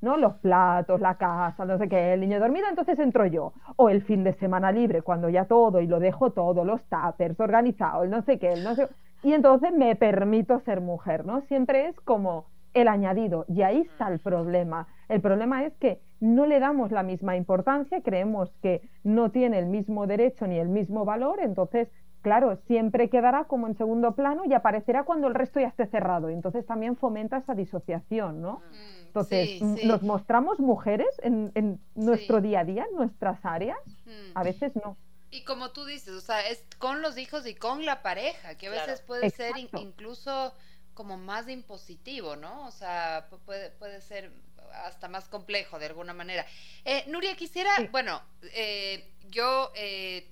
¿no? 0.00 0.16
Los 0.16 0.34
platos, 0.36 1.00
la 1.00 1.16
casa, 1.16 1.64
no 1.66 1.76
sé 1.76 1.88
qué, 1.88 2.14
el 2.14 2.20
niño 2.20 2.40
dormido, 2.40 2.68
entonces 2.70 2.98
entro 2.98 3.26
yo. 3.26 3.52
O 3.76 3.90
el 3.90 4.02
fin 4.02 4.24
de 4.24 4.32
semana 4.34 4.72
libre, 4.72 5.02
cuando 5.02 5.28
ya 5.28 5.44
todo 5.44 5.80
y 5.80 5.86
lo 5.86 5.98
dejo 6.00 6.30
todo, 6.30 6.64
los 6.64 6.80
tuppers 6.84 7.38
organizados, 7.38 8.08
no 8.08 8.22
sé 8.22 8.38
qué, 8.38 8.54
no 8.62 8.74
sé. 8.76 8.88
Y 9.22 9.32
entonces 9.32 9.72
me 9.72 9.94
permito 9.96 10.60
ser 10.60 10.80
mujer, 10.80 11.24
¿no? 11.24 11.40
Siempre 11.42 11.88
es 11.88 12.00
como 12.00 12.46
el 12.74 12.88
añadido 12.88 13.44
y 13.48 13.62
ahí 13.62 13.80
está 13.80 14.08
el 14.08 14.20
problema. 14.20 14.86
El 15.08 15.20
problema 15.20 15.64
es 15.64 15.74
que 15.76 16.00
no 16.20 16.46
le 16.46 16.60
damos 16.60 16.90
la 16.90 17.02
misma 17.02 17.36
importancia, 17.36 18.00
creemos 18.02 18.52
que 18.62 18.82
no 19.04 19.30
tiene 19.30 19.58
el 19.58 19.66
mismo 19.66 20.06
derecho 20.06 20.46
ni 20.46 20.58
el 20.58 20.68
mismo 20.68 21.04
valor, 21.04 21.38
entonces, 21.40 21.88
claro, 22.22 22.56
siempre 22.66 23.08
quedará 23.08 23.44
como 23.44 23.66
en 23.66 23.76
segundo 23.76 24.12
plano 24.12 24.42
y 24.44 24.52
aparecerá 24.52 25.04
cuando 25.04 25.28
el 25.28 25.34
resto 25.34 25.60
ya 25.60 25.68
esté 25.68 25.86
cerrado. 25.86 26.28
Entonces 26.28 26.66
también 26.66 26.96
fomenta 26.96 27.38
esa 27.38 27.54
disociación, 27.54 28.42
¿no? 28.42 28.54
Mm, 28.58 29.06
entonces, 29.06 29.62
¿nos 29.84 30.02
mostramos 30.02 30.60
mujeres 30.60 31.08
en, 31.22 31.80
nuestro 31.94 32.40
día 32.40 32.60
a 32.60 32.64
día, 32.64 32.84
en 32.90 32.96
nuestras 32.96 33.44
áreas? 33.44 33.78
Mm. 34.06 34.36
A 34.36 34.42
veces 34.42 34.72
no. 34.76 34.96
Y 35.30 35.42
como 35.42 35.70
tú 35.72 35.84
dices, 35.84 36.14
o 36.14 36.20
sea, 36.20 36.46
es 36.46 36.64
con 36.78 37.02
los 37.02 37.18
hijos 37.18 37.46
y 37.46 37.54
con 37.54 37.84
la 37.84 38.02
pareja, 38.02 38.56
que 38.56 38.68
a 38.68 38.70
veces 38.70 39.02
puede 39.02 39.30
ser 39.30 39.52
incluso 39.56 40.54
como 40.94 41.16
más 41.16 41.48
impositivo, 41.48 42.36
¿no? 42.36 42.66
O 42.66 42.70
sea, 42.70 43.28
puede, 43.44 43.70
puede 43.70 44.00
ser 44.00 44.32
hasta 44.84 45.08
más 45.08 45.28
complejo 45.28 45.78
de 45.78 45.86
alguna 45.86 46.14
manera. 46.14 46.46
Eh, 46.84 47.04
Nuria, 47.08 47.36
quisiera, 47.36 47.70
bueno, 47.90 48.22
eh, 48.54 49.10
yo 49.30 49.72
eh, 49.74 50.28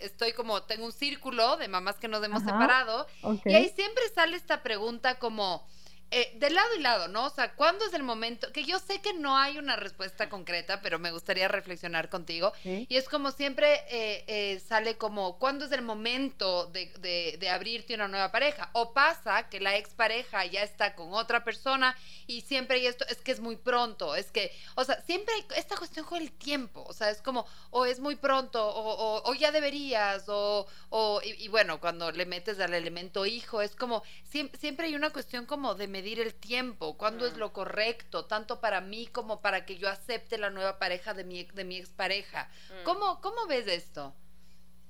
estoy 0.00 0.32
como, 0.32 0.62
tengo 0.64 0.84
un 0.84 0.92
círculo 0.92 1.56
de 1.56 1.68
mamás 1.68 1.96
que 1.96 2.08
nos 2.08 2.22
hemos 2.24 2.42
separado 2.42 3.06
y 3.44 3.54
ahí 3.54 3.68
siempre 3.70 4.04
sale 4.14 4.36
esta 4.36 4.62
pregunta 4.62 5.18
como, 5.18 5.66
eh, 6.12 6.32
de 6.34 6.50
lado 6.50 6.68
y 6.76 6.80
lado, 6.80 7.06
¿no? 7.06 7.26
O 7.26 7.30
sea, 7.30 7.54
¿cuándo 7.54 7.84
es 7.84 7.94
el 7.94 8.02
momento? 8.02 8.50
Que 8.52 8.64
yo 8.64 8.80
sé 8.80 9.00
que 9.00 9.12
no 9.12 9.36
hay 9.36 9.58
una 9.58 9.76
respuesta 9.76 10.28
concreta, 10.28 10.80
pero 10.82 10.98
me 10.98 11.12
gustaría 11.12 11.46
reflexionar 11.46 12.08
contigo. 12.08 12.52
Y 12.64 12.96
es 12.96 13.08
como 13.08 13.30
siempre 13.30 13.74
eh, 13.88 14.24
eh, 14.26 14.60
sale 14.60 14.96
como, 14.96 15.38
¿cuándo 15.38 15.64
es 15.66 15.72
el 15.72 15.82
momento 15.82 16.66
de, 16.66 17.36
de, 17.38 17.48
abrirte 17.48 17.94
una 17.94 18.08
nueva 18.08 18.32
pareja? 18.32 18.70
O 18.72 18.92
pasa 18.92 19.48
que 19.48 19.60
la 19.60 19.76
expareja 19.76 20.44
ya 20.46 20.62
está 20.62 20.94
con 20.96 21.14
otra 21.14 21.44
persona 21.44 21.96
y 22.26 22.40
siempre 22.40 22.78
hay 22.78 22.86
esto, 22.86 23.04
es 23.08 23.18
que 23.18 23.32
es 23.32 23.40
muy 23.40 23.56
pronto, 23.56 24.14
es 24.14 24.30
que, 24.30 24.52
o 24.74 24.84
sea, 24.84 25.00
siempre 25.02 25.34
hay 25.34 25.44
esta 25.56 25.76
cuestión 25.76 26.06
con 26.06 26.20
el 26.20 26.32
tiempo, 26.32 26.84
o 26.86 26.92
sea, 26.92 27.10
es 27.10 27.22
como, 27.22 27.46
o 27.70 27.86
es 27.86 28.00
muy 28.00 28.16
pronto, 28.16 28.64
o, 28.66 29.28
o, 29.28 29.34
ya 29.34 29.50
deberías, 29.52 30.24
o, 30.28 30.66
o 30.90 31.20
y, 31.22 31.48
bueno, 31.48 31.80
cuando 31.80 32.10
le 32.12 32.26
metes 32.26 32.58
al 32.60 32.74
elemento 32.74 33.26
hijo, 33.26 33.62
es 33.62 33.74
como, 33.74 34.02
siempre, 34.24 34.58
siempre 34.60 34.86
hay 34.86 34.94
una 34.94 35.10
cuestión 35.10 35.46
como 35.46 35.74
de 35.74 35.88
medir 36.00 36.18
el 36.18 36.34
tiempo, 36.34 36.96
cuándo 36.96 37.26
es 37.26 37.36
mm. 37.36 37.40
lo 37.40 37.52
correcto, 37.52 38.24
tanto 38.24 38.60
para 38.60 38.80
mí 38.80 39.06
como 39.06 39.42
para 39.42 39.66
que 39.66 39.76
yo 39.76 39.88
acepte 39.88 40.38
la 40.38 40.48
nueva 40.48 40.78
pareja 40.78 41.12
de 41.12 41.24
mi, 41.24 41.44
de 41.44 41.64
mi 41.64 41.76
expareja. 41.76 42.48
Mm. 42.70 42.84
¿Cómo, 42.84 43.20
¿Cómo 43.20 43.46
ves 43.46 43.68
esto? 43.68 44.14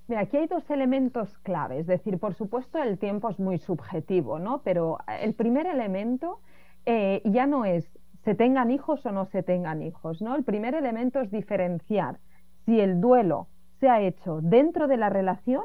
Mira, 0.07 0.21
aquí 0.23 0.37
hay 0.37 0.47
dos 0.47 0.69
elementos 0.71 1.37
claves. 1.39 1.81
Es 1.81 1.87
decir, 1.89 2.19
por 2.19 2.35
supuesto, 2.35 2.79
el 2.79 2.97
tiempo 2.99 3.29
es 3.29 3.41
muy 3.41 3.59
subjetivo, 3.59 4.39
¿no? 4.39 4.63
Pero 4.63 4.99
el 5.21 5.35
primer 5.35 5.67
elemento 5.67 6.41
eh, 6.87 7.23
ya 7.25 7.47
no 7.47 7.65
es 7.65 7.91
se 8.25 8.35
tengan 8.35 8.71
hijos 8.71 9.05
o 9.07 9.13
no 9.13 9.25
se 9.27 9.43
tengan 9.43 9.83
hijos, 9.83 10.21
¿no? 10.21 10.37
El 10.37 10.45
primer 10.45 10.75
elemento 10.75 11.21
es 11.21 11.31
diferenciar 11.31 12.19
si 12.67 12.79
el 12.79 13.01
duelo 13.01 13.49
se 13.81 13.89
ha 13.89 14.01
hecho 14.01 14.41
dentro 14.43 14.87
de 14.89 14.99
la 14.99 15.09
relación 15.09 15.65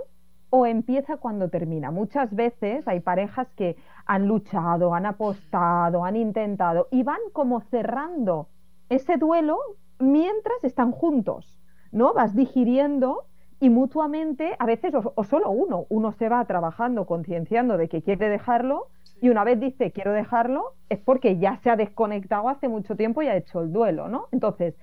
o 0.50 0.66
empieza 0.66 1.18
cuando 1.18 1.50
termina. 1.50 1.92
Muchas 1.92 2.34
veces 2.34 2.88
hay 2.88 3.02
parejas 3.02 3.48
que 3.58 3.76
han 4.06 4.28
luchado, 4.28 4.94
han 4.94 5.06
apostado, 5.06 6.06
han 6.06 6.16
intentado 6.16 6.88
y 6.92 7.04
van 7.04 7.20
como 7.34 7.62
cerrando 7.62 8.50
ese 8.90 9.18
duelo 9.18 9.58
mientras 10.00 10.64
están 10.64 10.92
juntos, 10.92 11.60
¿no? 11.92 12.14
Vas 12.14 12.36
digiriendo 12.36 13.26
y 13.60 13.70
mutuamente, 13.70 14.56
a 14.60 14.66
veces, 14.66 14.94
o, 14.94 15.24
solo 15.24 15.50
uno, 15.50 15.86
uno 15.90 16.12
se 16.12 16.30
va 16.30 16.44
trabajando, 16.46 17.06
concienciando 17.06 17.78
de 17.78 17.88
que 17.88 18.02
quiere 18.02 18.30
dejarlo 18.30 18.88
y 19.22 19.30
una 19.30 19.44
vez 19.44 19.60
dice 19.60 19.92
quiero 19.92 20.12
dejarlo, 20.12 20.74
es 20.90 21.00
porque 21.00 21.38
ya 21.40 21.58
se 21.58 21.70
ha 21.70 21.76
desconectado 21.76 22.50
hace 22.50 22.68
mucho 22.68 22.96
tiempo 22.96 23.22
y 23.22 23.28
ha 23.28 23.38
hecho 23.38 23.62
el 23.62 23.72
duelo, 23.72 24.10
¿no? 24.10 24.28
Entonces, 24.32 24.76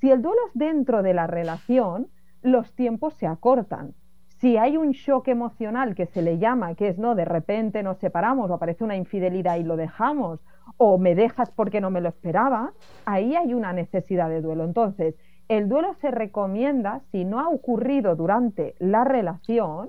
si 0.00 0.10
el 0.10 0.22
duelo 0.22 0.40
es 0.48 0.54
dentro 0.54 1.02
de 1.02 1.14
la 1.14 1.26
relación, 1.26 2.08
los 2.42 2.72
tiempos 2.74 3.14
se 3.14 3.26
acortan. 3.26 3.94
Si 4.42 4.56
hay 4.56 4.76
un 4.76 4.90
shock 4.90 5.28
emocional 5.28 5.94
que 5.94 6.06
se 6.06 6.20
le 6.20 6.38
llama, 6.38 6.74
que 6.74 6.88
es, 6.88 6.98
no, 6.98 7.14
de 7.14 7.24
repente 7.24 7.84
nos 7.84 7.98
separamos 7.98 8.50
o 8.50 8.54
aparece 8.54 8.82
una 8.82 8.96
infidelidad 8.96 9.54
y 9.54 9.62
lo 9.62 9.76
dejamos, 9.76 10.40
o 10.78 10.98
me 10.98 11.14
dejas 11.14 11.52
porque 11.52 11.80
no 11.80 11.90
me 11.90 12.00
lo 12.00 12.08
esperaba, 12.08 12.72
ahí 13.04 13.36
hay 13.36 13.54
una 13.54 13.72
necesidad 13.72 14.28
de 14.28 14.40
duelo. 14.40 14.64
Entonces, 14.64 15.14
el 15.46 15.68
duelo 15.68 15.94
se 16.00 16.10
recomienda, 16.10 17.02
si 17.12 17.24
no 17.24 17.38
ha 17.38 17.48
ocurrido 17.48 18.16
durante 18.16 18.74
la 18.80 19.04
relación, 19.04 19.88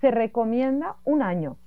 se 0.00 0.10
recomienda 0.10 0.96
un 1.04 1.20
año 1.20 1.58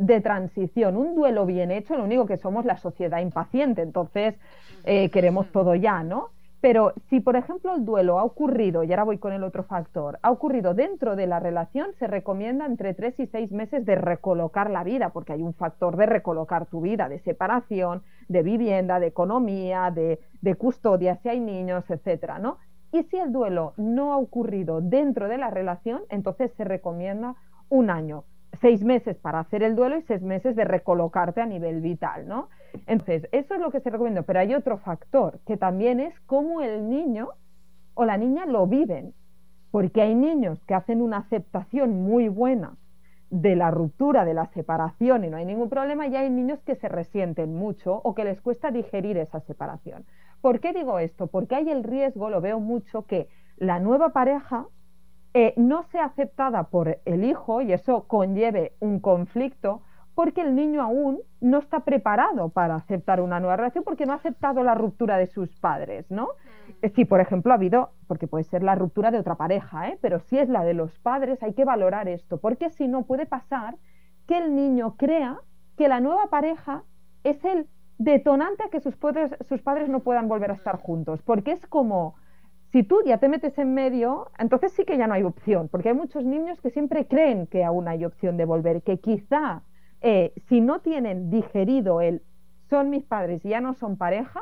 de 0.00 0.20
transición, 0.20 0.96
un 0.96 1.14
duelo 1.14 1.46
bien 1.46 1.70
hecho, 1.70 1.96
lo 1.96 2.02
único 2.02 2.26
que 2.26 2.36
somos 2.36 2.64
la 2.64 2.78
sociedad 2.78 3.20
impaciente, 3.20 3.82
entonces 3.82 4.34
eh, 4.82 5.08
queremos 5.10 5.46
todo 5.52 5.76
ya, 5.76 6.02
¿no? 6.02 6.30
Pero 6.60 6.92
si, 7.08 7.20
por 7.20 7.36
ejemplo, 7.36 7.74
el 7.74 7.86
duelo 7.86 8.18
ha 8.18 8.24
ocurrido, 8.24 8.84
y 8.84 8.90
ahora 8.92 9.04
voy 9.04 9.18
con 9.18 9.32
el 9.32 9.44
otro 9.44 9.62
factor, 9.62 10.18
ha 10.22 10.30
ocurrido 10.30 10.74
dentro 10.74 11.16
de 11.16 11.26
la 11.26 11.40
relación, 11.40 11.92
se 11.98 12.06
recomienda 12.06 12.66
entre 12.66 12.92
tres 12.92 13.18
y 13.18 13.26
seis 13.26 13.50
meses 13.50 13.86
de 13.86 13.94
recolocar 13.94 14.68
la 14.68 14.84
vida, 14.84 15.08
porque 15.08 15.32
hay 15.32 15.42
un 15.42 15.54
factor 15.54 15.96
de 15.96 16.04
recolocar 16.04 16.66
tu 16.66 16.82
vida, 16.82 17.08
de 17.08 17.18
separación, 17.20 18.02
de 18.28 18.42
vivienda, 18.42 19.00
de 19.00 19.06
economía, 19.06 19.90
de, 19.90 20.18
custodia, 20.56 21.16
si 21.22 21.30
hay 21.30 21.40
niños, 21.40 21.84
etcétera, 21.88 22.38
¿no? 22.38 22.58
Y 22.92 23.04
si 23.04 23.16
el 23.16 23.32
duelo 23.32 23.72
no 23.78 24.12
ha 24.12 24.18
ocurrido 24.18 24.82
dentro 24.82 25.28
de 25.28 25.38
la 25.38 25.48
relación, 25.48 26.02
entonces 26.10 26.52
se 26.56 26.64
recomienda 26.64 27.36
un 27.70 27.88
año, 27.88 28.24
seis 28.60 28.84
meses 28.84 29.16
para 29.16 29.40
hacer 29.40 29.62
el 29.62 29.76
duelo 29.76 29.96
y 29.96 30.02
seis 30.02 30.22
meses 30.22 30.56
de 30.56 30.64
recolocarte 30.64 31.40
a 31.40 31.46
nivel 31.46 31.80
vital, 31.80 32.28
¿no? 32.28 32.48
Entonces, 32.86 33.28
eso 33.32 33.54
es 33.54 33.60
lo 33.60 33.70
que 33.70 33.80
se 33.80 33.90
recomienda, 33.90 34.22
pero 34.22 34.40
hay 34.40 34.54
otro 34.54 34.78
factor, 34.78 35.40
que 35.46 35.56
también 35.56 36.00
es 36.00 36.18
cómo 36.26 36.60
el 36.60 36.88
niño 36.88 37.30
o 37.94 38.04
la 38.04 38.16
niña 38.16 38.46
lo 38.46 38.66
viven, 38.66 39.14
porque 39.70 40.02
hay 40.02 40.14
niños 40.14 40.62
que 40.64 40.74
hacen 40.74 41.00
una 41.00 41.18
aceptación 41.18 42.02
muy 42.02 42.28
buena 42.28 42.76
de 43.30 43.54
la 43.54 43.70
ruptura, 43.70 44.24
de 44.24 44.34
la 44.34 44.46
separación 44.46 45.24
y 45.24 45.28
no 45.28 45.36
hay 45.36 45.44
ningún 45.44 45.68
problema, 45.68 46.06
y 46.06 46.16
hay 46.16 46.30
niños 46.30 46.60
que 46.64 46.74
se 46.74 46.88
resienten 46.88 47.54
mucho 47.54 48.00
o 48.02 48.14
que 48.14 48.24
les 48.24 48.40
cuesta 48.40 48.70
digerir 48.70 49.16
esa 49.16 49.40
separación. 49.40 50.04
¿Por 50.40 50.60
qué 50.60 50.72
digo 50.72 50.98
esto? 50.98 51.28
Porque 51.28 51.54
hay 51.54 51.70
el 51.70 51.84
riesgo, 51.84 52.30
lo 52.30 52.40
veo 52.40 52.58
mucho, 52.58 53.06
que 53.06 53.28
la 53.56 53.78
nueva 53.78 54.10
pareja 54.10 54.66
eh, 55.32 55.54
no 55.56 55.84
sea 55.92 56.06
aceptada 56.06 56.64
por 56.64 56.98
el 57.04 57.22
hijo 57.24 57.62
y 57.62 57.72
eso 57.72 58.04
conlleve 58.08 58.72
un 58.80 58.98
conflicto 58.98 59.82
porque 60.20 60.42
el 60.42 60.54
niño 60.54 60.82
aún 60.82 61.22
no 61.40 61.60
está 61.60 61.80
preparado 61.80 62.50
para 62.50 62.74
aceptar 62.74 63.22
una 63.22 63.40
nueva 63.40 63.56
relación 63.56 63.84
porque 63.84 64.04
no 64.04 64.12
ha 64.12 64.16
aceptado 64.16 64.62
la 64.62 64.74
ruptura 64.74 65.16
de 65.16 65.26
sus 65.26 65.56
padres, 65.60 66.10
¿no? 66.10 66.28
Mm. 66.82 66.88
Si, 66.94 67.06
por 67.06 67.22
ejemplo, 67.22 67.52
ha 67.52 67.54
habido, 67.54 67.92
porque 68.06 68.26
puede 68.26 68.44
ser 68.44 68.62
la 68.62 68.74
ruptura 68.74 69.10
de 69.10 69.18
otra 69.18 69.36
pareja, 69.36 69.88
¿eh? 69.88 69.98
pero 70.02 70.20
si 70.20 70.36
es 70.36 70.50
la 70.50 70.62
de 70.62 70.74
los 70.74 70.98
padres, 70.98 71.42
hay 71.42 71.54
que 71.54 71.64
valorar 71.64 72.06
esto, 72.06 72.38
porque 72.38 72.68
si 72.68 72.86
no 72.86 73.04
puede 73.06 73.24
pasar 73.24 73.76
que 74.26 74.36
el 74.36 74.54
niño 74.54 74.96
crea 74.98 75.40
que 75.78 75.88
la 75.88 76.00
nueva 76.00 76.26
pareja 76.26 76.82
es 77.24 77.42
el 77.46 77.66
detonante 77.96 78.64
a 78.64 78.68
que 78.68 78.80
sus 78.80 78.96
padres, 78.96 79.34
sus 79.48 79.62
padres 79.62 79.88
no 79.88 80.00
puedan 80.00 80.28
volver 80.28 80.50
a 80.50 80.54
estar 80.54 80.76
mm. 80.76 80.82
juntos, 80.82 81.22
porque 81.22 81.52
es 81.52 81.66
como, 81.66 82.14
si 82.72 82.82
tú 82.82 83.00
ya 83.06 83.16
te 83.16 83.30
metes 83.30 83.56
en 83.56 83.72
medio, 83.72 84.30
entonces 84.38 84.72
sí 84.72 84.84
que 84.84 84.98
ya 84.98 85.06
no 85.06 85.14
hay 85.14 85.22
opción, 85.22 85.68
porque 85.68 85.88
hay 85.88 85.94
muchos 85.94 86.26
niños 86.26 86.60
que 86.60 86.68
siempre 86.68 87.06
creen 87.06 87.46
que 87.46 87.64
aún 87.64 87.88
hay 87.88 88.04
opción 88.04 88.36
de 88.36 88.44
volver, 88.44 88.82
que 88.82 89.00
quizá 89.00 89.62
eh, 90.00 90.32
si 90.48 90.60
no 90.60 90.80
tienen 90.80 91.30
digerido 91.30 92.00
el 92.00 92.22
son 92.70 92.88
mis 92.88 93.04
padres 93.04 93.44
y 93.44 93.48
ya 93.50 93.60
no 93.60 93.74
son 93.74 93.96
pareja, 93.96 94.40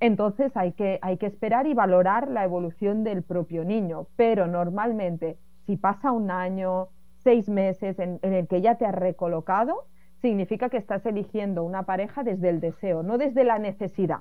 entonces 0.00 0.56
hay 0.56 0.72
que, 0.72 0.98
hay 1.02 1.18
que 1.18 1.26
esperar 1.26 1.66
y 1.66 1.74
valorar 1.74 2.28
la 2.28 2.44
evolución 2.44 3.04
del 3.04 3.22
propio 3.22 3.64
niño. 3.64 4.06
Pero 4.16 4.46
normalmente, 4.46 5.38
si 5.66 5.76
pasa 5.76 6.10
un 6.10 6.30
año, 6.30 6.88
seis 7.18 7.48
meses 7.48 7.98
en, 7.98 8.18
el 8.22 8.48
que 8.48 8.62
ya 8.62 8.76
te 8.76 8.86
has 8.86 8.94
recolocado, 8.94 9.84
significa 10.20 10.70
que 10.70 10.78
estás 10.78 11.04
eligiendo 11.06 11.62
una 11.62 11.84
pareja 11.84 12.24
desde 12.24 12.48
el 12.48 12.58
deseo, 12.58 13.02
no 13.02 13.18
desde 13.18 13.44
la 13.44 13.58
necesidad, 13.58 14.20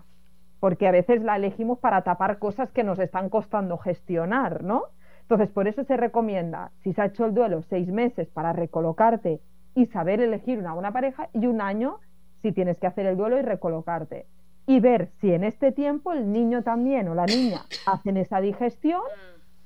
porque 0.60 0.88
a 0.88 0.92
veces 0.92 1.24
la 1.24 1.36
elegimos 1.36 1.80
para 1.80 2.04
tapar 2.04 2.38
cosas 2.38 2.72
que 2.72 2.84
nos 2.84 3.00
están 3.00 3.30
costando 3.30 3.78
gestionar, 3.78 4.64
¿no? 4.64 4.84
Entonces, 5.22 5.50
por 5.50 5.68
eso 5.68 5.84
se 5.84 5.98
recomienda, 5.98 6.72
si 6.84 6.94
se 6.94 7.02
ha 7.02 7.06
hecho 7.06 7.26
el 7.26 7.34
duelo, 7.34 7.62
seis 7.64 7.88
meses 7.88 8.30
para 8.30 8.52
recolocarte 8.54 9.40
y 9.76 9.86
saber 9.88 10.22
elegir 10.22 10.60
una 10.60 10.74
buena 10.74 10.92
pareja 10.92 11.30
y 11.34 11.48
un 11.48 11.62
año 11.62 12.00
si 12.42 12.52
tienes 12.52 12.80
que 12.80 12.88
hacer 12.88 13.06
el 13.06 13.18
duelo 13.18 13.38
y 13.40 13.42
recolocarte. 13.42 14.26
Y 14.68 14.80
ver 14.80 15.10
si 15.20 15.34
en 15.34 15.44
este 15.44 15.72
tiempo 15.72 16.14
el 16.14 16.32
niño 16.32 16.64
también 16.64 17.08
o 17.08 17.16
la 17.16 17.26
niña 17.26 17.62
hacen 17.86 18.18
esa 18.18 18.42
digestión 18.42 19.02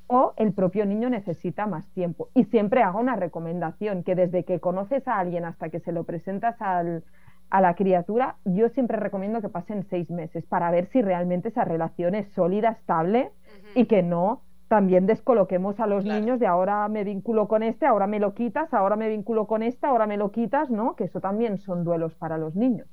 o 0.07 0.33
el 0.37 0.53
propio 0.53 0.85
niño 0.85 1.09
necesita 1.09 1.65
más 1.65 1.87
tiempo. 1.89 2.29
Y 2.33 2.45
siempre 2.45 2.83
hago 2.83 2.99
una 2.99 3.15
recomendación, 3.15 4.03
que 4.03 4.15
desde 4.15 4.43
que 4.43 4.59
conoces 4.59 5.07
a 5.07 5.19
alguien 5.19 5.45
hasta 5.45 5.69
que 5.69 5.79
se 5.79 5.91
lo 5.91 6.03
presentas 6.03 6.61
al, 6.61 7.03
a 7.49 7.61
la 7.61 7.75
criatura, 7.75 8.37
yo 8.45 8.69
siempre 8.69 8.97
recomiendo 8.97 9.41
que 9.41 9.49
pasen 9.49 9.85
seis 9.89 10.09
meses 10.09 10.45
para 10.45 10.71
ver 10.71 10.87
si 10.87 11.01
realmente 11.01 11.49
esa 11.49 11.65
relación 11.65 12.15
es 12.15 12.27
sólida, 12.33 12.69
estable 12.69 13.31
y 13.73 13.85
que 13.85 14.03
no 14.03 14.41
también 14.75 15.05
descoloquemos 15.05 15.79
a 15.79 15.87
los 15.87 16.03
niños 16.03 16.37
de 16.37 16.47
ahora 16.47 16.85
me 16.89 17.05
vinculo 17.05 17.47
con 17.47 17.63
este, 17.63 17.85
ahora 17.85 18.07
me 18.07 18.19
lo 18.19 18.33
quitas, 18.33 18.73
ahora 18.73 18.97
me 18.97 19.07
vinculo 19.07 19.47
con 19.47 19.63
esta, 19.63 19.87
ahora 19.87 20.05
me 20.05 20.17
lo 20.17 20.31
quitas, 20.31 20.69
¿no? 20.69 20.97
Que 20.97 21.05
eso 21.05 21.21
también 21.21 21.59
son 21.59 21.85
duelos 21.85 22.13
para 22.15 22.37
los 22.37 22.55
niños. 22.57 22.89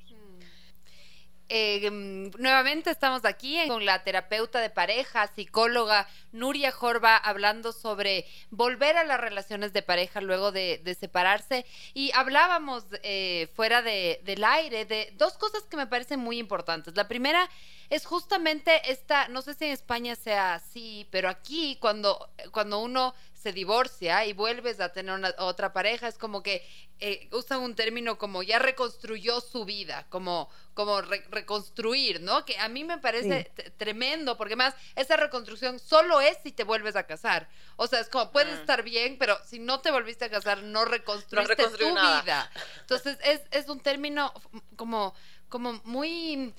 Eh, 1.49 1.91
mm, 1.91 2.41
nuevamente 2.41 2.91
estamos 2.91 3.25
aquí 3.25 3.59
con 3.69 3.85
la 3.85 4.03
terapeuta 4.05 4.61
de 4.61 4.71
pareja, 4.71 5.27
psicóloga 5.35 6.09
Nuria 6.33 6.73
Jorba, 6.73 7.17
hablando 7.17 7.73
sobre 7.73 8.27
volver 8.51 8.97
a 8.97 9.05
las 9.05 9.21
relaciones 9.21 9.73
de 9.73 9.83
pareja 9.83 10.21
luego 10.21 10.53
de, 10.53 10.97
separarse. 10.99 11.67
Y 11.95 12.11
hablábamos 12.13 12.85
eh, 13.03 13.49
fuera 13.55 13.83
del 13.83 14.45
aire 14.45 14.85
de 14.85 15.13
dos 15.17 15.35
cosas 15.35 15.65
que 15.65 15.77
me 15.77 15.87
parecen 15.87 16.21
muy 16.21 16.39
importantes. 16.39 16.97
La 16.97 17.09
primera 17.09 17.49
es 17.91 18.07
justamente 18.07 18.91
esta, 18.91 19.29
no 19.29 19.43
sé 19.43 19.55
si 19.55 19.67
en 19.67 19.73
España 19.73 20.17
sea 20.17 20.55
así, 20.55 21.07
pero 21.11 21.29
aquí 21.29 21.77
cuando, 21.81 22.31
cuando 22.51 22.79
uno 22.79 23.15
se 23.43 23.53
divorcia 23.53 24.25
y 24.25 24.33
vuelves 24.33 24.79
a 24.79 24.93
tener 24.93 25.15
una, 25.15 25.35
otra 25.39 25.73
pareja, 25.73 26.07
es 26.07 26.17
como 26.17 26.43
que 26.43 26.65
eh, 27.01 27.29
usan 27.33 27.61
un 27.61 27.75
término 27.75 28.17
como 28.17 28.45
ya 28.45 28.61
reconstruyó 28.61 29.41
su 29.41 29.65
vida, 29.65 30.07
como, 30.11 30.49
como 30.75 31.01
reconstruir, 31.01 32.21
¿no? 32.21 32.45
Que 32.45 32.57
a 32.59 32.69
mí 32.69 32.85
me 32.85 32.99
parece 32.99 33.51
tremendo, 33.79 34.37
porque 34.37 34.55
más 34.55 34.75
esa 34.95 35.17
reconstrucción 35.17 35.81
solo 35.81 36.21
es 36.21 36.39
si 36.45 36.53
te 36.53 36.63
vuelves 36.63 36.95
a 36.95 37.03
casar. 37.03 37.49
O 37.77 37.89
sea, 37.89 37.99
es 37.99 38.09
como, 38.09 38.31
puedes 38.31 38.61
estar 38.61 38.85
bien, 38.85 39.17
pero 39.19 39.37
si 39.45 39.59
no 39.59 39.81
te 39.81 39.91
volviste 39.91 40.27
a 40.27 40.31
casar, 40.31 40.63
no 40.63 40.85
reconstruiste 40.85 41.57
tu 41.57 41.91
vida. 41.91 42.49
Entonces, 42.81 43.19
es, 43.25 43.41
es 43.51 43.69
un 43.69 43.81
término 43.81 44.33
como, 44.77 45.15
como 45.49 45.81
muy 45.85 46.55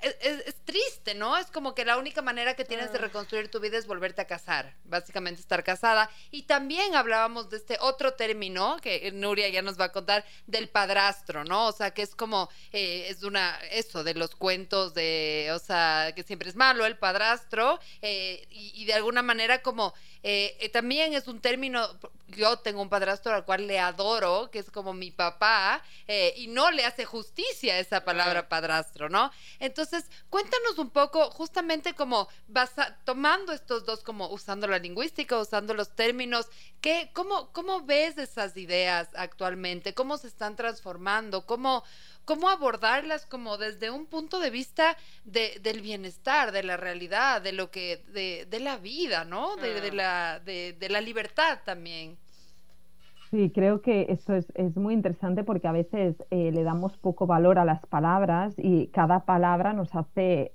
es, 0.00 0.54
triste, 0.64 1.14
¿no? 1.14 1.36
Es 1.36 1.46
como 1.46 1.74
que 1.74 1.84
la 1.84 1.96
única 1.96 2.22
manera 2.22 2.54
que 2.54 2.64
tienes 2.64 2.92
de 2.92 2.98
ah. 2.98 3.02
reconstruir 3.02 3.50
tu 3.50 3.60
vida 3.60 3.78
es 3.78 3.86
volverte 3.86 4.20
a 4.20 4.26
casar, 4.26 4.74
básicamente 4.84 5.40
estar 5.40 5.64
casada. 5.64 6.10
Y 6.30 6.42
también 6.42 6.94
hablábamos 6.94 7.48
de 7.50 7.56
este 7.56 7.78
otro 7.80 8.14
término 8.14 8.76
que 8.82 9.10
Nuria 9.12 9.48
ya 9.48 9.62
nos 9.62 9.78
va 9.80 9.86
a 9.86 9.92
contar 9.92 10.24
del 10.46 10.68
padrastro, 10.68 11.44
¿no? 11.44 11.66
O 11.66 11.72
sea, 11.72 11.92
que 11.92 12.02
es 12.02 12.14
como, 12.14 12.48
eh, 12.72 13.06
es 13.08 13.22
una, 13.22 13.58
eso, 13.70 14.04
de 14.04 14.14
los 14.14 14.34
cuentos 14.34 14.94
de, 14.94 15.50
o 15.54 15.58
sea, 15.58 16.12
que 16.14 16.22
siempre 16.22 16.48
es 16.48 16.56
malo 16.56 16.84
el 16.86 16.98
padrastro, 16.98 17.80
eh, 18.02 18.46
y, 18.50 18.84
de 18.84 18.94
alguna 18.94 19.22
manera 19.22 19.62
como, 19.62 19.94
eh, 20.22 20.70
también 20.72 21.14
es 21.14 21.28
un 21.28 21.40
término, 21.40 21.88
yo 22.28 22.58
tengo 22.58 22.82
un 22.82 22.88
padrastro 22.88 23.34
al 23.34 23.44
cual 23.44 23.66
le 23.66 23.78
adoro, 23.78 24.50
que 24.50 24.58
es 24.58 24.70
como 24.70 24.92
mi 24.92 25.10
papá, 25.10 25.82
y 26.36 26.46
no 26.46 26.70
le 26.70 26.84
hace 26.84 27.04
justicia 27.04 27.78
esa 27.78 28.04
palabra 28.04 28.48
padrastro, 28.48 29.08
¿no? 29.08 29.30
Entonces, 29.60 30.06
cuéntanos 30.30 30.78
un 30.78 30.90
poco, 30.90 31.30
justamente 31.30 31.94
como 31.94 32.28
tomando 33.04 33.52
estos 33.52 33.84
dos, 33.84 34.02
como 34.02 34.28
usando 34.28 34.66
la 34.66 34.78
lingüística, 34.78 35.38
usando 35.38 35.74
los 35.74 35.94
términos, 35.94 36.46
¿qué, 36.80 37.10
cómo, 37.12 37.52
¿cómo 37.52 37.82
ves 37.82 38.18
esas 38.18 38.56
ideas 38.56 39.08
actualmente? 39.14 39.94
¿Cómo 39.94 40.16
se 40.18 40.28
están 40.28 40.56
transformando? 40.56 41.46
¿Cómo, 41.46 41.84
cómo 42.28 42.50
abordarlas 42.50 43.24
como 43.24 43.56
desde 43.56 43.90
un 43.90 44.04
punto 44.04 44.38
de 44.38 44.50
vista 44.50 44.98
de, 45.24 45.58
del 45.62 45.80
bienestar, 45.80 46.52
de 46.52 46.62
la 46.62 46.76
realidad, 46.76 47.40
de 47.40 47.52
lo 47.52 47.70
que, 47.70 48.04
de, 48.12 48.46
de 48.50 48.60
la 48.60 48.76
vida, 48.76 49.24
¿no? 49.24 49.56
De, 49.56 49.80
de, 49.80 49.92
la, 49.92 50.38
de, 50.44 50.76
de 50.78 50.88
la 50.90 51.00
libertad 51.00 51.60
también. 51.64 52.18
Sí, 53.30 53.50
creo 53.54 53.80
que 53.80 54.06
esto 54.10 54.34
es, 54.34 54.46
es 54.56 54.76
muy 54.76 54.92
interesante 54.92 55.42
porque 55.42 55.68
a 55.68 55.72
veces 55.72 56.16
eh, 56.30 56.50
le 56.52 56.62
damos 56.64 56.98
poco 56.98 57.26
valor 57.26 57.58
a 57.58 57.64
las 57.64 57.86
palabras 57.86 58.52
y 58.58 58.88
cada 58.88 59.20
palabra 59.20 59.72
nos 59.72 59.94
hace 59.94 60.52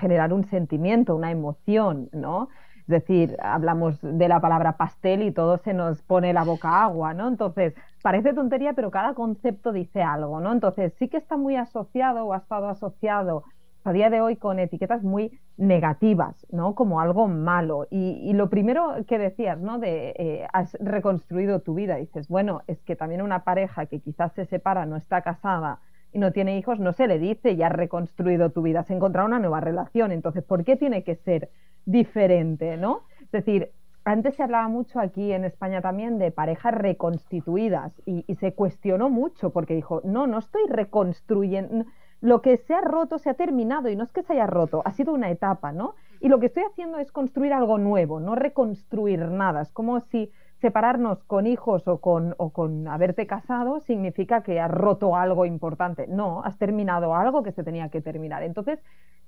generar 0.00 0.32
un 0.32 0.44
sentimiento, 0.50 1.14
una 1.14 1.30
emoción, 1.30 2.10
¿no? 2.12 2.48
Es 2.80 2.88
decir, 2.88 3.36
hablamos 3.40 3.98
de 4.02 4.26
la 4.26 4.40
palabra 4.40 4.76
pastel 4.76 5.22
y 5.22 5.30
todo 5.30 5.58
se 5.58 5.72
nos 5.72 6.02
pone 6.02 6.32
la 6.32 6.42
boca 6.42 6.82
agua, 6.82 7.14
¿no? 7.14 7.28
Entonces, 7.28 7.74
parece 8.02 8.34
tontería, 8.34 8.72
pero 8.74 8.90
cada 8.90 9.14
concepto 9.14 9.72
dice 9.72 10.02
algo, 10.02 10.40
¿no? 10.40 10.52
Entonces, 10.52 10.92
sí 10.98 11.08
que 11.08 11.16
está 11.16 11.36
muy 11.36 11.56
asociado 11.56 12.26
o 12.26 12.32
ha 12.32 12.38
estado 12.38 12.68
asociado 12.68 13.44
a 13.84 13.92
día 13.92 14.10
de 14.10 14.20
hoy 14.20 14.36
con 14.36 14.58
etiquetas 14.58 15.02
muy 15.02 15.40
negativas, 15.56 16.46
¿no? 16.50 16.74
Como 16.74 17.00
algo 17.00 17.28
malo. 17.28 17.86
Y, 17.90 18.32
lo 18.32 18.48
primero 18.48 18.94
que 19.08 19.18
decías, 19.18 19.58
¿no? 19.60 19.78
De 19.78 20.14
eh, 20.16 20.46
has 20.52 20.76
reconstruido 20.80 21.60
tu 21.60 21.74
vida, 21.74 21.96
dices, 21.96 22.28
bueno, 22.28 22.62
es 22.66 22.80
que 22.82 22.96
también 22.96 23.22
una 23.22 23.44
pareja 23.44 23.86
que 23.86 24.00
quizás 24.00 24.32
se 24.34 24.46
separa, 24.46 24.86
no 24.86 24.96
está 24.96 25.22
casada 25.22 25.80
y 26.12 26.18
no 26.18 26.30
tiene 26.32 26.58
hijos, 26.58 26.78
no 26.78 26.92
se 26.92 27.06
le 27.06 27.18
dice 27.18 27.56
ya 27.56 27.68
has 27.68 27.72
reconstruido 27.72 28.50
tu 28.50 28.62
vida, 28.62 28.84
se 28.84 28.94
encontrado 28.94 29.26
una 29.26 29.38
nueva 29.38 29.60
relación. 29.60 30.12
Entonces, 30.12 30.44
¿por 30.44 30.64
qué 30.64 30.76
tiene 30.76 31.02
que 31.04 31.16
ser 31.16 31.50
diferente, 31.84 32.76
¿no? 32.76 33.02
Es 33.20 33.30
decir, 33.30 33.70
antes 34.04 34.34
se 34.34 34.42
hablaba 34.42 34.68
mucho 34.68 35.00
aquí 35.00 35.32
en 35.32 35.44
España 35.44 35.80
también 35.80 36.18
de 36.18 36.30
parejas 36.30 36.74
reconstituidas 36.74 38.00
y, 38.06 38.24
y 38.26 38.34
se 38.36 38.54
cuestionó 38.54 39.10
mucho 39.10 39.50
porque 39.50 39.74
dijo, 39.74 40.00
no, 40.04 40.26
no 40.26 40.38
estoy 40.38 40.62
reconstruyendo 40.68 41.84
lo 42.22 42.40
que 42.40 42.56
se 42.56 42.72
ha 42.72 42.80
roto 42.80 43.18
se 43.18 43.28
ha 43.28 43.34
terminado 43.34 43.90
y 43.90 43.96
no 43.96 44.04
es 44.04 44.12
que 44.12 44.22
se 44.22 44.34
haya 44.34 44.46
roto, 44.46 44.80
ha 44.84 44.92
sido 44.92 45.12
una 45.12 45.30
etapa, 45.30 45.72
¿no? 45.72 45.96
Y 46.20 46.28
lo 46.28 46.38
que 46.38 46.46
estoy 46.46 46.62
haciendo 46.62 46.98
es 46.98 47.10
construir 47.10 47.52
algo 47.52 47.78
nuevo, 47.78 48.20
no 48.20 48.36
reconstruir 48.36 49.28
nada. 49.28 49.60
Es 49.60 49.72
como 49.72 49.98
si 50.00 50.30
separarnos 50.60 51.24
con 51.24 51.48
hijos 51.48 51.88
o 51.88 51.98
con, 51.98 52.36
o 52.38 52.50
con 52.50 52.86
haberte 52.86 53.26
casado 53.26 53.80
significa 53.80 54.44
que 54.44 54.60
has 54.60 54.70
roto 54.70 55.16
algo 55.16 55.46
importante. 55.46 56.06
No, 56.06 56.44
has 56.44 56.56
terminado 56.58 57.16
algo 57.16 57.42
que 57.42 57.50
se 57.50 57.64
tenía 57.64 57.88
que 57.88 58.00
terminar. 58.00 58.44
Entonces 58.44 58.78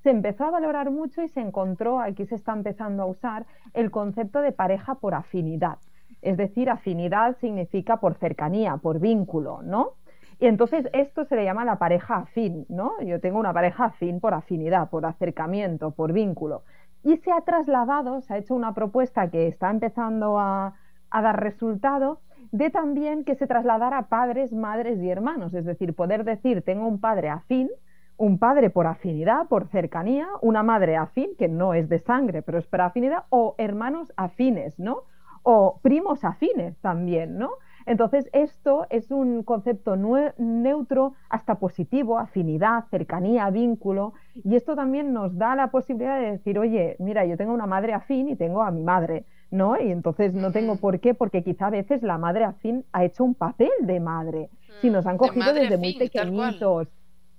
se 0.05 0.11
empezó 0.11 0.45
a 0.45 0.51
valorar 0.51 0.91
mucho 0.91 1.23
y 1.23 1.29
se 1.29 1.41
encontró, 1.41 1.99
aquí 1.99 2.27
se 2.27 2.35
está 2.35 2.53
empezando 2.53 3.03
a 3.03 3.07
usar, 3.07 3.47
el 3.73 3.91
concepto 3.91 4.43
de 4.43 4.53
pareja 4.53 4.97
por 4.97 5.15
afinidad. 5.15 5.79
Es 6.21 6.37
decir, 6.37 6.69
afinidad 6.69 7.39
significa 7.39 7.97
por 7.97 8.15
cercanía, 8.15 8.77
por 8.77 9.01
vínculo, 9.01 9.63
¿no? 9.63 9.93
Y 10.39 10.47
entonces 10.47 10.91
esto 10.93 11.25
se 11.25 11.37
le 11.37 11.45
llama 11.45 11.65
la 11.65 11.79
pareja 11.79 12.17
afín, 12.17 12.67
¿no? 12.69 13.01
Yo 13.01 13.19
tengo 13.19 13.39
una 13.39 13.55
pareja 13.55 13.87
afín 13.87 14.21
por 14.21 14.35
afinidad, 14.35 14.91
por 14.91 15.07
acercamiento, 15.07 15.93
por 15.93 16.13
vínculo. 16.13 16.65
Y 17.03 17.17
se 17.19 17.33
ha 17.33 17.41
trasladado, 17.41 18.21
se 18.21 18.35
ha 18.35 18.39
hecho 18.39 18.55
una 18.55 18.75
propuesta 18.75 19.31
que 19.31 19.47
está 19.47 19.71
empezando 19.71 20.39
a, 20.39 20.75
dar 21.11 21.41
resultado, 21.41 22.21
de 22.53 22.69
también 22.71 23.25
que 23.25 23.37
se 23.37 23.47
trasladara 23.47 24.09
padres, 24.09 24.53
madres 24.53 25.01
y 25.01 25.09
hermanos. 25.09 25.55
Es 25.55 25.65
decir, 25.65 25.95
poder 25.95 26.25
decir, 26.25 26.61
tengo 26.61 26.87
un 26.87 27.01
padre 27.01 27.31
afín, 27.31 27.71
un 28.17 28.39
padre 28.39 28.71
por 28.71 28.87
afinidad, 28.87 29.49
por 29.49 29.69
cercanía, 29.69 30.29
una 30.41 30.63
madre 30.63 30.97
afín, 30.97 31.31
que 31.37 31.49
no 31.49 31.75
es 31.75 31.89
de 31.89 31.99
sangre, 31.99 32.43
pero 32.43 32.59
es 32.59 32.67
por 32.67 32.81
afinidad, 32.81 33.25
o 33.31 33.55
hermanos 33.59 34.13
afines, 34.17 34.79
¿no? 34.79 35.03
O 35.43 35.81
primos 35.83 36.25
afines 36.25 36.77
también, 36.79 37.39
¿no? 37.39 37.51
Entonces, 37.87 38.31
esto 38.33 38.87
es 38.89 39.11
un 39.11 39.43
concepto 39.43 39.95
neutro 40.39 41.13
hasta 41.29 41.57
positivo, 41.57 42.19
afinidad, 42.19 42.85
cercanía, 42.91 43.51
vínculo, 43.51 44.15
y 44.43 44.57
esto 44.57 44.75
también 44.75 45.13
nos 45.13 45.37
da 45.37 45.55
la 45.55 45.67
posibilidad 45.71 46.19
de 46.19 46.31
decir, 46.31 46.59
oye, 46.59 46.97
mira, 46.99 47.27
yo 47.27 47.37
tengo 47.37 47.53
una 47.53 47.67
madre 47.67 47.93
afín 47.93 48.31
y 48.31 48.37
tengo 48.37 48.63
a 48.63 48.71
mi 48.71 48.83
madre, 48.83 49.27
¿no? 49.51 49.79
Y 49.79 49.91
entonces 49.91 50.33
no 50.33 50.51
tengo 50.51 50.77
por 50.77 50.99
qué, 51.01 51.13
porque 51.13 51.43
quizá 51.43 51.67
a 51.67 51.71
veces 51.71 52.03
la 52.03 52.17
madre 52.17 52.45
afín 52.45 52.87
ha 52.93 53.05
hecho 53.05 53.23
un 53.23 53.35
papel 53.35 53.71
de 53.81 54.01
madre, 54.01 54.49
si 54.81 54.89
nos 54.89 55.05
han 55.07 55.19
cogido 55.19 55.53
desde 55.53 55.77
muy 55.77 55.93
pequeñitos. 55.99 56.89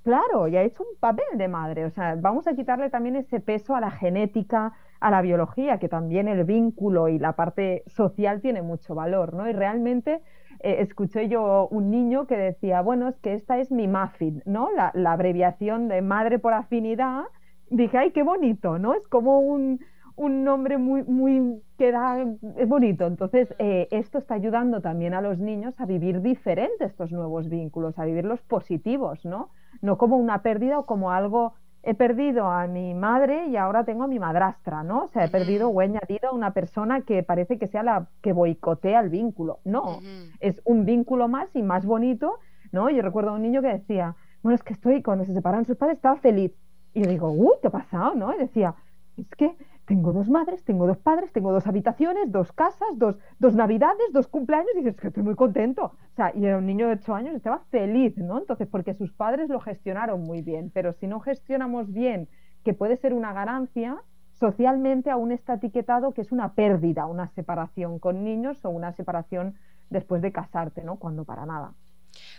Claro, 0.06 0.48
y 0.48 0.56
ha 0.56 0.62
hecho 0.62 0.84
un 0.84 1.00
papel 1.00 1.26
de 1.36 1.48
madre. 1.48 1.84
O 1.84 1.90
sea, 1.90 2.14
vamos 2.16 2.46
a 2.48 2.54
quitarle 2.54 2.92
también 2.92 3.16
ese 3.16 3.40
peso 3.40 3.76
a 3.76 3.82
la 3.82 3.90
genética, 3.90 4.74
a 5.00 5.10
la 5.10 5.24
biología, 5.24 5.80
que 5.80 5.90
también 5.90 6.28
el 6.28 6.44
vínculo 6.44 7.08
y 7.10 7.18
la 7.18 7.34
parte 7.36 7.82
social 7.88 8.40
tiene 8.40 8.62
mucho 8.62 8.94
valor, 8.94 9.34
¿no? 9.34 9.50
Y 9.50 9.54
realmente 9.54 10.22
eh, 10.60 10.76
escuché 10.82 11.28
yo 11.28 11.68
un 11.72 11.90
niño 11.90 12.28
que 12.28 12.38
decía, 12.38 12.82
bueno, 12.82 13.08
es 13.08 13.18
que 13.20 13.34
esta 13.34 13.58
es 13.58 13.72
mi 13.72 13.88
muffin, 13.88 14.44
¿no? 14.46 14.70
La, 14.72 14.92
abreviación 15.12 15.88
de 15.88 16.04
madre 16.04 16.38
por 16.38 16.54
afinidad. 16.54 17.24
Dije, 17.72 17.98
ay, 17.98 18.12
qué 18.12 18.22
bonito, 18.22 18.78
¿no? 18.78 18.94
Es 18.94 19.08
como 19.08 19.40
un, 19.40 19.80
nombre 20.18 20.78
muy, 20.78 21.04
muy 21.04 21.62
que 21.78 21.92
da, 21.92 22.26
es 22.58 22.68
bonito. 22.68 23.06
Entonces, 23.06 23.54
eh, 23.60 23.88
esto 23.92 24.18
está 24.18 24.36
ayudando 24.36 24.82
también 24.82 25.14
a 25.14 25.22
los 25.22 25.40
niños 25.40 25.74
a 25.78 25.86
vivir 25.86 26.22
diferentes 26.22 26.92
estos 26.92 27.12
nuevos 27.12 27.50
vínculos, 27.50 27.98
a 28.00 28.06
vivirlos 28.06 28.42
positivos, 28.42 29.26
¿no? 29.26 29.50
No 29.82 29.98
como 29.98 30.18
una 30.18 30.42
pérdida 30.42 30.80
o 30.80 30.86
como 30.86 31.12
algo 31.12 31.54
he 31.84 31.94
perdido 31.94 32.48
a 32.48 32.66
mi 32.66 32.96
madre 32.96 33.48
y 33.48 33.58
ahora 33.58 33.84
tengo 33.84 34.04
a 34.04 34.08
mi 34.08 34.18
madrastra, 34.18 34.84
¿no? 34.84 35.04
O 35.04 35.08
sea, 35.10 35.26
he 35.26 35.30
perdido 35.30 35.70
o 35.70 35.82
he 35.82 35.86
añadido 35.86 36.30
a 36.30 36.34
una 36.34 36.52
persona 36.52 37.02
que 37.02 37.22
parece 37.22 37.60
que 37.60 37.68
sea 37.68 37.84
la 37.84 38.08
que 38.22 38.34
boicotea 38.34 39.02
el 39.02 39.10
vínculo. 39.10 39.60
No, 39.66 40.00
es 40.40 40.60
un 40.66 40.86
vínculo 40.86 41.28
más 41.28 41.56
y 41.56 41.62
más 41.62 41.86
bonito, 41.86 42.40
¿no? 42.72 42.90
Yo 42.90 43.04
recuerdo 43.04 43.32
a 43.32 43.34
un 43.34 43.44
niño 43.44 43.62
que 43.62 43.68
decía, 43.68 44.16
bueno, 44.42 44.56
es 44.56 44.64
que 44.64 44.74
estoy, 44.74 45.04
cuando 45.04 45.26
se 45.26 45.34
separaron 45.34 45.66
sus 45.66 45.78
padres 45.78 45.98
estaba 45.98 46.18
feliz. 46.18 46.52
Y 46.94 47.04
yo 47.04 47.10
digo, 47.10 47.32
uh, 47.32 47.54
¿qué 47.62 47.68
ha 47.68 47.72
pasado? 47.72 48.16
¿no? 48.16 48.34
Y 48.34 48.38
decía, 48.38 48.74
es 49.18 49.28
que 49.36 49.56
tengo 49.86 50.14
dos 50.14 50.30
madres, 50.30 50.64
tengo 50.64 50.88
dos 50.88 50.98
padres, 50.98 51.32
tengo 51.32 51.52
dos 51.52 51.68
habitaciones, 51.68 52.32
dos 52.32 52.52
casas, 52.52 52.88
dos, 52.96 53.18
dos 53.40 53.56
navidades, 53.56 54.12
dos 54.12 54.28
cumpleaños, 54.28 54.72
y 54.76 54.80
dices 54.80 54.96
que 54.96 55.08
estoy 55.08 55.24
muy 55.24 55.36
contento. 55.36 55.86
O 55.86 56.16
sea, 56.16 56.32
y 56.36 56.46
era 56.46 56.58
un 56.58 56.66
niño 56.66 56.88
de 56.88 56.94
ocho 56.94 57.14
años, 57.14 57.36
estaba 57.36 57.60
feliz, 57.72 58.18
¿no? 58.18 58.40
Entonces, 58.40 58.68
porque 58.68 58.94
sus 58.96 59.12
padres 59.14 59.50
lo 59.50 59.60
gestionaron 59.60 60.22
muy 60.22 60.42
bien, 60.42 60.72
pero 60.74 60.94
si 60.94 61.08
no 61.08 61.20
gestionamos 61.20 61.92
bien, 61.92 62.28
que 62.64 62.74
puede 62.74 62.98
ser 62.98 63.14
una 63.14 63.32
ganancia, 63.34 64.02
socialmente 64.40 65.10
aún 65.12 65.32
está 65.32 65.54
etiquetado 65.54 66.14
que 66.14 66.22
es 66.22 66.32
una 66.32 66.54
pérdida, 66.54 67.06
una 67.06 67.28
separación 67.30 68.00
con 68.00 68.24
niños 68.24 68.66
o 68.66 68.70
una 68.70 68.92
separación 68.94 69.56
después 69.90 70.22
de 70.22 70.32
casarte, 70.32 70.84
¿no? 70.84 70.98
Cuando 70.98 71.26
para 71.26 71.46
nada. 71.46 71.74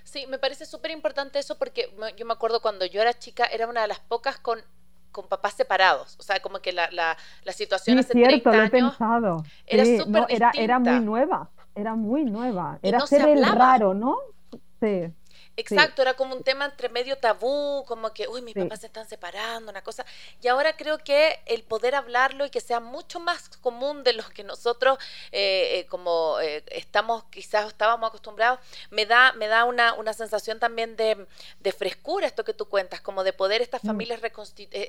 Sí, 0.04 0.26
me 0.28 0.38
parece 0.38 0.66
súper 0.66 0.90
importante 0.90 1.38
eso 1.38 1.58
porque 1.58 1.88
yo 2.16 2.26
me 2.26 2.32
acuerdo 2.32 2.60
cuando 2.60 2.86
yo 2.86 3.00
era 3.00 3.12
chica, 3.12 3.44
era 3.44 3.68
una 3.68 3.82
de 3.82 3.88
las 3.88 4.00
pocas 4.00 4.38
con 4.38 4.58
con 5.12 5.28
papás 5.28 5.54
separados. 5.54 6.16
O 6.18 6.22
sea, 6.22 6.40
como 6.40 6.60
que 6.60 6.72
la, 6.72 6.90
la, 6.90 7.16
la 7.44 7.52
situación 7.52 7.98
hace 7.98 8.12
cierto, 8.12 8.50
30 8.50 8.50
años 8.50 8.70
pensado. 8.70 9.44
Era 9.66 9.84
súper 9.84 10.26
era, 10.28 10.52
era 10.54 10.78
muy 10.78 11.00
nueva, 11.00 11.50
era 11.74 11.94
muy 11.94 12.24
nueva. 12.24 12.78
Era 12.82 13.00
ser 13.06 13.28
el 13.28 13.44
raro, 13.44 13.94
¿no? 13.94 14.18
Sí. 14.80 15.12
Exacto, 15.56 16.02
era 16.02 16.14
como 16.14 16.34
un 16.34 16.42
tema 16.42 16.66
entre 16.66 16.90
medio 16.90 17.16
tabú, 17.16 17.84
como 17.86 18.12
que, 18.12 18.28
uy, 18.28 18.42
mis 18.42 18.54
papás 18.54 18.80
se 18.80 18.86
están 18.86 19.08
separando, 19.08 19.70
una 19.70 19.82
cosa. 19.82 20.04
Y 20.42 20.48
ahora 20.48 20.76
creo 20.76 20.98
que 20.98 21.40
el 21.46 21.62
poder 21.62 21.94
hablarlo 21.94 22.44
y 22.44 22.50
que 22.50 22.60
sea 22.60 22.78
mucho 22.78 23.20
más 23.20 23.48
común 23.60 24.04
de 24.04 24.12
lo 24.12 24.22
que 24.28 24.44
nosotros, 24.44 24.98
eh, 25.32 25.78
eh, 25.78 25.86
como 25.86 26.38
eh, 26.40 26.62
estamos, 26.66 27.24
quizás 27.24 27.68
estábamos 27.68 28.08
acostumbrados, 28.08 28.60
me 28.90 29.06
da, 29.06 29.32
me 29.32 29.46
da 29.46 29.64
una, 29.64 29.94
una 29.94 30.12
sensación 30.12 30.58
también 30.58 30.94
de, 30.96 31.26
de, 31.60 31.72
frescura 31.72 32.26
esto 32.26 32.44
que 32.44 32.52
tú 32.52 32.66
cuentas, 32.66 33.00
como 33.00 33.24
de 33.24 33.32
poder 33.32 33.62
estas 33.62 33.82
mm. 33.82 33.86
familias 33.86 34.20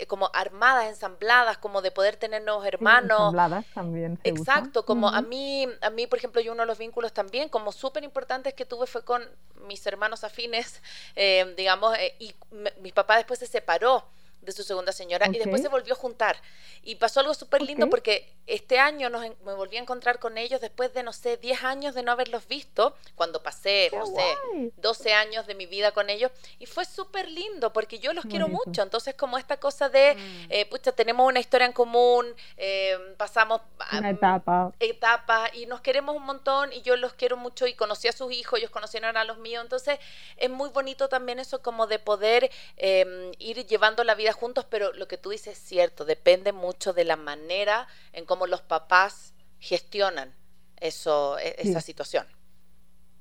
como 0.07 0.29
armadas, 0.33 0.87
ensambladas, 0.87 1.57
como 1.57 1.81
de 1.81 1.91
poder 1.91 2.17
tener 2.17 2.43
nuevos 2.43 2.65
hermanos. 2.65 3.17
ensambladas 3.17 3.65
también. 3.73 4.19
Exacto, 4.23 4.85
como 4.85 5.07
a 5.07 5.21
mí, 5.21 5.67
a 5.81 5.89
mí, 5.89 6.07
por 6.07 6.17
ejemplo, 6.19 6.41
yo 6.41 6.51
uno 6.51 6.63
de 6.63 6.67
los 6.67 6.77
vínculos 6.77 7.13
también, 7.13 7.47
como 7.47 7.71
súper 7.71 8.03
importantes 8.03 8.53
que 8.53 8.65
tuve 8.65 8.85
fue 8.85 9.03
con 9.03 9.23
mis 9.65 9.85
hermanos 9.85 10.23
afines 10.23 10.56
eh, 11.15 11.53
digamos, 11.57 11.97
eh, 11.97 12.15
y 12.19 12.35
mi 12.79 12.91
papá 12.91 13.17
después 13.17 13.39
se 13.39 13.47
separó 13.47 14.05
de 14.41 14.51
su 14.51 14.63
segunda 14.63 14.91
señora 14.91 15.27
y 15.27 15.37
después 15.37 15.61
se 15.61 15.67
volvió 15.67 15.93
a 15.93 15.97
juntar. 15.97 16.37
Y 16.83 16.95
pasó 16.95 17.19
algo 17.19 17.33
súper 17.33 17.61
lindo 17.61 17.89
porque 17.89 18.33
este 18.47 18.79
año 18.79 19.09
nos, 19.09 19.21
me 19.45 19.53
volví 19.53 19.75
a 19.75 19.81
encontrar 19.81 20.19
con 20.19 20.37
ellos 20.37 20.61
después 20.61 20.93
de, 20.93 21.03
no 21.03 21.11
sé, 21.11 21.35
10 21.35 21.63
años 21.63 21.95
de 21.95 22.01
no 22.01 22.13
haberlos 22.13 22.47
visto, 22.47 22.95
cuando 23.15 23.43
pasé, 23.43 23.91
no 23.93 24.05
sé, 24.05 24.71
12 24.77 25.13
años 25.13 25.47
de 25.47 25.55
mi 25.55 25.65
vida 25.65 25.91
con 25.91 26.09
ellos. 26.09 26.31
Y 26.59 26.65
fue 26.65 26.85
súper 26.85 27.29
lindo 27.29 27.73
porque 27.73 27.99
yo 27.99 28.13
los 28.13 28.25
quiero 28.25 28.47
mucho. 28.47 28.81
Entonces, 28.81 29.15
como 29.15 29.37
esta 29.37 29.57
cosa 29.57 29.89
de, 29.89 30.15
mm. 30.15 30.45
eh, 30.49 30.65
pucha, 30.65 30.93
tenemos 30.93 31.27
una 31.27 31.41
historia 31.41 31.65
en 31.67 31.73
común, 31.73 32.25
eh, 32.55 32.97
pasamos 33.17 33.61
una 33.91 34.11
etapa. 34.11 34.71
etapas 34.79 35.53
y 35.53 35.65
nos 35.65 35.81
queremos 35.81 36.15
un 36.15 36.23
montón 36.23 36.71
y 36.71 36.81
yo 36.83 36.95
los 36.95 37.13
quiero 37.13 37.35
mucho 37.35 37.67
y 37.67 37.73
conocí 37.73 38.07
a 38.07 38.13
sus 38.13 38.31
hijos, 38.31 38.59
ellos 38.59 38.71
conocieron 38.71 39.17
a 39.17 39.25
los 39.25 39.37
míos. 39.39 39.61
Entonces, 39.61 39.99
es 40.37 40.49
muy 40.49 40.69
bonito 40.69 41.09
también 41.09 41.39
eso 41.39 41.61
como 41.61 41.85
de 41.87 41.99
poder 41.99 42.49
em, 42.77 43.31
ir 43.39 43.65
llevando 43.67 44.05
la 44.05 44.15
vida 44.27 44.33
juntos, 44.33 44.65
pero 44.69 44.91
lo 44.93 45.07
que 45.07 45.17
tú 45.17 45.29
dices 45.29 45.57
es 45.57 45.59
cierto, 45.59 46.03
depende 46.03 46.51
mucho 46.51 46.93
de 46.93 47.05
la 47.05 47.15
manera 47.15 47.87
en 48.11 48.25
cómo 48.25 48.45
los 48.45 48.61
papás 48.61 49.33
gestionan 49.59 50.29
eso, 50.81 51.39
e, 51.39 51.55
esa 51.59 51.79
situación. 51.79 52.25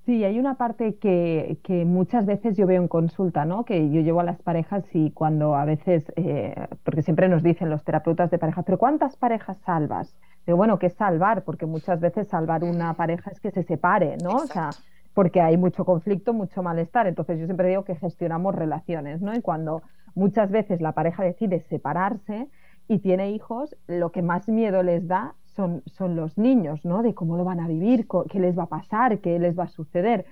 Sí, 0.05 0.25
hay 0.25 0.39
una 0.39 0.57
parte 0.57 0.97
que, 0.97 1.59
que, 1.65 1.85
muchas 1.85 2.27
veces 2.27 2.57
yo 2.57 2.67
veo 2.67 2.81
en 2.81 2.89
consulta, 2.89 3.45
¿no? 3.45 3.65
Que 3.65 3.91
yo 3.91 4.01
llevo 4.03 4.21
a 4.21 4.25
las 4.25 4.41
parejas 4.41 4.85
y 4.93 5.11
cuando 5.11 5.57
a 5.57 5.65
veces, 5.65 6.05
eh, 6.15 6.55
porque 6.85 7.03
siempre 7.03 7.29
nos 7.29 7.43
dicen 7.43 7.71
los 7.71 7.83
terapeutas 7.83 8.31
de 8.31 8.39
pareja, 8.39 8.63
pero 8.63 8.79
¿cuántas 8.79 9.17
parejas 9.17 9.57
salvas? 9.65 10.15
Digo, 10.47 10.57
bueno, 10.57 10.79
¿qué 10.79 10.87
es 10.87 10.95
salvar? 10.95 11.43
Porque 11.43 11.67
muchas 11.67 12.01
veces 12.01 12.29
salvar 12.29 12.63
una 12.63 12.95
pareja 12.95 13.31
es 13.31 13.41
que 13.41 13.51
se 13.51 13.65
separe, 13.65 14.17
¿no? 14.23 14.37
O 14.37 14.47
sea, 14.47 14.71
porque 15.13 15.41
hay 15.41 15.57
mucho 15.57 15.85
conflicto, 15.85 16.33
mucho 16.33 16.63
malestar. 16.63 17.07
Entonces 17.07 17.41
yo 17.41 17.47
siempre 17.47 17.69
digo 17.69 17.85
que 17.85 17.97
gestionamos 17.97 18.55
relaciones, 18.55 19.23
¿no? 19.23 19.35
Y 19.35 19.41
cuando 19.41 19.83
muchas 20.17 20.51
veces 20.51 20.81
la 20.81 20.93
pareja 20.93 21.23
decide 21.23 21.61
separarse 21.61 22.49
y 22.89 22.99
tiene 22.99 23.31
hijos, 23.31 23.77
lo 23.87 24.11
que 24.11 24.23
más 24.23 24.49
miedo 24.49 24.83
les 24.83 25.07
da 25.07 25.35
son, 25.45 25.83
son 25.87 26.17
los 26.17 26.39
niños, 26.39 26.85
¿no? 26.85 27.03
De 27.03 27.15
cómo 27.15 27.37
lo 27.37 27.45
van 27.45 27.61
a 27.61 27.69
vivir, 27.69 28.07
qué 28.31 28.41
les 28.41 28.59
va 28.59 28.65
a 28.65 28.69
pasar, 28.69 29.21
qué 29.21 29.39
les 29.39 29.59
va 29.59 29.65
a 29.65 29.69
suceder. 29.69 30.25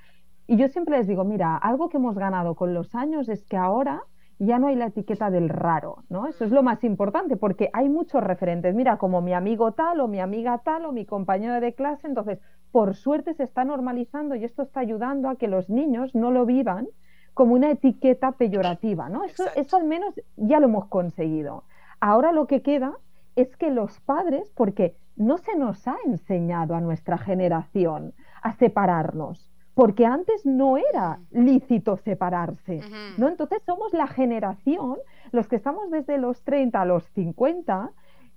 Y 0.47 0.57
yo 0.57 0.69
siempre 0.69 0.99
les 0.99 1.07
digo, 1.07 1.25
mira, 1.25 1.57
algo 1.57 1.89
que 1.89 1.99
hemos 1.99 2.17
ganado 2.17 2.55
con 2.55 2.75
los 2.75 2.95
años 2.95 3.29
es 3.29 3.45
que 3.45 3.57
ahora 3.57 4.03
ya 4.39 4.59
no 4.59 4.67
hay 4.69 4.77
la 4.77 4.87
etiqueta 4.87 5.31
del 5.31 5.49
raro, 5.49 6.05
¿no? 6.09 6.27
Eso 6.27 6.45
es 6.45 6.51
lo 6.51 6.63
más 6.63 6.83
importante 6.85 7.37
porque 7.37 7.71
hay 7.73 7.89
muchos 7.89 8.23
referentes, 8.23 8.75
mira, 8.75 8.99
como 8.99 9.21
mi 9.21 9.33
amigo 9.33 9.73
tal 9.73 10.01
o 10.01 10.09
mi 10.09 10.21
amiga 10.21 10.59
tal 10.59 10.87
o 10.87 10.93
mi 10.93 11.07
compañero 11.07 11.61
de 11.61 11.75
clase, 11.75 12.07
entonces, 12.07 12.41
por 12.73 12.95
suerte 12.95 13.35
se 13.35 13.45
está 13.45 13.65
normalizando 13.65 14.35
y 14.35 14.45
esto 14.45 14.63
está 14.63 14.81
ayudando 14.81 15.29
a 15.29 15.37
que 15.37 15.47
los 15.47 15.71
niños 15.71 16.15
no 16.15 16.31
lo 16.31 16.47
vivan 16.47 16.89
como 17.35 17.55
una 17.55 17.71
etiqueta 17.71 18.33
peyorativa, 18.33 19.09
¿no? 19.09 19.25
Eso, 19.25 19.45
eso 19.57 19.77
al 19.77 19.85
menos 19.85 20.15
ya 20.37 20.61
lo 20.61 20.67
hemos 20.67 20.87
conseguido. 20.87 21.65
Ahora 22.01 22.33
lo 22.33 22.47
que 22.47 22.63
queda 22.63 22.97
es 23.37 23.57
que 23.57 23.71
los 23.71 24.01
padres, 24.01 24.51
porque 24.55 24.97
no 25.17 25.39
se 25.39 25.57
nos 25.57 25.87
ha 25.87 25.97
enseñado 26.07 26.75
a 26.75 26.81
nuestra 26.81 27.19
generación 27.19 28.15
a 28.43 28.53
separarnos, 28.53 29.51
porque 29.75 30.07
antes 30.07 30.47
no 30.47 30.77
era 30.77 31.19
lícito 31.33 31.97
separarse, 31.97 32.81
¿no? 33.19 33.29
Entonces 33.29 33.63
somos 33.65 33.93
la 33.93 34.07
generación, 34.07 34.97
los 35.33 35.49
que 35.49 35.57
estamos 35.57 35.91
desde 35.91 36.19
los 36.19 36.43
30 36.43 36.81
a 36.81 36.85
los 36.85 37.05
50, 37.11 37.91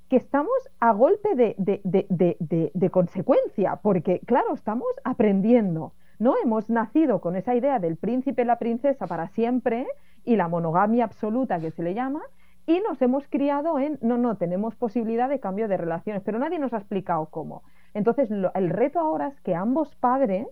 que 0.10 0.16
estamos 0.16 0.58
a 0.80 0.94
golpe 0.94 1.36
de, 1.36 1.56
de, 1.58 2.72
de 2.74 2.90
consecuencia, 2.90 3.76
porque 3.84 4.22
claro, 4.26 4.54
estamos 4.54 4.88
aprendiendo. 5.04 5.94
¿No? 6.20 6.36
Hemos 6.44 6.70
nacido 6.70 7.22
con 7.22 7.36
esa 7.36 7.56
idea 7.56 7.80
del 7.80 7.98
príncipe 7.98 8.42
y 8.42 8.46
la 8.46 8.60
princesa 8.60 9.08
para 9.08 9.28
siempre 9.30 9.88
y 10.26 10.36
la 10.36 10.48
monogamia 10.48 11.06
absoluta 11.06 11.60
que 11.60 11.72
se 11.72 11.84
le 11.84 11.94
llama, 11.94 12.22
y 12.66 12.82
nos 12.82 13.02
hemos 13.02 13.26
criado 13.30 13.80
en, 13.80 13.98
no, 14.02 14.18
no, 14.18 14.36
tenemos 14.36 14.76
posibilidad 14.76 15.30
de 15.30 15.40
cambio 15.40 15.70
de 15.70 15.78
relaciones, 15.78 16.22
pero 16.24 16.38
nadie 16.38 16.60
nos 16.60 16.74
ha 16.74 16.78
explicado 16.78 17.28
cómo. 17.28 17.64
Entonces, 17.94 18.30
el 18.30 18.70
reto 18.70 19.00
ahora 19.00 19.30
es 19.30 19.40
que 19.40 19.56
ambos 19.56 19.96
padres 19.96 20.48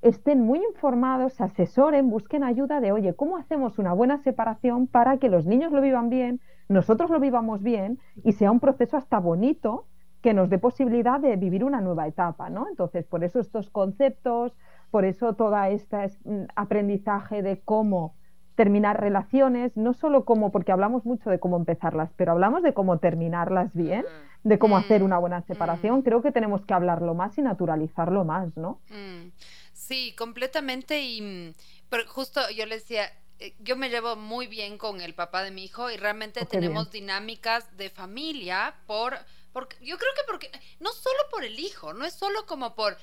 estén 0.00 0.40
muy 0.40 0.60
informados, 0.64 1.34
se 1.34 1.44
asesoren, 1.44 2.08
busquen 2.08 2.42
ayuda 2.42 2.80
de, 2.80 2.92
oye, 2.92 3.14
¿cómo 3.14 3.36
hacemos 3.36 3.78
una 3.78 3.92
buena 3.92 4.18
separación 4.18 4.86
para 4.86 5.18
que 5.18 5.28
los 5.28 5.46
niños 5.46 5.72
lo 5.72 5.82
vivan 5.82 6.08
bien, 6.08 6.40
nosotros 6.68 7.10
lo 7.10 7.20
vivamos 7.20 7.62
bien 7.62 7.98
y 8.24 8.32
sea 8.32 8.50
un 8.50 8.58
proceso 8.58 8.96
hasta 8.96 9.18
bonito 9.18 9.84
que 10.22 10.34
nos 10.34 10.48
dé 10.48 10.58
posibilidad 10.58 11.20
de 11.20 11.36
vivir 11.36 11.64
una 11.64 11.80
nueva 11.80 12.06
etapa, 12.06 12.48
¿no? 12.48 12.68
Entonces, 12.68 13.04
por 13.06 13.24
eso 13.24 13.40
estos 13.40 13.68
conceptos, 13.70 14.56
por 14.92 15.06
eso 15.06 15.32
todo 15.32 15.56
este 15.64 15.96
aprendizaje 16.54 17.42
de 17.42 17.60
cómo 17.60 18.14
terminar 18.56 19.00
relaciones, 19.00 19.74
no 19.74 19.94
solo 19.94 20.26
como, 20.26 20.52
porque 20.52 20.70
hablamos 20.70 21.06
mucho 21.06 21.30
de 21.30 21.40
cómo 21.40 21.56
empezarlas, 21.56 22.10
pero 22.16 22.32
hablamos 22.32 22.62
de 22.62 22.74
cómo 22.74 22.98
terminarlas 22.98 23.74
bien, 23.74 24.02
mm. 24.02 24.48
de 24.48 24.58
cómo 24.58 24.76
hacer 24.76 25.00
mm. 25.00 25.04
una 25.06 25.18
buena 25.18 25.40
separación. 25.46 26.00
Mm. 26.00 26.02
Creo 26.02 26.22
que 26.22 26.30
tenemos 26.30 26.66
que 26.66 26.74
hablarlo 26.74 27.14
más 27.14 27.38
y 27.38 27.42
naturalizarlo 27.42 28.26
más, 28.26 28.54
¿no? 28.58 28.80
Sí, 29.72 30.14
completamente. 30.16 31.00
Y 31.00 31.54
pero 31.88 32.06
justo 32.06 32.42
yo 32.54 32.66
le 32.66 32.74
decía, 32.74 33.04
eh, 33.38 33.54
yo 33.60 33.76
me 33.76 33.88
llevo 33.88 34.16
muy 34.16 34.46
bien 34.46 34.76
con 34.76 35.00
el 35.00 35.14
papá 35.14 35.42
de 35.42 35.52
mi 35.52 35.64
hijo 35.64 35.90
y 35.90 35.96
realmente 35.96 36.40
oh, 36.42 36.46
tenemos 36.46 36.90
dinámicas 36.90 37.74
de 37.78 37.88
familia 37.88 38.74
por 38.86 39.14
porque 39.52 39.76
yo 39.80 39.98
creo 39.98 40.10
que 40.14 40.22
porque 40.26 40.50
no 40.80 40.92
solo 40.92 41.18
por 41.30 41.44
el 41.44 41.58
hijo, 41.58 41.92
no 41.92 42.04
es 42.04 42.14
solo 42.14 42.46
como 42.46 42.74
por, 42.74 42.96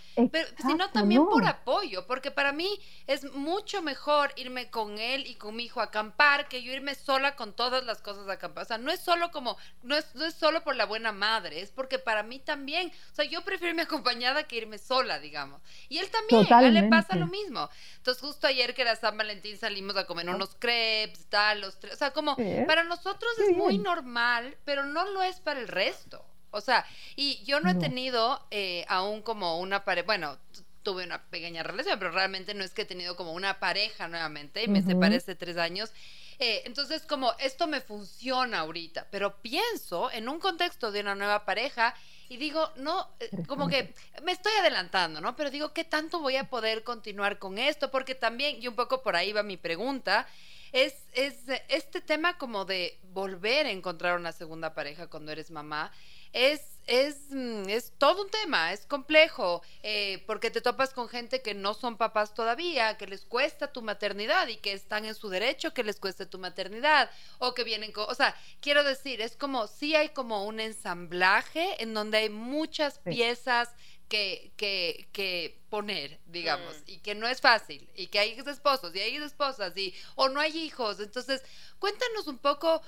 sino 0.62 0.90
también 0.92 1.26
por 1.26 1.46
apoyo, 1.46 2.06
porque 2.08 2.32
para 2.32 2.52
mí 2.54 2.80
es 3.08 3.24
mucho 3.34 3.82
mejor 3.82 4.34
irme 4.36 4.70
con 4.70 4.98
él 4.98 5.28
y 5.28 5.36
con 5.36 5.56
mi 5.56 5.66
hijo 5.66 5.80
a 5.80 5.86
acampar 5.86 6.48
que 6.48 6.64
yo 6.64 6.72
irme 6.72 6.96
sola 6.96 7.36
con 7.36 7.54
todas 7.54 7.86
las 7.86 8.02
cosas 8.02 8.28
a 8.28 8.34
acampar. 8.34 8.64
O 8.64 8.68
sea, 8.68 8.78
no 8.78 8.92
es 8.92 9.00
solo 9.00 9.32
como, 9.32 9.58
no 9.84 9.96
es, 9.96 10.14
no 10.16 10.26
es 10.26 10.34
solo 10.34 10.64
por 10.64 10.76
la 10.76 10.86
buena 10.86 11.12
madre, 11.12 11.62
es 11.62 11.72
porque 11.72 12.00
para 12.00 12.24
mí 12.24 12.40
también, 12.40 12.92
o 13.12 13.16
sea, 13.16 13.26
yo 13.26 13.44
prefiero 13.44 13.72
irme 13.72 13.82
acompañada 13.84 14.44
que 14.44 14.58
irme 14.58 14.78
sola, 14.78 15.20
digamos. 15.20 15.62
Y 15.88 16.00
él 16.00 16.10
también, 16.10 16.52
a 16.52 16.68
él 16.68 16.74
le 16.74 16.84
pasa 16.84 17.16
lo 17.16 17.28
mismo. 17.28 17.70
Entonces, 17.98 18.22
justo 18.22 18.48
ayer 18.48 18.74
que 18.74 18.82
era 18.82 18.96
San 18.96 19.18
Valentín 19.18 19.58
salimos 19.58 19.96
a 19.98 20.06
comer 20.06 20.30
unos 20.30 20.56
crepes, 20.58 21.28
tal, 21.30 21.62
los 21.62 21.80
tres, 21.80 21.94
o 21.94 21.98
sea, 21.98 22.12
como 22.12 22.36
para 22.66 22.84
nosotros 22.84 23.32
es 23.40 23.56
muy 23.56 23.78
normal, 23.78 24.58
pero 24.66 24.86
no 24.86 25.06
lo 25.12 25.22
es 25.22 25.40
para 25.40 25.60
el 25.60 25.68
resto. 25.68 26.26
O 26.52 26.62
sea, 26.62 26.86
y 27.16 27.44
yo 27.46 27.60
no 27.60 27.70
he 27.70 27.76
tenido 27.76 28.46
eh, 28.52 28.86
aún 28.88 29.22
como 29.22 29.60
una 29.60 29.86
pareja, 29.86 30.06
bueno, 30.06 30.38
tuve 30.84 31.04
una 31.04 31.22
pequeña 31.24 31.64
relación, 31.64 32.00
pero 32.00 32.12
realmente 32.12 32.54
no 32.54 32.64
es 32.64 32.74
que 32.74 32.84
he 32.84 32.86
tenido 32.86 33.16
como 33.16 33.34
una 33.34 33.60
pareja 33.60 34.08
nuevamente, 34.08 34.64
y 34.64 34.68
me 34.68 34.82
separé 34.82 35.18
hace 35.18 35.36
tres 35.36 35.58
años. 35.58 35.92
Eh, 36.40 36.64
entonces, 36.66 37.02
como 37.04 37.34
esto 37.40 37.68
me 37.68 37.82
funciona 37.82 38.60
ahorita, 38.60 39.08
pero 39.12 39.42
pienso 39.42 40.10
en 40.12 40.30
un 40.30 40.40
contexto 40.40 40.92
de 40.92 41.02
una 41.02 41.14
nueva 41.14 41.44
pareja 41.44 41.94
y 42.30 42.38
digo, 42.38 42.72
no, 42.78 43.10
eh, 43.20 43.30
como 43.46 43.68
que 43.68 43.94
me 44.24 44.32
estoy 44.32 44.54
adelantando, 44.54 45.20
¿no? 45.20 45.36
Pero 45.36 45.50
digo, 45.50 45.74
¿qué 45.74 45.84
tanto 45.84 46.20
voy 46.20 46.38
a 46.38 46.50
poder 46.50 46.84
continuar 46.84 47.40
con 47.40 47.58
esto? 47.58 47.92
Porque 47.92 48.16
también, 48.16 48.62
y 48.62 48.68
un 48.68 48.76
poco 48.76 49.04
por 49.04 49.18
ahí 49.18 49.34
va 49.34 49.44
mi 49.44 49.58
pregunta, 49.58 50.28
es, 50.72 50.94
es 51.14 51.36
este 51.68 52.00
tema 52.00 52.38
como 52.38 52.64
de 52.64 52.98
volver 53.12 53.66
a 53.66 53.72
encontrar 53.72 54.18
una 54.18 54.32
segunda 54.32 54.74
pareja 54.74 55.08
cuando 55.08 55.32
eres 55.32 55.52
mamá 55.52 55.92
es 56.34 56.62
es, 56.90 57.30
mm, 57.30 57.70
es 57.70 57.94
todo 57.98 58.24
un 58.24 58.30
tema, 58.30 58.74
es 58.74 58.86
complejo, 58.86 59.62
eh, 59.84 60.24
porque 60.26 60.50
te 60.50 60.60
topas 60.60 60.92
con 60.92 61.08
gente 61.08 61.42
que 61.42 61.54
no 61.54 61.76
son 61.76 61.98
papás 61.98 62.34
todavía, 62.34 62.98
que 62.98 63.06
les 63.06 63.26
cuesta 63.26 63.72
tu 63.72 63.84
maternidad 63.84 64.48
y 64.48 64.58
que 64.58 64.74
están 64.74 65.06
en 65.06 65.14
su 65.14 65.30
derecho 65.30 65.74
que 65.74 65.84
les 65.84 66.00
cueste 66.00 66.26
tu 66.26 66.40
maternidad, 66.40 67.12
o 67.38 67.54
que 67.54 67.64
vienen 67.64 67.92
con, 67.92 68.10
o 68.10 68.16
sea, 68.16 68.36
quiero 68.60 68.84
decir, 68.84 69.22
es 69.22 69.36
como, 69.36 69.68
sí 69.68 69.96
hay 69.96 70.10
como 70.10 70.46
un 70.46 70.60
ensamblaje 70.60 71.82
en 71.82 71.94
donde 71.94 72.18
hay 72.18 72.30
muchas 72.30 72.98
piezas 73.00 73.70
que, 74.08 74.52
que, 74.58 75.08
que, 75.12 75.60
poner, 75.70 76.20
digamos, 76.26 76.76
mm. 76.80 76.84
y 76.88 76.98
que 76.98 77.14
no 77.14 77.28
es 77.28 77.40
fácil, 77.42 77.88
y 77.96 78.08
que 78.08 78.18
hay 78.18 78.32
esposos 78.32 78.96
y 78.96 79.00
hay 79.00 79.18
esposas, 79.18 79.78
y, 79.78 79.94
o 80.16 80.28
no 80.30 80.40
hay 80.40 80.58
hijos. 80.58 81.00
Entonces, 81.00 81.44
cuéntanos 81.78 82.26
un 82.26 82.40
poco 82.40 82.82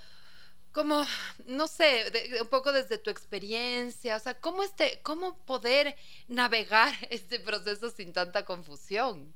como, 0.71 1.01
no 1.47 1.67
sé, 1.67 2.03
un 2.41 2.47
poco 2.47 2.71
desde 2.71 2.97
tu 2.97 3.09
experiencia, 3.09 4.15
o 4.15 4.19
sea, 4.19 4.35
¿cómo, 4.35 4.63
este, 4.63 4.99
cómo 5.03 5.35
poder 5.45 5.95
navegar 6.27 6.91
este 7.09 7.39
proceso 7.39 7.89
sin 7.89 8.13
tanta 8.13 8.45
confusión? 8.45 9.33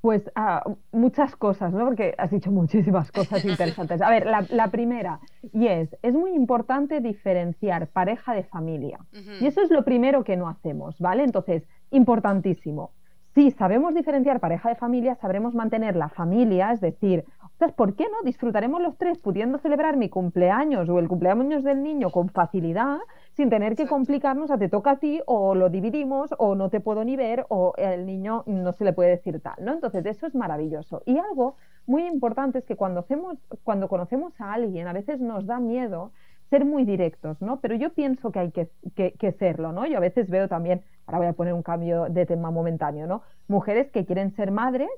Pues 0.00 0.28
ah, 0.34 0.64
muchas 0.90 1.36
cosas, 1.36 1.72
¿no? 1.72 1.84
Porque 1.84 2.12
has 2.18 2.32
dicho 2.32 2.50
muchísimas 2.50 3.12
cosas 3.12 3.44
interesantes. 3.44 4.02
A 4.02 4.10
ver, 4.10 4.26
la, 4.26 4.68
primera, 4.68 5.20
y 5.52 5.68
es, 5.68 5.96
es 6.02 6.12
muy 6.12 6.32
importante 6.32 7.00
diferenciar 7.00 7.86
pareja 7.86 8.34
de 8.34 8.42
familia. 8.42 8.98
Y 9.40 9.46
eso 9.46 9.62
es 9.62 9.70
lo 9.70 9.84
primero 9.84 10.24
que 10.24 10.36
no 10.36 10.48
hacemos, 10.48 10.98
¿vale? 10.98 11.22
Entonces, 11.22 11.62
importantísimo. 11.92 12.90
Si 13.34 13.52
sabemos 13.52 13.94
diferenciar 13.94 14.40
pareja 14.40 14.68
de 14.68 14.74
familia, 14.74 15.14
sabremos 15.14 15.54
mantener 15.54 15.94
la 15.94 16.08
familia, 16.08 16.72
es 16.72 16.80
decir, 16.80 17.24
¿por 17.70 17.94
qué 17.94 18.04
no? 18.04 18.24
Disfrutaremos 18.24 18.82
los 18.82 18.98
tres 18.98 19.18
pudiendo 19.18 19.58
celebrar 19.58 19.96
mi 19.96 20.08
cumpleaños 20.08 20.88
o 20.88 20.98
el 20.98 21.06
cumpleaños 21.06 21.62
del 21.62 21.82
niño 21.82 22.10
con 22.10 22.28
facilidad, 22.28 22.98
sin 23.36 23.48
tener 23.48 23.76
que 23.76 23.86
complicarnos 23.86 24.50
a 24.50 24.58
te 24.58 24.68
toca 24.68 24.92
a 24.92 24.96
ti 24.96 25.20
o 25.26 25.54
lo 25.54 25.70
dividimos 25.70 26.34
o 26.38 26.54
no 26.56 26.68
te 26.68 26.80
puedo 26.80 27.04
ni 27.04 27.16
ver 27.16 27.46
o 27.48 27.74
el 27.76 28.04
niño 28.06 28.42
no 28.46 28.72
se 28.72 28.84
le 28.84 28.92
puede 28.92 29.10
decir 29.10 29.40
tal, 29.40 29.54
¿no? 29.60 29.72
Entonces, 29.72 30.04
eso 30.06 30.26
es 30.26 30.34
maravilloso. 30.34 31.02
Y 31.06 31.18
algo 31.18 31.56
muy 31.86 32.06
importante 32.06 32.58
es 32.58 32.64
que 32.64 32.74
cuando, 32.74 33.00
hacemos, 33.00 33.38
cuando 33.62 33.88
conocemos 33.88 34.32
a 34.40 34.52
alguien, 34.52 34.88
a 34.88 34.92
veces 34.92 35.20
nos 35.20 35.46
da 35.46 35.60
miedo 35.60 36.12
ser 36.52 36.66
muy 36.66 36.84
directos, 36.84 37.40
¿no? 37.40 37.60
Pero 37.60 37.76
yo 37.76 37.94
pienso 37.94 38.30
que 38.30 38.38
hay 38.38 38.50
que, 38.50 38.68
que, 38.94 39.32
serlo, 39.32 39.72
¿no? 39.72 39.86
Yo 39.86 39.96
a 39.96 40.00
veces 40.00 40.28
veo 40.28 40.48
también, 40.48 40.82
ahora 41.06 41.18
voy 41.18 41.26
a 41.28 41.32
poner 41.32 41.54
un 41.54 41.62
cambio 41.62 42.06
de 42.10 42.26
tema 42.26 42.50
momentáneo, 42.50 43.06
¿no? 43.06 43.22
Mujeres 43.48 43.90
que 43.90 44.04
quieren 44.04 44.34
ser 44.36 44.50
madres 44.50 44.90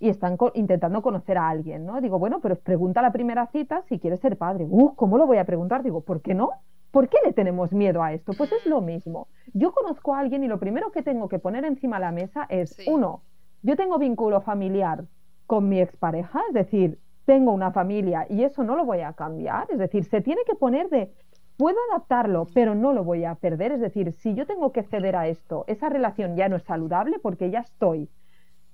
y 0.00 0.08
están 0.08 0.36
intentando 0.54 1.02
conocer 1.02 1.38
a 1.38 1.48
alguien, 1.48 1.84
¿no? 1.84 2.00
Digo, 2.00 2.18
bueno, 2.18 2.40
pero 2.40 2.56
pregunta 2.56 3.00
a 3.00 3.02
la 3.02 3.12
primera 3.12 3.46
cita 3.46 3.82
si 3.88 3.98
quieres 3.98 4.20
ser 4.20 4.36
padre. 4.36 4.66
Uh, 4.68 4.94
¿cómo 4.94 5.18
lo 5.18 5.26
voy 5.26 5.38
a 5.38 5.44
preguntar? 5.44 5.82
Digo, 5.82 6.02
¿por 6.02 6.20
qué 6.20 6.34
no? 6.34 6.50
¿Por 6.90 7.08
qué 7.08 7.18
le 7.24 7.32
tenemos 7.32 7.72
miedo 7.72 8.02
a 8.02 8.12
esto? 8.12 8.32
Pues 8.36 8.52
es 8.52 8.64
lo 8.66 8.80
mismo. 8.80 9.28
Yo 9.52 9.72
conozco 9.72 10.14
a 10.14 10.20
alguien 10.20 10.44
y 10.44 10.48
lo 10.48 10.58
primero 10.58 10.90
que 10.90 11.02
tengo 11.02 11.28
que 11.28 11.38
poner 11.38 11.64
encima 11.64 11.96
de 11.96 12.00
la 12.06 12.12
mesa 12.12 12.46
es, 12.48 12.78
uno, 12.86 13.22
yo 13.62 13.76
tengo 13.76 13.98
vínculo 13.98 14.40
familiar 14.40 15.04
con 15.46 15.68
mi 15.68 15.80
expareja, 15.80 16.40
es 16.48 16.54
decir, 16.54 16.98
tengo 17.24 17.52
una 17.52 17.72
familia 17.72 18.26
y 18.30 18.42
eso 18.42 18.62
no 18.62 18.76
lo 18.76 18.84
voy 18.84 19.00
a 19.00 19.12
cambiar, 19.12 19.66
es 19.70 19.78
decir, 19.78 20.04
se 20.04 20.20
tiene 20.22 20.42
que 20.46 20.54
poner 20.54 20.88
de, 20.88 21.12
puedo 21.58 21.76
adaptarlo, 21.90 22.46
pero 22.54 22.74
no 22.74 22.92
lo 22.92 23.04
voy 23.04 23.24
a 23.24 23.34
perder, 23.34 23.72
es 23.72 23.80
decir, 23.80 24.12
si 24.12 24.34
yo 24.34 24.46
tengo 24.46 24.72
que 24.72 24.82
ceder 24.84 25.16
a 25.16 25.28
esto, 25.28 25.64
esa 25.66 25.88
relación 25.88 26.36
ya 26.36 26.48
no 26.48 26.56
es 26.56 26.62
saludable 26.62 27.18
porque 27.18 27.50
ya 27.50 27.60
estoy 27.60 28.08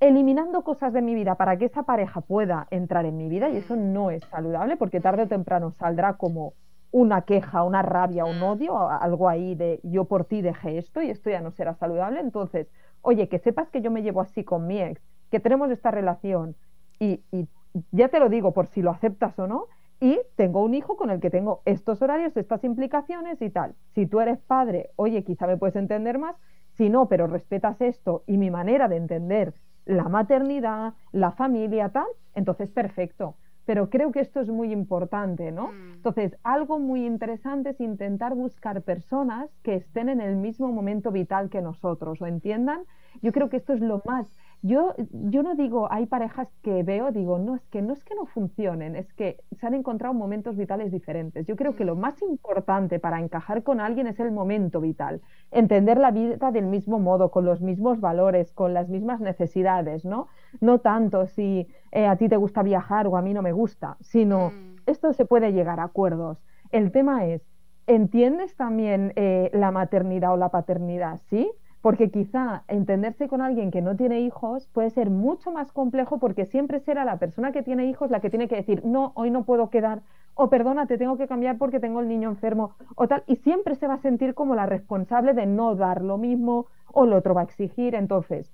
eliminando 0.00 0.62
cosas 0.62 0.92
de 0.92 1.02
mi 1.02 1.14
vida 1.14 1.36
para 1.36 1.56
que 1.56 1.66
esa 1.66 1.84
pareja 1.84 2.20
pueda 2.20 2.66
entrar 2.70 3.06
en 3.06 3.16
mi 3.16 3.28
vida 3.28 3.48
y 3.48 3.56
eso 3.56 3.76
no 3.76 4.10
es 4.10 4.22
saludable 4.24 4.76
porque 4.76 5.00
tarde 5.00 5.22
o 5.22 5.28
temprano 5.28 5.70
saldrá 5.70 6.14
como 6.14 6.54
una 6.90 7.22
queja, 7.22 7.64
una 7.64 7.82
rabia, 7.82 8.24
un 8.24 8.40
odio, 8.42 8.88
algo 8.88 9.28
ahí 9.28 9.54
de 9.56 9.80
yo 9.82 10.04
por 10.04 10.26
ti 10.26 10.42
dejé 10.42 10.78
esto 10.78 11.02
y 11.02 11.10
esto 11.10 11.28
ya 11.28 11.40
no 11.40 11.50
será 11.50 11.74
saludable. 11.74 12.20
Entonces, 12.20 12.68
oye, 13.02 13.28
que 13.28 13.40
sepas 13.40 13.68
que 13.70 13.82
yo 13.82 13.90
me 13.90 14.02
llevo 14.02 14.20
así 14.20 14.44
con 14.44 14.66
mi 14.68 14.80
ex, 14.80 15.02
que 15.30 15.40
tenemos 15.40 15.70
esta 15.70 15.90
relación 15.90 16.54
y, 17.00 17.20
y 17.32 17.48
ya 17.90 18.08
te 18.08 18.20
lo 18.20 18.28
digo 18.28 18.52
por 18.52 18.66
si 18.68 18.80
lo 18.80 18.92
aceptas 18.92 19.36
o 19.40 19.48
no, 19.48 19.66
y 20.00 20.20
tengo 20.36 20.62
un 20.62 20.74
hijo 20.74 20.96
con 20.96 21.10
el 21.10 21.20
que 21.20 21.30
tengo 21.30 21.62
estos 21.64 22.02
horarios, 22.02 22.36
estas 22.36 22.62
implicaciones 22.62 23.40
y 23.42 23.50
tal. 23.50 23.74
Si 23.94 24.06
tú 24.06 24.20
eres 24.20 24.38
padre, 24.42 24.90
oye, 24.96 25.24
quizá 25.24 25.46
me 25.46 25.56
puedes 25.56 25.76
entender 25.76 26.18
más, 26.18 26.36
si 26.76 26.90
no, 26.90 27.08
pero 27.08 27.26
respetas 27.26 27.80
esto 27.80 28.22
y 28.26 28.36
mi 28.36 28.50
manera 28.50 28.86
de 28.86 28.96
entender 28.96 29.54
la 29.84 30.08
maternidad, 30.08 30.94
la 31.12 31.32
familia, 31.32 31.90
tal, 31.90 32.06
entonces 32.34 32.70
perfecto. 32.70 33.36
Pero 33.66 33.88
creo 33.88 34.12
que 34.12 34.20
esto 34.20 34.40
es 34.40 34.50
muy 34.50 34.72
importante, 34.72 35.50
¿no? 35.50 35.68
Mm. 35.68 35.92
Entonces, 35.94 36.36
algo 36.42 36.78
muy 36.78 37.06
interesante 37.06 37.70
es 37.70 37.80
intentar 37.80 38.34
buscar 38.34 38.82
personas 38.82 39.50
que 39.62 39.74
estén 39.74 40.10
en 40.10 40.20
el 40.20 40.36
mismo 40.36 40.70
momento 40.70 41.10
vital 41.10 41.48
que 41.48 41.62
nosotros 41.62 42.20
o 42.20 42.26
entiendan. 42.26 42.82
Yo 43.22 43.32
creo 43.32 43.48
que 43.48 43.56
esto 43.56 43.72
es 43.72 43.80
lo 43.80 44.02
más 44.04 44.38
yo, 44.66 44.94
yo 45.10 45.42
no 45.42 45.56
digo, 45.56 45.92
hay 45.92 46.06
parejas 46.06 46.48
que 46.62 46.82
veo, 46.82 47.12
digo, 47.12 47.38
no, 47.38 47.54
es 47.54 47.66
que 47.66 47.82
no 47.82 47.92
es 47.92 48.02
que 48.02 48.14
no 48.14 48.24
funcionen, 48.24 48.96
es 48.96 49.12
que 49.12 49.36
se 49.60 49.66
han 49.66 49.74
encontrado 49.74 50.14
momentos 50.14 50.56
vitales 50.56 50.90
diferentes. 50.90 51.46
Yo 51.46 51.54
creo 51.54 51.76
que 51.76 51.84
lo 51.84 51.96
más 51.96 52.22
importante 52.22 52.98
para 52.98 53.20
encajar 53.20 53.62
con 53.62 53.78
alguien 53.78 54.06
es 54.06 54.18
el 54.20 54.32
momento 54.32 54.80
vital, 54.80 55.20
entender 55.50 55.98
la 55.98 56.12
vida 56.12 56.50
del 56.50 56.64
mismo 56.64 56.98
modo, 56.98 57.30
con 57.30 57.44
los 57.44 57.60
mismos 57.60 58.00
valores, 58.00 58.52
con 58.52 58.72
las 58.72 58.88
mismas 58.88 59.20
necesidades, 59.20 60.06
¿no? 60.06 60.28
No 60.62 60.78
tanto 60.78 61.26
si 61.26 61.68
eh, 61.92 62.06
a 62.06 62.16
ti 62.16 62.30
te 62.30 62.38
gusta 62.38 62.62
viajar 62.62 63.06
o 63.06 63.18
a 63.18 63.22
mí 63.22 63.34
no 63.34 63.42
me 63.42 63.52
gusta, 63.52 63.98
sino 64.00 64.48
mm. 64.48 64.76
esto 64.86 65.12
se 65.12 65.26
puede 65.26 65.52
llegar 65.52 65.78
a 65.78 65.84
acuerdos. 65.84 66.42
El 66.70 66.90
tema 66.90 67.26
es, 67.26 67.42
¿entiendes 67.86 68.56
también 68.56 69.12
eh, 69.16 69.50
la 69.52 69.70
maternidad 69.72 70.32
o 70.32 70.38
la 70.38 70.48
paternidad? 70.48 71.20
¿Sí? 71.28 71.52
Porque 71.84 72.10
quizá 72.10 72.64
entenderse 72.66 73.28
con 73.28 73.42
alguien 73.42 73.70
que 73.70 73.82
no 73.82 73.94
tiene 73.94 74.20
hijos 74.20 74.66
puede 74.72 74.88
ser 74.88 75.10
mucho 75.10 75.52
más 75.52 75.70
complejo 75.70 76.18
porque 76.18 76.46
siempre 76.46 76.80
será 76.80 77.04
la 77.04 77.18
persona 77.18 77.52
que 77.52 77.62
tiene 77.62 77.84
hijos 77.84 78.10
la 78.10 78.20
que 78.20 78.30
tiene 78.30 78.48
que 78.48 78.56
decir, 78.56 78.82
no, 78.86 79.12
hoy 79.16 79.30
no 79.30 79.44
puedo 79.44 79.68
quedar, 79.68 80.00
o 80.32 80.48
perdona, 80.48 80.86
te 80.86 80.96
tengo 80.96 81.18
que 81.18 81.28
cambiar 81.28 81.58
porque 81.58 81.80
tengo 81.80 82.00
el 82.00 82.08
niño 82.08 82.30
enfermo, 82.30 82.74
o 82.94 83.06
tal, 83.06 83.22
y 83.26 83.36
siempre 83.36 83.74
se 83.74 83.86
va 83.86 83.94
a 83.94 83.98
sentir 83.98 84.32
como 84.32 84.54
la 84.54 84.64
responsable 84.64 85.34
de 85.34 85.44
no 85.44 85.74
dar 85.74 86.00
lo 86.00 86.16
mismo, 86.16 86.68
o 86.90 87.04
lo 87.04 87.16
otro 87.16 87.34
va 87.34 87.42
a 87.42 87.44
exigir. 87.44 87.94
Entonces, 87.94 88.50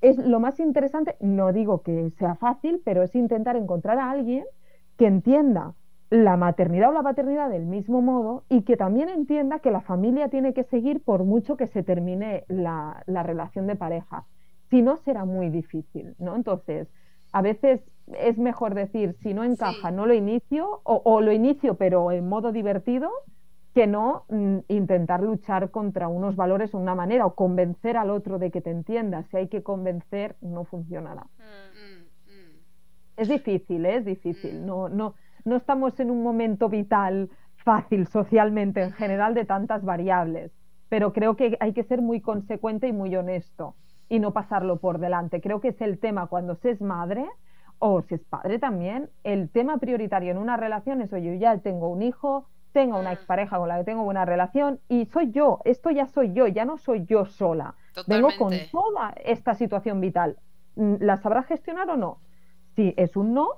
es 0.00 0.18
lo 0.18 0.40
más 0.40 0.58
interesante, 0.58 1.14
no 1.20 1.52
digo 1.52 1.82
que 1.82 2.10
sea 2.18 2.34
fácil, 2.34 2.82
pero 2.84 3.04
es 3.04 3.14
intentar 3.14 3.54
encontrar 3.54 4.00
a 4.00 4.10
alguien 4.10 4.44
que 4.96 5.06
entienda 5.06 5.74
la 6.12 6.36
maternidad 6.36 6.90
o 6.90 6.92
la 6.92 7.02
paternidad 7.02 7.48
del 7.48 7.64
mismo 7.64 8.02
modo 8.02 8.44
y 8.50 8.64
que 8.64 8.76
también 8.76 9.08
entienda 9.08 9.60
que 9.60 9.70
la 9.70 9.80
familia 9.80 10.28
tiene 10.28 10.52
que 10.52 10.64
seguir 10.64 11.02
por 11.02 11.24
mucho 11.24 11.56
que 11.56 11.68
se 11.68 11.82
termine 11.82 12.44
la, 12.48 13.02
relación 13.06 13.66
de 13.66 13.76
pareja. 13.76 14.26
Si 14.68 14.82
no, 14.82 14.98
será 15.06 15.24
muy 15.24 15.48
difícil, 15.48 16.14
¿no? 16.18 16.36
Entonces, 16.36 16.86
a 17.32 17.40
veces 17.40 17.80
es 18.18 18.36
mejor 18.36 18.74
decir, 18.74 19.16
si 19.22 19.32
no 19.32 19.42
encaja, 19.42 19.90
no 19.90 20.04
lo 20.04 20.12
inicio, 20.12 20.82
o, 20.84 21.22
lo 21.22 21.32
inicio 21.32 21.76
pero 21.76 22.12
en 22.12 22.28
modo 22.28 22.52
divertido, 22.52 23.08
que 23.74 23.86
no 23.86 24.26
mm, 24.28 24.58
intentar 24.68 25.22
luchar 25.22 25.70
contra 25.70 26.08
unos 26.08 26.36
valores 26.36 26.74
o 26.74 26.78
una 26.78 26.94
manera, 26.94 27.24
o 27.24 27.34
convencer 27.34 27.96
al 27.96 28.10
otro 28.10 28.38
de 28.38 28.50
que 28.50 28.60
te 28.60 28.68
entienda. 28.68 29.22
Si 29.30 29.38
hay 29.38 29.48
que 29.48 29.62
convencer, 29.62 30.36
no 30.42 30.64
funcionará. 30.64 31.22
Mm, 31.38 32.32
mm, 32.32 32.58
es 33.16 33.28
difícil, 33.30 33.86
¿eh? 33.86 33.96
es 33.96 34.04
difícil. 34.04 34.66
No, 34.66 34.90
no, 34.90 35.14
no 35.44 35.56
estamos 35.56 35.98
en 36.00 36.10
un 36.10 36.22
momento 36.22 36.68
vital 36.68 37.30
fácil 37.56 38.06
socialmente 38.06 38.82
en 38.82 38.92
general 38.92 39.34
de 39.34 39.44
tantas 39.44 39.84
variables, 39.84 40.52
pero 40.88 41.12
creo 41.12 41.36
que 41.36 41.56
hay 41.60 41.72
que 41.72 41.84
ser 41.84 42.02
muy 42.02 42.20
consecuente 42.20 42.88
y 42.88 42.92
muy 42.92 43.14
honesto 43.16 43.74
y 44.08 44.18
no 44.20 44.32
pasarlo 44.32 44.78
por 44.78 44.98
delante. 44.98 45.40
Creo 45.40 45.60
que 45.60 45.68
es 45.68 45.80
el 45.80 45.98
tema 45.98 46.26
cuando 46.26 46.54
se 46.56 46.70
es 46.70 46.80
madre 46.80 47.26
o 47.78 48.02
se 48.02 48.16
es 48.16 48.24
padre 48.24 48.58
también, 48.58 49.10
el 49.24 49.48
tema 49.50 49.78
prioritario 49.78 50.30
en 50.30 50.38
una 50.38 50.56
relación 50.56 51.00
es, 51.00 51.12
oye, 51.12 51.32
yo 51.32 51.40
ya 51.40 51.58
tengo 51.58 51.88
un 51.88 52.02
hijo, 52.02 52.46
tengo 52.72 52.98
una 52.98 53.10
mm. 53.10 53.14
expareja 53.14 53.58
con 53.58 53.68
la 53.68 53.78
que 53.78 53.84
tengo 53.84 54.04
buena 54.04 54.24
relación 54.24 54.78
y 54.88 55.06
soy 55.06 55.32
yo, 55.32 55.60
esto 55.64 55.90
ya 55.90 56.06
soy 56.06 56.32
yo, 56.32 56.46
ya 56.46 56.64
no 56.64 56.78
soy 56.78 57.04
yo 57.06 57.24
sola. 57.24 57.74
Vengo 58.06 58.28
con 58.38 58.52
toda 58.70 59.14
esta 59.24 59.54
situación 59.54 60.00
vital. 60.00 60.36
¿La 60.76 61.16
sabrá 61.16 61.42
gestionar 61.42 61.90
o 61.90 61.96
no? 61.96 62.18
Si 62.76 62.94
es 62.96 63.16
un 63.16 63.34
no, 63.34 63.48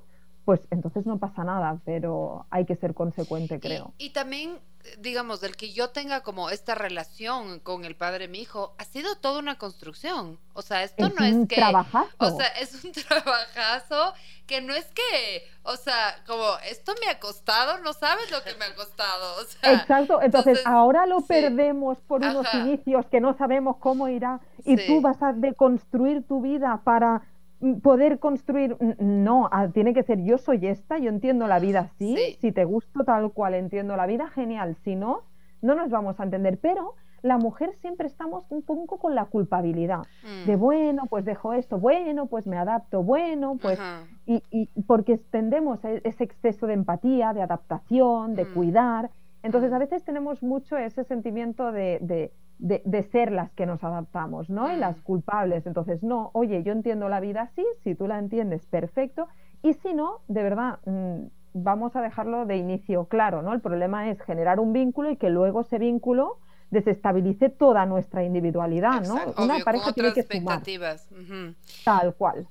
pues 0.45 0.61
entonces 0.71 1.07
no 1.07 1.19
pasa 1.19 1.45
nada, 1.45 1.81
pero 1.85 2.47
hay 2.51 2.67
que 2.67 2.77
ser 2.77 2.95
consecuente, 2.95 3.59
creo. 3.61 3.95
Y, 3.99 4.11
también, 4.11 4.59
digamos, 4.99 5.41
del 5.41 5.57
que 5.57 5.73
yo 5.73 5.91
tenga 5.91 6.23
como 6.23 6.51
esta 6.51 6.75
relación 6.75 7.61
con 7.61 7.85
el 7.85 7.97
padre 7.97 8.27
de 8.27 8.29
mi 8.29 8.41
hijo, 8.41 8.75
ha 8.79 8.85
sido 8.85 9.17
toda 9.17 9.39
una 9.39 9.57
construcción. 9.57 10.39
O 10.53 10.63
sea, 10.63 10.83
esto 10.83 11.09
no 11.09 11.25
es 11.25 11.49
que... 11.49 11.57
Trabajazo. 11.57 12.09
O 12.19 12.37
sea, 12.37 12.47
es 12.61 12.85
un 12.85 12.93
trabajazo 13.09 14.13
que 14.47 14.61
no 14.61 14.75
es 14.75 14.85
que, 14.87 15.49
o 15.63 15.77
sea, 15.77 16.23
como 16.27 16.45
esto 16.69 16.93
me 17.01 17.11
ha 17.11 17.19
costado, 17.19 17.79
no 17.79 17.95
sabes 17.95 18.31
lo 18.31 18.43
que 18.43 18.55
me 18.59 18.67
ha 18.67 18.75
costado. 18.75 19.41
Exacto, 19.63 20.21
entonces, 20.21 20.61
ahora 20.67 21.07
lo 21.07 21.23
perdemos 21.23 21.99
por 22.07 22.21
unos 22.21 22.53
inicios 22.53 23.07
que 23.07 23.21
no 23.21 23.37
sabemos 23.39 23.77
cómo 23.79 24.09
irá 24.09 24.41
y 24.65 24.77
tú 24.87 25.01
vas 25.01 25.23
a 25.23 25.33
deconstruir 25.33 26.27
tu 26.27 26.43
vida 26.43 26.83
para 26.85 27.23
poder 27.83 28.19
construir, 28.19 28.77
no, 28.99 29.49
ah, 29.51 29.69
tiene 29.69 29.95
que 29.95 30.03
ser 30.03 30.23
yo 30.23 30.39
soy 30.39 30.67
esta, 30.67 30.99
yo 30.99 31.09
entiendo 31.09 31.47
la 31.47 31.59
vida 31.59 31.81
así, 31.81 32.37
si 32.41 32.53
te 32.53 32.65
gusto 32.65 33.05
tal 33.05 33.33
cual 33.33 33.55
entiendo 33.55 33.97
la 33.97 34.07
vida, 34.07 34.29
genial, 34.29 34.77
si 34.85 34.97
no, 34.97 35.23
no 35.63 35.75
nos 35.75 35.91
vamos 35.91 36.21
a 36.21 36.25
entender, 36.25 36.59
pero 36.61 36.95
la 37.23 37.39
mujer 37.39 37.73
siempre 37.81 38.07
estamos 38.07 38.45
un 38.51 38.61
poco 38.61 38.99
con 38.99 39.15
la 39.15 39.25
culpabilidad 39.25 40.03
de, 40.47 40.57
mm. 40.57 40.61
bueno, 40.61 41.05
pues 41.09 41.25
dejo 41.25 41.55
esto, 41.55 41.79
bueno, 41.79 42.27
pues 42.27 42.47
me 42.47 42.59
adapto, 42.59 43.03
bueno, 43.03 43.57
pues... 43.61 43.79
Y, 44.27 44.43
y, 44.51 44.71
porque 44.87 45.13
extendemos 45.15 45.85
e, 45.85 46.01
ese 46.05 46.25
exceso 46.25 46.67
de 46.67 46.73
empatía, 46.73 47.35
de 47.35 47.43
adaptación, 47.43 48.35
de 48.35 48.47
mm. 48.47 48.55
cuidar. 48.55 49.11
Entonces 49.43 49.71
a 49.71 49.79
veces 49.79 50.03
tenemos 50.03 50.43
mucho 50.43 50.79
ese 50.79 51.05
sentimiento 51.05 51.73
de, 51.73 51.99
de, 52.01 52.33
ser 53.11 53.33
las 53.33 53.53
que 53.53 53.67
nos 53.67 53.83
adaptamos, 53.85 54.51
¿no? 54.51 54.73
Y 54.73 54.77
las 54.77 55.01
culpables. 55.01 55.67
Entonces, 55.67 56.03
no, 56.03 56.31
oye, 56.33 56.63
yo 56.63 56.73
entiendo 56.73 57.09
la 57.09 57.21
vida 57.21 57.43
así, 57.43 57.65
si 57.83 57.95
tú 57.95 58.07
la 58.07 58.19
entiendes, 58.19 58.67
perfecto. 58.67 59.29
Y 59.63 59.75
si 59.75 59.95
no, 59.95 60.21
de 60.29 60.43
verdad, 60.43 60.79
mm, 60.85 61.27
vamos 61.55 61.97
a 61.97 62.03
dejarlo 62.03 62.47
de 62.47 62.57
inicio 62.57 63.07
claro, 63.07 63.43
¿no? 63.43 63.53
El 63.53 63.61
problema 63.61 64.11
es 64.11 64.21
generar 64.23 64.61
un 64.61 64.73
vínculo 64.73 65.11
y 65.11 65.17
que 65.17 65.31
luego 65.31 65.63
ese 65.63 65.79
vínculo 65.79 66.39
desestabilice 66.71 67.49
toda 67.49 67.87
nuestra 67.87 68.25
individualidad, 68.25 69.07
¿no? 69.07 69.17
Una 69.43 69.59
pareja 69.61 69.93
tiene 69.93 70.13
que 70.13 70.21
expectativas. 70.21 71.09
Tal 71.85 72.15
cual. 72.15 72.47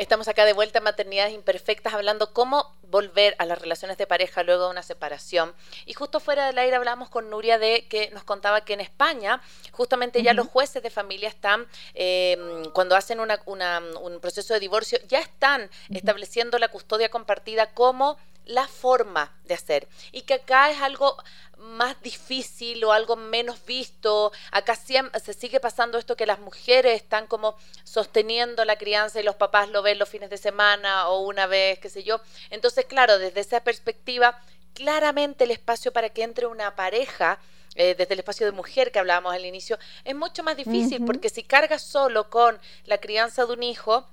Estamos 0.00 0.28
acá 0.28 0.46
de 0.46 0.54
vuelta 0.54 0.78
en 0.78 0.84
Maternidades 0.84 1.34
Imperfectas 1.34 1.92
hablando 1.92 2.32
cómo 2.32 2.74
volver 2.84 3.36
a 3.38 3.44
las 3.44 3.60
relaciones 3.60 3.98
de 3.98 4.06
pareja 4.06 4.42
luego 4.42 4.64
de 4.64 4.70
una 4.70 4.82
separación. 4.82 5.52
Y 5.84 5.92
justo 5.92 6.20
fuera 6.20 6.46
del 6.46 6.56
aire 6.56 6.74
hablamos 6.74 7.10
con 7.10 7.28
Nuria 7.28 7.58
de 7.58 7.86
que 7.86 8.08
nos 8.12 8.24
contaba 8.24 8.62
que 8.62 8.72
en 8.72 8.80
España 8.80 9.42
justamente 9.72 10.22
ya 10.22 10.32
los 10.32 10.46
jueces 10.46 10.82
de 10.82 10.88
familia 10.88 11.28
están, 11.28 11.66
em, 11.92 12.64
cuando 12.72 12.96
hacen 12.96 13.20
una, 13.20 13.42
un 13.44 14.20
proceso 14.20 14.54
de 14.54 14.60
divorcio, 14.60 14.98
ya 15.06 15.18
están 15.18 15.68
estableciendo 15.90 16.58
la 16.58 16.68
custodia 16.68 17.10
compartida 17.10 17.66
como 17.74 18.16
la 18.50 18.66
forma 18.66 19.32
de 19.44 19.54
hacer 19.54 19.88
y 20.12 20.22
que 20.22 20.34
acá 20.34 20.70
es 20.70 20.82
algo 20.82 21.16
más 21.56 22.00
difícil 22.02 22.82
o 22.84 22.92
algo 22.92 23.16
menos 23.16 23.64
visto. 23.64 24.32
Acá 24.50 24.74
se 24.74 25.34
sigue 25.34 25.60
pasando 25.60 25.98
esto 25.98 26.16
que 26.16 26.26
las 26.26 26.40
mujeres 26.40 26.96
están 26.96 27.26
como 27.26 27.56
sosteniendo 27.84 28.64
la 28.64 28.76
crianza 28.76 29.20
y 29.20 29.22
los 29.22 29.36
papás 29.36 29.68
lo 29.68 29.82
ven 29.82 29.98
los 29.98 30.08
fines 30.08 30.30
de 30.30 30.38
semana 30.38 31.08
o 31.08 31.20
una 31.20 31.46
vez, 31.46 31.78
qué 31.78 31.88
sé 31.88 32.02
yo. 32.02 32.20
Entonces, 32.50 32.86
claro, 32.86 33.18
desde 33.18 33.40
esa 33.40 33.60
perspectiva, 33.60 34.40
claramente 34.74 35.44
el 35.44 35.50
espacio 35.52 35.92
para 35.92 36.08
que 36.08 36.22
entre 36.22 36.46
una 36.46 36.74
pareja 36.74 37.38
eh, 37.76 37.94
desde 37.96 38.14
el 38.14 38.20
espacio 38.20 38.46
de 38.46 38.52
mujer 38.52 38.90
que 38.90 38.98
hablábamos 38.98 39.32
al 39.32 39.44
inicio, 39.44 39.78
es 40.04 40.14
mucho 40.14 40.42
más 40.42 40.56
difícil 40.56 41.04
porque 41.04 41.28
si 41.28 41.44
cargas 41.44 41.82
solo 41.82 42.28
con 42.28 42.58
la 42.84 42.98
crianza 42.98 43.46
de 43.46 43.52
un 43.52 43.62
hijo, 43.62 44.08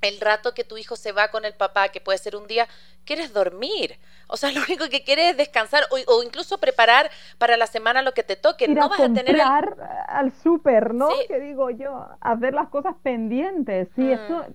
el 0.00 0.20
rato 0.20 0.54
que 0.54 0.64
tu 0.64 0.76
hijo 0.76 0.96
se 0.96 1.12
va 1.12 1.28
con 1.28 1.44
el 1.44 1.54
papá, 1.54 1.88
que 1.88 2.00
puede 2.00 2.18
ser 2.18 2.36
un 2.36 2.46
día, 2.46 2.66
quieres 3.04 3.32
dormir. 3.32 3.96
O 4.28 4.36
sea, 4.36 4.50
lo 4.52 4.60
único 4.62 4.88
que 4.88 5.04
quieres 5.04 5.32
es 5.32 5.36
descansar 5.36 5.82
o, 5.90 6.22
incluso 6.22 6.58
preparar 6.58 7.10
para 7.38 7.56
la 7.56 7.66
semana 7.66 8.02
lo 8.02 8.12
que 8.12 8.22
te 8.22 8.36
toque. 8.36 8.68
no 8.68 8.88
vas 8.88 9.00
a 9.00 9.12
tener 9.12 9.40
al 9.40 10.32
súper, 10.32 10.94
¿no? 10.94 11.08
Que 11.28 11.40
digo 11.40 11.70
yo, 11.70 12.06
hacer 12.20 12.54
las 12.54 12.68
cosas 12.68 12.96
pendientes. 13.02 13.88
Sí, 13.94 14.02
mm. 14.02 14.12
esto 14.12 14.46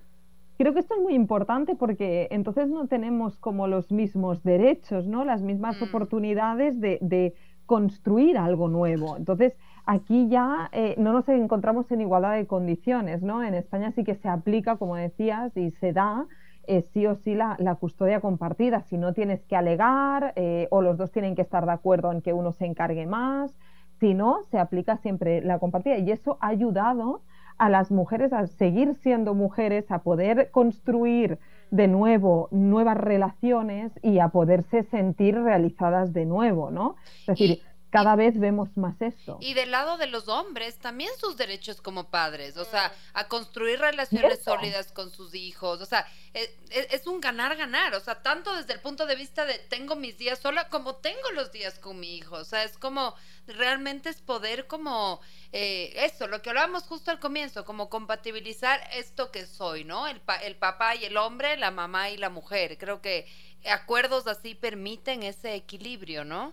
creo 0.58 0.72
que 0.72 0.80
esto 0.80 0.94
es 0.94 1.00
muy 1.02 1.14
importante 1.14 1.74
porque 1.74 2.28
entonces 2.30 2.68
no 2.68 2.86
tenemos 2.86 3.36
como 3.36 3.66
los 3.66 3.90
mismos 3.90 4.42
derechos, 4.42 5.06
¿no? 5.06 5.24
Las 5.24 5.42
mismas 5.42 5.80
mm. 5.80 5.84
oportunidades 5.84 6.80
de, 6.80 6.98
de 7.02 7.34
construir 7.66 8.38
algo 8.38 8.68
nuevo. 8.68 9.16
Entonces, 9.16 9.54
Aquí 9.86 10.28
ya 10.28 10.68
eh, 10.72 10.96
no 10.98 11.12
nos 11.12 11.28
encontramos 11.28 11.90
en 11.92 12.00
igualdad 12.00 12.34
de 12.34 12.48
condiciones, 12.48 13.22
¿no? 13.22 13.44
En 13.44 13.54
España 13.54 13.92
sí 13.92 14.02
que 14.02 14.16
se 14.16 14.28
aplica, 14.28 14.76
como 14.76 14.96
decías, 14.96 15.56
y 15.56 15.70
se 15.70 15.92
da 15.92 16.26
eh, 16.66 16.82
sí 16.92 17.06
o 17.06 17.14
sí 17.14 17.36
la, 17.36 17.56
custodia 17.78 18.20
compartida. 18.20 18.82
Si 18.82 18.98
no 18.98 19.12
tienes 19.12 19.44
que 19.44 19.54
alegar 19.54 20.32
eh, 20.34 20.66
o 20.70 20.82
los 20.82 20.96
dos 20.96 21.12
tienen 21.12 21.36
que 21.36 21.42
estar 21.42 21.64
de 21.66 21.72
acuerdo 21.72 22.10
en 22.10 22.20
que 22.20 22.32
uno 22.32 22.52
se 22.52 22.66
encargue 22.66 23.06
más, 23.06 23.56
si 24.00 24.12
no, 24.12 24.42
se 24.50 24.58
aplica 24.58 24.96
siempre 24.96 25.40
la 25.40 25.60
compartida. 25.60 25.98
Y 25.98 26.10
eso 26.10 26.36
ha 26.40 26.48
ayudado 26.48 27.20
a 27.56 27.68
las 27.70 27.92
mujeres 27.92 28.32
a 28.32 28.46
seguir 28.48 28.96
siendo 28.96 29.34
mujeres, 29.34 29.88
a 29.90 30.00
poder 30.00 30.50
construir 30.50 31.38
de 31.70 31.86
nuevo 31.86 32.48
nuevas 32.50 32.96
relaciones 32.96 33.92
y 34.02 34.18
a 34.18 34.28
poderse 34.28 34.82
sentir 34.84 35.40
realizadas 35.40 36.12
de 36.12 36.26
nuevo, 36.26 36.72
¿no? 36.72 36.96
Es 37.20 37.26
decir, 37.26 37.60
cada 37.96 38.14
vez 38.14 38.38
vemos 38.38 38.76
más 38.76 39.00
esto. 39.00 39.38
Y 39.40 39.54
del 39.54 39.70
lado 39.70 39.96
de 39.96 40.06
los 40.06 40.28
hombres, 40.28 40.78
también 40.78 41.10
sus 41.18 41.38
derechos 41.38 41.80
como 41.80 42.10
padres, 42.10 42.58
o 42.58 42.64
sea, 42.66 42.92
a 43.14 43.26
construir 43.26 43.78
relaciones 43.78 44.42
sólidas 44.44 44.92
con 44.92 45.10
sus 45.10 45.34
hijos, 45.34 45.80
o 45.80 45.86
sea, 45.86 46.06
es, 46.34 46.50
e, 46.68 46.88
es, 46.90 47.06
un 47.06 47.22
ganar-ganar, 47.22 47.94
o 47.94 48.00
sea, 48.00 48.22
tanto 48.22 48.54
desde 48.54 48.74
el 48.74 48.80
punto 48.80 49.06
de 49.06 49.16
vista 49.16 49.46
de 49.46 49.58
tengo 49.58 49.96
mis 49.96 50.18
días 50.18 50.38
sola 50.38 50.68
como 50.68 50.96
tengo 50.96 51.30
los 51.34 51.52
días 51.52 51.78
con 51.78 51.98
mi 51.98 52.18
hijo, 52.18 52.36
o 52.36 52.44
sea, 52.44 52.64
es 52.64 52.76
como, 52.76 53.14
realmente 53.46 54.10
es 54.10 54.20
poder 54.20 54.66
como, 54.66 55.22
eh, 55.52 55.94
eso, 55.96 56.26
lo 56.26 56.42
que 56.42 56.50
hablábamos 56.50 56.82
justo 56.82 57.10
al 57.10 57.18
comienzo, 57.18 57.64
como 57.64 57.88
compatibilizar 57.88 58.78
esto 58.92 59.30
que 59.30 59.46
soy, 59.46 59.84
¿no? 59.84 60.06
El, 60.06 60.20
el 60.42 60.56
papá 60.56 60.96
y 60.96 61.06
el 61.06 61.16
hombre, 61.16 61.56
la 61.56 61.70
mamá 61.70 62.10
y 62.10 62.18
la 62.18 62.28
mujer, 62.28 62.76
creo 62.76 63.00
que 63.00 63.26
acuerdos 63.64 64.26
así 64.26 64.54
permiten 64.54 65.22
ese 65.22 65.54
equilibrio, 65.54 66.26
¿no? 66.26 66.52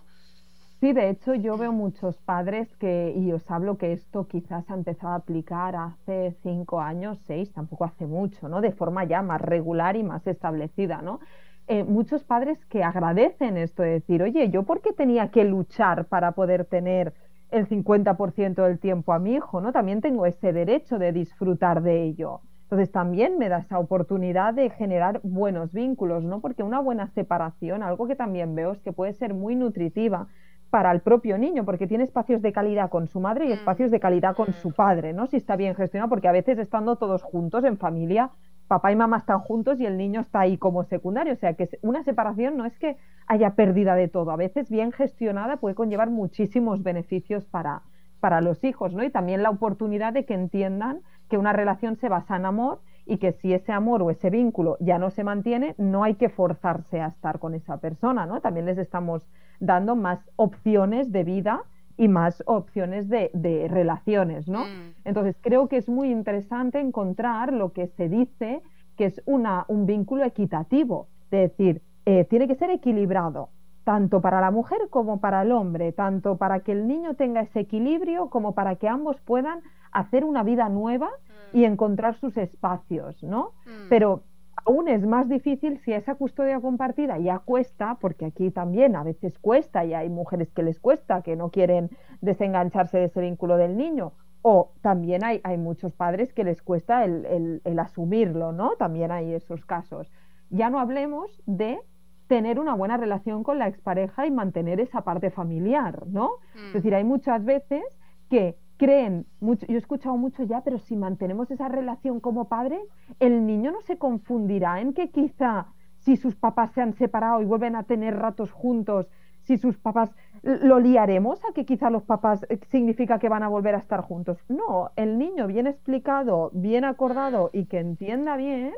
Sí, 0.84 0.92
de 0.92 1.08
hecho 1.08 1.34
yo 1.34 1.56
veo 1.56 1.72
muchos 1.72 2.18
padres 2.18 2.68
que, 2.76 3.14
y 3.16 3.32
os 3.32 3.50
hablo 3.50 3.78
que 3.78 3.94
esto 3.94 4.28
quizás 4.28 4.68
ha 4.70 4.74
empezado 4.74 5.14
a 5.14 5.16
aplicar 5.16 5.74
hace 5.76 6.36
cinco 6.42 6.78
años, 6.78 7.18
seis, 7.26 7.50
tampoco 7.54 7.86
hace 7.86 8.04
mucho, 8.04 8.50
¿no? 8.50 8.60
De 8.60 8.70
forma 8.70 9.04
ya 9.04 9.22
más 9.22 9.40
regular 9.40 9.96
y 9.96 10.02
más 10.02 10.26
establecida, 10.26 11.00
¿no? 11.00 11.20
Eh, 11.68 11.84
muchos 11.84 12.22
padres 12.22 12.62
que 12.66 12.84
agradecen 12.84 13.56
esto 13.56 13.82
de 13.82 13.92
decir, 13.92 14.22
oye, 14.22 14.50
¿yo 14.50 14.64
por 14.64 14.82
qué 14.82 14.92
tenía 14.92 15.30
que 15.30 15.44
luchar 15.44 16.04
para 16.04 16.32
poder 16.32 16.66
tener 16.66 17.14
el 17.50 17.66
50% 17.66 18.62
del 18.62 18.78
tiempo 18.78 19.14
a 19.14 19.18
mi 19.18 19.36
hijo, 19.36 19.62
¿no? 19.62 19.72
También 19.72 20.02
tengo 20.02 20.26
ese 20.26 20.52
derecho 20.52 20.98
de 20.98 21.12
disfrutar 21.12 21.80
de 21.80 22.02
ello. 22.02 22.42
Entonces 22.64 22.92
también 22.92 23.38
me 23.38 23.48
da 23.48 23.60
esa 23.60 23.78
oportunidad 23.78 24.52
de 24.52 24.68
generar 24.68 25.20
buenos 25.22 25.72
vínculos, 25.72 26.24
¿no? 26.24 26.42
Porque 26.42 26.62
una 26.62 26.80
buena 26.80 27.06
separación, 27.06 27.82
algo 27.82 28.06
que 28.06 28.16
también 28.16 28.54
veo 28.54 28.72
es 28.72 28.82
que 28.82 28.92
puede 28.92 29.14
ser 29.14 29.32
muy 29.32 29.56
nutritiva 29.56 30.28
para 30.70 30.90
el 30.92 31.00
propio 31.00 31.38
niño, 31.38 31.64
porque 31.64 31.86
tiene 31.86 32.04
espacios 32.04 32.42
de 32.42 32.52
calidad 32.52 32.90
con 32.90 33.06
su 33.06 33.20
madre 33.20 33.46
y 33.46 33.48
mm. 33.50 33.52
espacios 33.52 33.90
de 33.90 34.00
calidad 34.00 34.34
con 34.34 34.52
su 34.54 34.70
mm. 34.70 34.72
padre, 34.72 35.12
¿no? 35.12 35.26
Si 35.26 35.36
está 35.36 35.56
bien 35.56 35.74
gestionado, 35.74 36.10
porque 36.10 36.28
a 36.28 36.32
veces 36.32 36.58
estando 36.58 36.96
todos 36.96 37.22
juntos 37.22 37.64
en 37.64 37.78
familia, 37.78 38.30
papá 38.66 38.90
y 38.92 38.96
mamá 38.96 39.18
están 39.18 39.40
juntos 39.40 39.80
y 39.80 39.86
el 39.86 39.96
niño 39.96 40.20
está 40.20 40.40
ahí 40.40 40.58
como 40.58 40.84
secundario. 40.84 41.32
O 41.32 41.36
sea 41.36 41.54
que 41.54 41.68
una 41.82 42.02
separación 42.02 42.56
no 42.56 42.64
es 42.64 42.76
que 42.78 42.96
haya 43.26 43.54
pérdida 43.54 43.94
de 43.94 44.08
todo, 44.08 44.30
a 44.30 44.36
veces 44.36 44.68
bien 44.68 44.92
gestionada 44.92 45.56
puede 45.58 45.74
conllevar 45.74 46.10
muchísimos 46.10 46.82
beneficios 46.82 47.44
para, 47.46 47.82
para 48.20 48.40
los 48.40 48.64
hijos, 48.64 48.94
¿no? 48.94 49.04
Y 49.04 49.10
también 49.10 49.42
la 49.42 49.50
oportunidad 49.50 50.12
de 50.12 50.24
que 50.24 50.34
entiendan 50.34 51.00
que 51.28 51.38
una 51.38 51.52
relación 51.52 51.96
se 51.96 52.08
basa 52.08 52.36
en 52.36 52.46
amor 52.46 52.80
y 53.06 53.18
que 53.18 53.32
si 53.32 53.52
ese 53.52 53.72
amor 53.72 54.02
o 54.02 54.10
ese 54.10 54.30
vínculo 54.30 54.76
ya 54.80 54.98
no 54.98 55.10
se 55.10 55.24
mantiene, 55.24 55.74
no 55.78 56.04
hay 56.04 56.14
que 56.14 56.28
forzarse 56.28 57.00
a 57.00 57.08
estar 57.08 57.38
con 57.38 57.54
esa 57.54 57.78
persona, 57.78 58.26
¿no? 58.26 58.40
También 58.40 58.66
les 58.66 58.78
estamos 58.78 59.22
dando 59.60 59.96
más 59.96 60.18
opciones 60.36 61.12
de 61.12 61.24
vida 61.24 61.62
y 61.96 62.08
más 62.08 62.42
opciones 62.46 63.08
de, 63.08 63.30
relaciones, 63.70 64.48
¿no? 64.48 64.64
Mm. 64.64 64.94
Entonces 65.04 65.36
creo 65.40 65.68
que 65.68 65.76
es 65.76 65.88
muy 65.88 66.10
interesante 66.10 66.80
encontrar 66.80 67.52
lo 67.52 67.72
que 67.72 67.86
se 67.86 68.08
dice 68.08 68.62
que 68.96 69.06
es 69.06 69.22
una, 69.26 69.64
un 69.68 69.86
vínculo 69.86 70.24
equitativo, 70.24 71.08
es 71.30 71.50
decir, 71.50 71.82
eh, 72.06 72.24
tiene 72.24 72.46
que 72.46 72.54
ser 72.54 72.70
equilibrado, 72.70 73.48
tanto 73.84 74.20
para 74.20 74.40
la 74.40 74.50
mujer 74.50 74.78
como 74.90 75.20
para 75.20 75.42
el 75.42 75.52
hombre, 75.52 75.92
tanto 75.92 76.36
para 76.36 76.60
que 76.60 76.72
el 76.72 76.86
niño 76.86 77.14
tenga 77.14 77.42
ese 77.42 77.60
equilibrio 77.60 78.28
como 78.28 78.54
para 78.54 78.76
que 78.76 78.88
ambos 78.88 79.20
puedan 79.20 79.60
hacer 79.92 80.24
una 80.24 80.42
vida 80.42 80.68
nueva 80.68 81.10
y 81.52 81.60
mm. 81.60 81.64
encontrar 81.64 82.16
sus 82.16 82.36
espacios, 82.36 83.22
¿no? 83.22 83.52
Mm. 83.66 83.88
Pero 83.88 84.22
aún 84.64 84.88
es 84.88 85.06
más 85.06 85.28
difícil 85.28 85.78
si 85.78 85.92
esa 85.92 86.14
custodia 86.14 86.60
compartida 86.60 87.18
ya 87.18 87.38
cuesta, 87.38 87.96
porque 88.00 88.26
aquí 88.26 88.50
también 88.50 88.96
a 88.96 89.02
veces 89.02 89.38
cuesta 89.38 89.84
y 89.84 89.94
hay 89.94 90.08
mujeres 90.08 90.52
que 90.52 90.62
les 90.62 90.78
cuesta, 90.80 91.22
que 91.22 91.36
no 91.36 91.50
quieren 91.50 91.90
desengancharse 92.20 92.98
de 92.98 93.04
ese 93.04 93.20
vínculo 93.20 93.56
del 93.56 93.76
niño, 93.76 94.12
o 94.42 94.72
también 94.82 95.24
hay, 95.24 95.40
hay 95.42 95.56
muchos 95.56 95.94
padres 95.94 96.32
que 96.32 96.44
les 96.44 96.60
cuesta 96.62 97.04
el, 97.04 97.60
el, 97.64 97.78
asumirlo, 97.78 98.52
¿no? 98.52 98.72
También 98.76 99.10
hay 99.10 99.32
esos 99.32 99.64
casos. 99.64 100.12
Ya 100.50 100.68
no 100.68 100.78
hablemos 100.78 101.42
de 101.46 101.80
tener 102.26 102.60
una 102.60 102.74
buena 102.74 102.96
relación 102.96 103.42
con 103.42 103.58
la 103.58 103.68
expareja 103.68 104.26
y 104.26 104.30
mantener 104.30 104.80
esa 104.80 105.02
parte 105.02 105.30
familiar, 105.30 106.06
¿no? 106.06 106.32
Es 106.54 106.70
mm. 106.70 106.72
decir, 106.74 106.94
hay 106.94 107.04
muchas 107.04 107.44
veces 107.44 107.82
que 108.28 108.56
creen, 108.76 109.26
mucho, 109.40 109.66
yo 109.66 109.74
he 109.74 109.78
escuchado 109.78 110.16
mucho 110.16 110.42
ya, 110.44 110.62
pero 110.62 110.78
si 110.78 110.96
mantenemos 110.96 111.50
esa 111.50 111.68
relación 111.68 112.20
como 112.20 112.48
padres, 112.48 112.82
el 113.20 113.46
niño 113.46 113.72
no 113.72 113.80
se 113.82 113.98
confundirá 113.98 114.80
en 114.80 114.92
que 114.92 115.10
quizá 115.10 115.66
si 115.98 116.16
sus 116.16 116.36
papás 116.36 116.72
se 116.72 116.82
han 116.82 116.94
separado 116.94 117.40
y 117.40 117.44
vuelven 117.44 117.76
a 117.76 117.84
tener 117.84 118.16
ratos 118.16 118.52
juntos, 118.52 119.08
si 119.44 119.58
sus 119.58 119.78
papás 119.78 120.10
lo 120.42 120.78
liaremos 120.78 121.42
a 121.44 121.52
que 121.52 121.64
quizá 121.64 121.90
los 121.90 122.02
papás 122.02 122.44
eh, 122.48 122.58
significa 122.70 123.18
que 123.18 123.28
van 123.28 123.42
a 123.42 123.48
volver 123.48 123.74
a 123.74 123.78
estar 123.78 124.00
juntos. 124.00 124.38
No, 124.48 124.90
el 124.96 125.18
niño 125.18 125.46
bien 125.46 125.66
explicado, 125.66 126.50
bien 126.52 126.84
acordado 126.84 127.50
y 127.52 127.66
que 127.66 127.78
entienda 127.78 128.36
bien, 128.36 128.72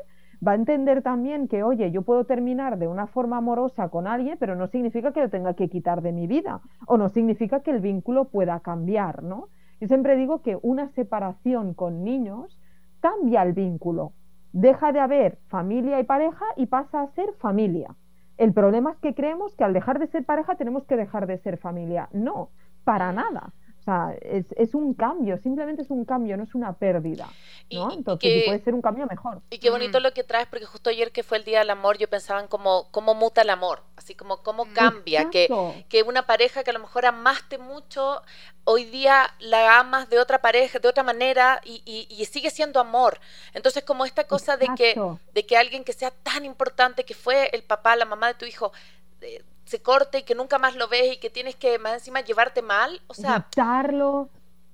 va 0.45 0.53
a 0.53 0.55
entender 0.55 1.01
también 1.01 1.47
que, 1.47 1.63
oye, 1.63 1.91
yo 1.91 2.03
puedo 2.03 2.25
terminar 2.25 2.77
de 2.77 2.87
una 2.87 3.07
forma 3.07 3.37
amorosa 3.37 3.89
con 3.89 4.07
alguien, 4.07 4.37
pero 4.39 4.55
no 4.55 4.67
significa 4.67 5.11
que 5.11 5.21
lo 5.21 5.29
tenga 5.29 5.53
que 5.55 5.69
quitar 5.69 6.01
de 6.01 6.11
mi 6.11 6.27
vida 6.27 6.61
o 6.85 6.97
no 6.97 7.09
significa 7.09 7.61
que 7.61 7.71
el 7.71 7.79
vínculo 7.79 8.25
pueda 8.25 8.59
cambiar, 8.59 9.23
¿no? 9.23 9.49
Yo 9.79 9.87
siempre 9.87 10.15
digo 10.15 10.41
que 10.41 10.57
una 10.61 10.89
separación 10.89 11.73
con 11.73 12.03
niños 12.03 12.57
cambia 12.99 13.43
el 13.43 13.53
vínculo. 13.53 14.13
Deja 14.53 14.91
de 14.91 14.99
haber 14.99 15.39
familia 15.47 15.99
y 15.99 16.03
pareja 16.03 16.45
y 16.55 16.65
pasa 16.65 17.01
a 17.01 17.11
ser 17.13 17.33
familia. 17.39 17.95
El 18.37 18.53
problema 18.53 18.91
es 18.91 18.97
que 18.97 19.13
creemos 19.13 19.55
que 19.55 19.63
al 19.63 19.73
dejar 19.73 19.99
de 19.99 20.07
ser 20.07 20.25
pareja 20.25 20.55
tenemos 20.55 20.85
que 20.85 20.95
dejar 20.95 21.27
de 21.27 21.37
ser 21.39 21.57
familia. 21.57 22.09
No, 22.11 22.49
para 22.83 23.11
nada 23.11 23.53
sea, 23.87 24.15
es, 24.21 24.75
un 24.75 24.93
cambio, 24.93 25.37
simplemente 25.37 25.81
es 25.81 25.89
un 25.89 26.03
cambio, 26.03 26.35
no 26.35 26.43
es 26.43 26.53
una 26.53 26.73
pérdida. 26.73 27.29
¿no? 27.71 27.91
Entonces 27.91 28.43
puede 28.45 28.59
ser 28.59 28.73
un 28.73 28.81
cambio 28.81 29.07
mejor. 29.07 29.41
Y 29.49 29.59
qué 29.59 29.69
bonito 29.69 29.99
lo 30.01 30.11
que 30.11 30.23
traes, 30.23 30.47
porque 30.47 30.65
justo 30.65 30.89
ayer 30.89 31.11
que 31.11 31.23
fue 31.23 31.37
el 31.37 31.45
Día 31.45 31.59
del 31.59 31.69
Amor, 31.69 31.97
yo 31.97 32.09
pensaba 32.09 32.41
en 32.41 32.47
cómo, 32.47 32.89
cómo 32.91 33.15
muta 33.15 33.41
el 33.41 33.49
amor, 33.49 33.83
así 33.95 34.13
como 34.13 34.43
cómo 34.43 34.65
cambia, 34.73 35.29
que, 35.29 35.47
que 35.87 36.03
una 36.03 36.25
pareja 36.25 36.63
que 36.63 36.71
a 36.71 36.73
lo 36.73 36.79
mejor 36.79 37.05
amaste 37.05 37.57
mucho, 37.57 38.21
hoy 38.69 38.83
día 38.83 39.33
la 39.39 39.79
amas 39.79 40.09
de 40.09 40.19
otra 40.19 40.41
pareja, 40.41 40.79
de 40.79 40.89
otra 40.89 41.01
manera, 41.01 41.61
y, 41.63 41.81
y, 41.85 42.25
sigue 42.25 42.49
siendo 42.49 42.81
amor. 42.81 43.17
Entonces, 43.53 43.83
como 43.85 44.03
esta 44.03 44.27
cosa 44.27 44.57
de 44.57 44.67
que, 44.75 44.99
de 45.33 45.45
que 45.45 45.55
alguien 45.55 45.85
que 45.85 45.93
sea 45.93 46.11
tan 46.11 46.43
importante, 46.43 47.05
que 47.05 47.13
fue 47.13 47.49
el 47.53 47.63
papá, 47.63 47.95
la 47.95 48.03
mamá 48.03 48.27
de 48.27 48.33
tu 48.33 48.45
hijo, 48.45 48.73
eh, 49.21 49.41
se 49.63 49.81
corte 49.81 50.19
y 50.19 50.23
que 50.23 50.35
nunca 50.35 50.57
más 50.57 50.75
lo 50.75 50.89
ves 50.89 51.13
y 51.13 51.17
que 51.17 51.29
tienes 51.29 51.55
que 51.55 51.79
más 51.79 51.93
encima 51.93 52.19
llevarte 52.19 52.61
mal, 52.61 53.01
o 53.07 53.13
sea, 53.13 53.47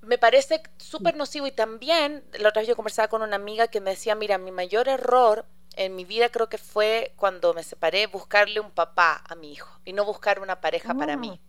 me 0.02 0.18
parece 0.18 0.60
súper 0.76 1.16
nocivo 1.16 1.46
y 1.46 1.52
también 1.52 2.24
la 2.38 2.48
otra 2.48 2.62
vez 2.62 2.68
yo 2.68 2.76
conversaba 2.76 3.08
con 3.08 3.22
una 3.22 3.36
amiga 3.36 3.68
que 3.68 3.80
me 3.80 3.90
decía, 3.90 4.16
mira, 4.16 4.38
mi 4.38 4.50
mayor 4.50 4.88
error 4.88 5.46
en 5.76 5.94
mi 5.94 6.04
vida 6.04 6.28
creo 6.30 6.48
que 6.48 6.58
fue 6.58 7.12
cuando 7.16 7.54
me 7.54 7.62
separé 7.62 8.06
buscarle 8.08 8.58
un 8.60 8.70
papá 8.70 9.22
a 9.28 9.34
mi 9.36 9.52
hijo 9.52 9.80
y 9.84 9.92
no 9.92 10.04
buscar 10.04 10.40
una 10.40 10.60
pareja 10.60 10.94
para 10.94 11.16
mí. 11.16 11.40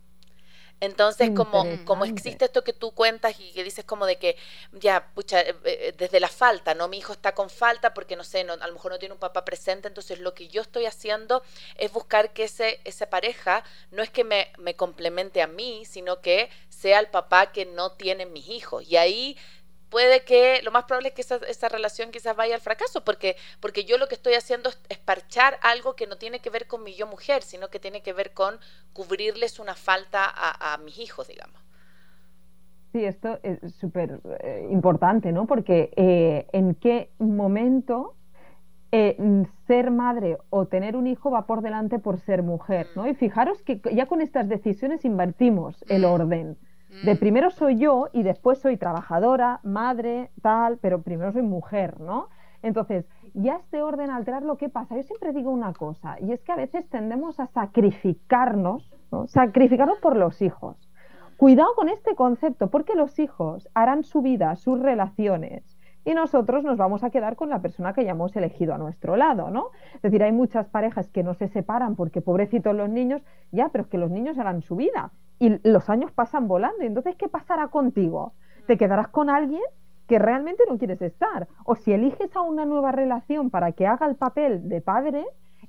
Entonces, 0.80 1.30
como, 1.34 1.64
como 1.84 2.04
existe 2.04 2.44
esto 2.44 2.62
que 2.62 2.74
tú 2.74 2.92
cuentas 2.92 3.34
y 3.40 3.52
que 3.52 3.64
dices 3.64 3.84
como 3.84 4.04
de 4.04 4.16
que, 4.16 4.36
ya, 4.72 5.08
pucha, 5.14 5.40
eh, 5.40 5.54
eh, 5.64 5.94
desde 5.96 6.20
la 6.20 6.28
falta, 6.28 6.74
¿no? 6.74 6.86
Mi 6.88 6.98
hijo 6.98 7.14
está 7.14 7.34
con 7.34 7.48
falta 7.48 7.94
porque, 7.94 8.14
no 8.14 8.24
sé, 8.24 8.44
no, 8.44 8.52
a 8.52 8.66
lo 8.66 8.72
mejor 8.74 8.92
no 8.92 8.98
tiene 8.98 9.14
un 9.14 9.18
papá 9.18 9.44
presente, 9.44 9.88
entonces 9.88 10.20
lo 10.20 10.34
que 10.34 10.48
yo 10.48 10.60
estoy 10.60 10.84
haciendo 10.84 11.42
es 11.76 11.90
buscar 11.92 12.32
que 12.34 12.44
ese, 12.44 12.80
esa 12.84 13.08
pareja 13.08 13.64
no 13.90 14.02
es 14.02 14.10
que 14.10 14.24
me, 14.24 14.52
me 14.58 14.76
complemente 14.76 15.40
a 15.40 15.46
mí, 15.46 15.84
sino 15.86 16.20
que 16.20 16.50
sea 16.68 17.00
el 17.00 17.08
papá 17.08 17.52
que 17.52 17.64
no 17.64 17.92
tienen 17.92 18.34
mis 18.34 18.48
hijos. 18.48 18.84
Y 18.86 18.96
ahí 18.96 19.38
puede 19.90 20.24
que 20.24 20.60
lo 20.62 20.70
más 20.70 20.84
probable 20.84 21.08
es 21.08 21.14
que 21.14 21.22
esa, 21.22 21.36
esa, 21.48 21.68
relación 21.68 22.10
quizás 22.10 22.36
vaya 22.36 22.54
al 22.54 22.60
fracaso, 22.60 23.04
porque, 23.04 23.36
porque 23.60 23.84
yo 23.84 23.98
lo 23.98 24.08
que 24.08 24.14
estoy 24.14 24.34
haciendo 24.34 24.70
es, 24.88 24.98
parchar 24.98 25.58
algo 25.62 25.94
que 25.94 26.06
no 26.06 26.16
tiene 26.16 26.40
que 26.40 26.50
ver 26.50 26.66
con 26.66 26.82
mi 26.82 26.94
yo 26.94 27.06
mujer, 27.06 27.42
sino 27.42 27.68
que 27.68 27.78
tiene 27.78 28.02
que 28.02 28.12
ver 28.12 28.32
con 28.32 28.56
cubrirles 28.92 29.58
una 29.58 29.74
falta 29.74 30.24
a, 30.26 30.78
mis 30.78 30.98
hijos, 30.98 31.28
digamos. 31.28 31.60
Sí, 32.92 33.04
esto 33.04 33.38
es 33.42 33.74
súper 33.74 34.20
eh, 34.40 34.68
importante, 34.70 35.32
¿no? 35.32 35.46
Porque 35.46 35.92
eh, 35.96 36.46
en 36.52 36.74
qué 36.74 37.10
momento 37.18 38.14
eh, 38.92 39.16
ser 39.66 39.90
madre 39.90 40.38
o 40.48 40.66
tener 40.66 40.96
un 40.96 41.06
hijo 41.06 41.30
va 41.30 41.46
por 41.46 41.60
delante 41.60 41.98
por 41.98 42.18
ser 42.20 42.42
mujer, 42.42 42.86
¿no? 42.96 43.02
Mm. 43.02 43.08
Y 43.08 43.14
fijaros 43.14 43.60
que 43.62 43.80
ya 43.92 44.06
con 44.06 44.20
estas 44.20 44.48
decisiones 44.48 45.04
invertimos 45.04 45.84
el 45.88 46.02
mm. 46.02 46.04
orden. 46.04 46.58
De 47.04 47.14
mm. 47.14 47.18
primero 47.18 47.50
soy 47.50 47.78
yo 47.78 48.08
y 48.12 48.22
después 48.22 48.58
soy 48.58 48.76
trabajadora, 48.76 49.60
madre, 49.62 50.30
tal, 50.40 50.78
pero 50.78 51.02
primero 51.02 51.32
soy 51.32 51.42
mujer, 51.42 52.00
¿no? 52.00 52.28
Entonces, 52.62 53.06
ya 53.34 53.56
este 53.56 53.82
orden 53.82 54.10
alterar 54.10 54.42
¿qué 54.58 54.68
pasa? 54.68 54.96
Yo 54.96 55.02
siempre 55.02 55.32
digo 55.32 55.50
una 55.50 55.72
cosa, 55.72 56.16
y 56.20 56.32
es 56.32 56.42
que 56.42 56.52
a 56.52 56.56
veces 56.56 56.88
tendemos 56.88 57.38
a 57.38 57.46
sacrificarnos, 57.46 58.90
¿no? 59.12 59.26
sacrificarnos 59.26 59.98
por 59.98 60.16
los 60.16 60.40
hijos. 60.42 60.76
Cuidado 61.36 61.74
con 61.74 61.88
este 61.88 62.14
concepto, 62.14 62.70
porque 62.70 62.94
los 62.94 63.18
hijos 63.18 63.68
harán 63.74 64.04
su 64.04 64.22
vida, 64.22 64.56
sus 64.56 64.80
relaciones, 64.80 65.78
y 66.04 66.14
nosotros 66.14 66.64
nos 66.64 66.78
vamos 66.78 67.04
a 67.04 67.10
quedar 67.10 67.36
con 67.36 67.50
la 67.50 67.60
persona 67.60 67.92
que 67.92 68.00
hayamos 68.00 68.34
elegido 68.36 68.74
a 68.74 68.78
nuestro 68.78 69.16
lado, 69.16 69.50
¿no? 69.50 69.70
Es 69.96 70.02
decir, 70.02 70.22
hay 70.22 70.32
muchas 70.32 70.68
parejas 70.68 71.10
que 71.10 71.22
no 71.22 71.34
se 71.34 71.48
separan 71.48 71.96
porque 71.96 72.22
pobrecitos 72.22 72.74
los 72.74 72.88
niños, 72.88 73.22
ya, 73.50 73.68
pero 73.68 73.84
es 73.84 73.90
que 73.90 73.98
los 73.98 74.10
niños 74.10 74.38
harán 74.38 74.62
su 74.62 74.76
vida 74.76 75.10
y 75.38 75.58
los 75.68 75.88
años 75.90 76.12
pasan 76.12 76.48
volando. 76.48 76.82
Entonces, 76.82 77.16
¿qué 77.16 77.28
pasará 77.28 77.68
contigo? 77.68 78.32
¿Te 78.66 78.76
quedarás 78.76 79.08
con 79.08 79.30
alguien 79.30 79.62
que 80.06 80.18
realmente 80.18 80.64
no 80.68 80.78
quieres 80.78 81.02
estar? 81.02 81.48
O 81.64 81.76
si 81.76 81.92
eliges 81.92 82.34
a 82.36 82.40
una 82.40 82.64
nueva 82.64 82.92
relación 82.92 83.50
para 83.50 83.72
que 83.72 83.86
haga 83.86 84.06
el 84.06 84.16
papel 84.16 84.68
de 84.68 84.80
padre, 84.80 85.24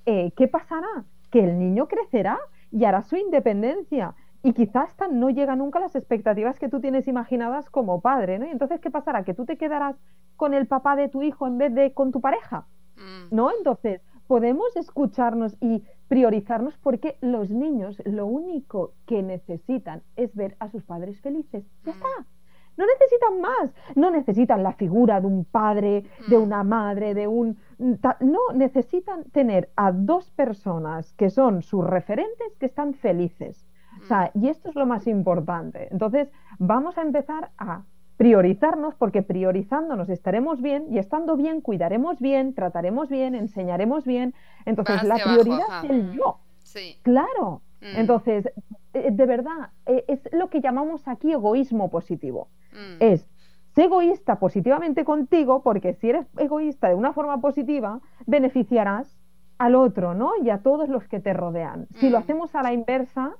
eh, 0.05 0.32
¿qué 0.36 0.47
pasará? 0.47 1.05
Que 1.32 1.43
el 1.43 1.59
niño 1.59 1.88
crecerá 1.88 2.39
y 2.72 2.86
hará 2.86 3.03
su 3.03 3.18
independencia. 3.18 4.15
Y 4.43 4.53
quizás 4.53 4.95
no 5.11 5.30
llega 5.30 5.55
nunca 5.55 5.80
a 5.80 5.82
las 5.82 5.95
expectativas 5.95 6.57
que 6.59 6.70
tú 6.70 6.80
tienes 6.80 7.07
imaginadas 7.07 7.70
como 7.70 8.01
padre, 8.01 8.39
¿no? 8.39 8.45
Y 8.45 8.51
entonces, 8.51 8.80
¿qué 8.80 8.91
pasará? 8.91 9.24
Que 9.24 9.34
tú 9.34 9.45
te 9.45 9.57
quedarás 9.57 9.97
con 10.38 10.53
el 10.53 10.68
papá 10.68 10.95
de 10.95 11.09
tu 11.09 11.24
hijo 11.24 11.47
en 11.47 11.57
vez 11.57 11.74
de 11.74 11.93
con 11.93 12.11
tu 12.11 12.22
pareja, 12.22 12.65
mm. 12.95 13.36
¿no? 13.36 13.49
Entonces, 13.51 14.01
podemos 14.28 14.75
escucharnos 14.75 15.57
y 15.61 15.84
priorizarnos 16.07 16.78
porque 16.78 17.17
los 17.21 17.49
niños 17.49 18.01
lo 18.05 18.25
único 18.25 18.93
que 19.05 19.23
necesitan 19.23 20.03
es 20.15 20.36
ver 20.36 20.55
a 20.59 20.67
sus 20.69 20.84
padres 20.84 21.19
felices. 21.21 21.65
Ya 21.84 21.91
está. 21.91 22.07
No 22.78 22.86
necesitan 22.86 23.41
más. 23.41 23.73
No 23.95 24.11
necesitan 24.11 24.61
la 24.61 24.73
figura 24.73 25.19
de 25.19 25.28
un 25.28 25.45
padre, 25.45 26.05
de 26.30 26.38
mm. 26.38 26.41
una 26.43 26.63
madre, 26.63 27.13
de 27.13 27.28
un... 27.28 27.57
No, 27.80 28.39
necesitan 28.53 29.23
tener 29.32 29.71
a 29.75 29.91
dos 29.91 30.30
personas 30.32 31.13
que 31.13 31.30
son 31.32 31.63
sus 31.63 31.84
referentes 31.84 32.55
que 32.59 32.67
están 32.67 32.93
felices. 32.93 33.65
O 34.03 34.05
sea, 34.05 34.32
mm. 34.34 34.45
y 34.45 34.49
esto 34.49 34.69
es 34.69 34.75
lo 34.75 34.86
más 34.86 35.07
importante. 35.07 35.88
Entonces, 35.91 36.32
vamos 36.59 36.97
a 36.99 37.01
empezar 37.01 37.49
a 37.57 37.84
priorizarnos 38.18 38.95
porque 38.95 39.22
priorizándonos 39.22 40.09
estaremos 40.09 40.61
bien 40.61 40.88
y 40.89 40.97
estando 40.97 41.38
bien 41.38 41.61
cuidaremos 41.61 42.20
bien, 42.20 42.53
trataremos 42.53 43.09
bien, 43.09 43.36
enseñaremos 43.36 44.05
bien. 44.05 44.34
Entonces 44.65 45.03
la 45.03 45.15
prioridad 45.15 45.86
es 45.86 45.89
el 45.89 46.11
yo. 46.13 46.39
Sí. 46.63 46.97
Claro. 47.03 47.61
Mm. 47.82 47.97
Entonces, 47.97 48.49
eh, 48.93 49.09
de 49.11 49.26
verdad, 49.26 49.70
eh, 49.86 50.03
es 50.07 50.28
lo 50.32 50.49
que 50.49 50.61
llamamos 50.61 51.07
aquí 51.07 51.32
egoísmo 51.32 51.89
positivo. 51.89 52.49
Mm. 52.74 52.97
Es 52.99 53.28
ser 53.76 53.86
egoísta 53.86 54.39
positivamente 54.39 55.05
contigo 55.05 55.61
porque 55.61 55.93
si 55.93 56.09
eres 56.09 56.26
egoísta 56.38 56.89
de 56.89 56.95
una 56.95 57.13
forma 57.13 57.39
positiva, 57.39 58.01
beneficiarás 58.26 59.15
al 59.59 59.76
otro, 59.76 60.15
¿no? 60.15 60.32
Y 60.43 60.49
a 60.49 60.59
todos 60.63 60.89
los 60.89 61.07
que 61.07 61.20
te 61.20 61.34
rodean. 61.34 61.88
Si 61.95 62.09
lo 62.09 62.18
mm. 62.18 62.22
hacemos 62.22 62.55
a 62.55 62.63
la 62.63 62.74
inversa, 62.74 63.36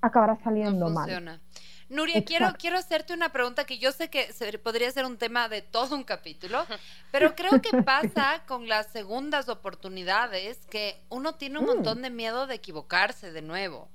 acabará 0.00 0.36
saliendo 0.36 0.88
mal. 0.88 1.40
Nuria, 1.88 2.24
quiero, 2.24 2.52
quiero 2.58 2.78
hacerte 2.78 3.12
una 3.12 3.30
pregunta 3.30 3.64
que 3.64 3.78
yo 3.78 3.92
sé 3.92 4.10
que 4.10 4.28
podría 4.62 4.90
ser 4.90 5.04
un 5.04 5.18
tema 5.18 5.48
de 5.48 5.62
todo 5.62 5.94
un 5.94 6.02
capítulo, 6.02 6.66
pero 7.12 7.34
creo 7.36 7.62
que 7.62 7.82
pasa 7.82 8.42
con 8.46 8.68
las 8.68 8.88
segundas 8.88 9.48
oportunidades 9.48 10.58
que 10.68 11.00
uno 11.08 11.36
tiene 11.36 11.58
un 11.58 11.64
mm. 11.64 11.68
montón 11.68 12.02
de 12.02 12.10
miedo 12.10 12.46
de 12.46 12.56
equivocarse 12.56 13.30
de 13.30 13.42
nuevo. 13.42 13.88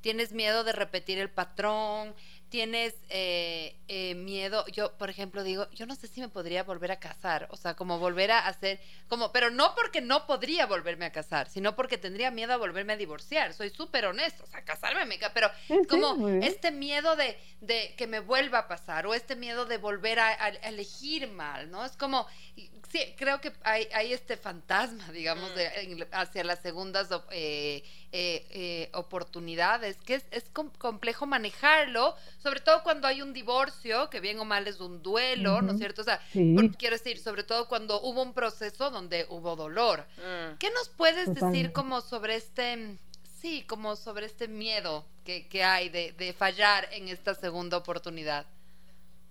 Tienes 0.00 0.32
miedo 0.32 0.62
de 0.62 0.72
repetir 0.72 1.18
el 1.18 1.30
patrón, 1.30 2.14
tienes 2.48 2.94
eh, 3.10 3.76
eh, 3.88 4.14
miedo, 4.14 4.66
yo 4.68 4.92
por 4.96 5.10
ejemplo 5.10 5.42
digo, 5.42 5.68
yo 5.70 5.86
no 5.86 5.94
sé 5.94 6.06
si 6.08 6.20
me 6.20 6.28
podría 6.28 6.62
volver 6.62 6.92
a 6.92 6.98
casar, 6.98 7.48
o 7.50 7.56
sea, 7.56 7.74
como 7.74 7.98
volver 7.98 8.30
a 8.30 8.46
hacer, 8.46 8.80
como, 9.08 9.32
pero 9.32 9.50
no 9.50 9.74
porque 9.74 10.00
no 10.00 10.26
podría 10.26 10.66
volverme 10.66 11.04
a 11.06 11.12
casar, 11.12 11.48
sino 11.48 11.76
porque 11.76 11.98
tendría 11.98 12.30
miedo 12.30 12.52
a 12.52 12.56
volverme 12.56 12.94
a 12.94 12.96
divorciar, 12.96 13.52
soy 13.52 13.70
súper 13.70 14.06
honesto, 14.06 14.44
o 14.44 14.46
sea, 14.46 14.64
casarme, 14.64 15.04
me, 15.04 15.18
pero 15.34 15.50
como 15.88 16.28
este 16.28 16.70
miedo 16.70 17.16
de, 17.16 17.38
de, 17.60 17.94
que 17.96 18.06
me 18.06 18.20
vuelva 18.20 18.60
a 18.60 18.68
pasar, 18.68 19.06
o 19.06 19.14
este 19.14 19.36
miedo 19.36 19.66
de 19.66 19.78
volver 19.78 20.18
a, 20.20 20.48
elegir 20.48 21.28
mal, 21.28 21.70
¿no? 21.70 21.84
Es 21.84 21.96
como, 21.96 22.26
sí, 22.90 23.14
creo 23.16 23.40
que 23.40 23.52
hay, 23.62 23.88
hay 23.94 24.12
este 24.12 24.36
fantasma, 24.36 25.10
digamos, 25.12 25.54
de, 25.54 26.06
hacia 26.12 26.44
las 26.44 26.60
segundas 26.60 27.08
eh, 27.30 27.82
eh, 28.12 28.46
eh, 28.50 28.90
oportunidades, 28.94 29.96
que 29.98 30.14
es, 30.14 30.24
es 30.30 30.44
complejo 30.78 31.26
manejarlo, 31.26 32.14
sobre 32.42 32.60
todo 32.60 32.82
cuando 32.82 33.06
hay 33.06 33.22
un 33.22 33.32
divorcio, 33.32 34.10
que 34.10 34.20
bien 34.20 34.38
o 34.40 34.44
mal 34.44 34.66
es 34.66 34.80
un 34.80 35.02
duelo, 35.02 35.62
¿no 35.62 35.72
es 35.72 35.78
cierto? 35.78 36.02
O 36.02 36.04
sea, 36.04 36.20
quiero 36.32 36.96
decir, 36.96 37.18
sobre 37.18 37.42
todo 37.42 37.68
cuando 37.68 38.00
hubo 38.00 38.22
un 38.22 38.32
proceso 38.32 38.90
donde 38.90 39.26
hubo 39.28 39.56
dolor. 39.56 40.06
Mm. 40.16 40.56
¿Qué 40.58 40.70
nos 40.70 40.88
puedes 40.88 41.34
decir 41.34 41.72
como 41.72 42.00
sobre 42.00 42.36
este, 42.36 42.96
sí, 43.40 43.64
como 43.66 43.96
sobre 43.96 44.26
este 44.26 44.48
miedo 44.48 45.04
que, 45.24 45.46
que 45.48 45.64
hay 45.64 45.88
de, 45.88 46.12
de 46.12 46.32
fallar 46.32 46.88
en 46.92 47.08
esta 47.08 47.34
segunda 47.34 47.76
oportunidad? 47.76 48.46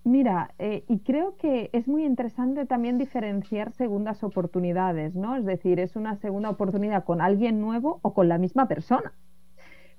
Mira, 0.04 0.54
eh, 0.58 0.84
y 0.88 1.00
creo 1.00 1.36
que 1.36 1.70
es 1.72 1.86
muy 1.86 2.04
interesante 2.04 2.64
también 2.66 2.96
diferenciar 2.98 3.72
segundas 3.72 4.24
oportunidades, 4.24 5.14
¿no? 5.14 5.36
Es 5.36 5.44
decir, 5.44 5.78
es 5.80 5.96
una 5.96 6.16
segunda 6.16 6.48
oportunidad 6.50 7.04
con 7.04 7.20
alguien 7.20 7.60
nuevo 7.60 8.00
o 8.02 8.14
con 8.14 8.28
la 8.28 8.38
misma 8.38 8.66
persona. 8.68 9.12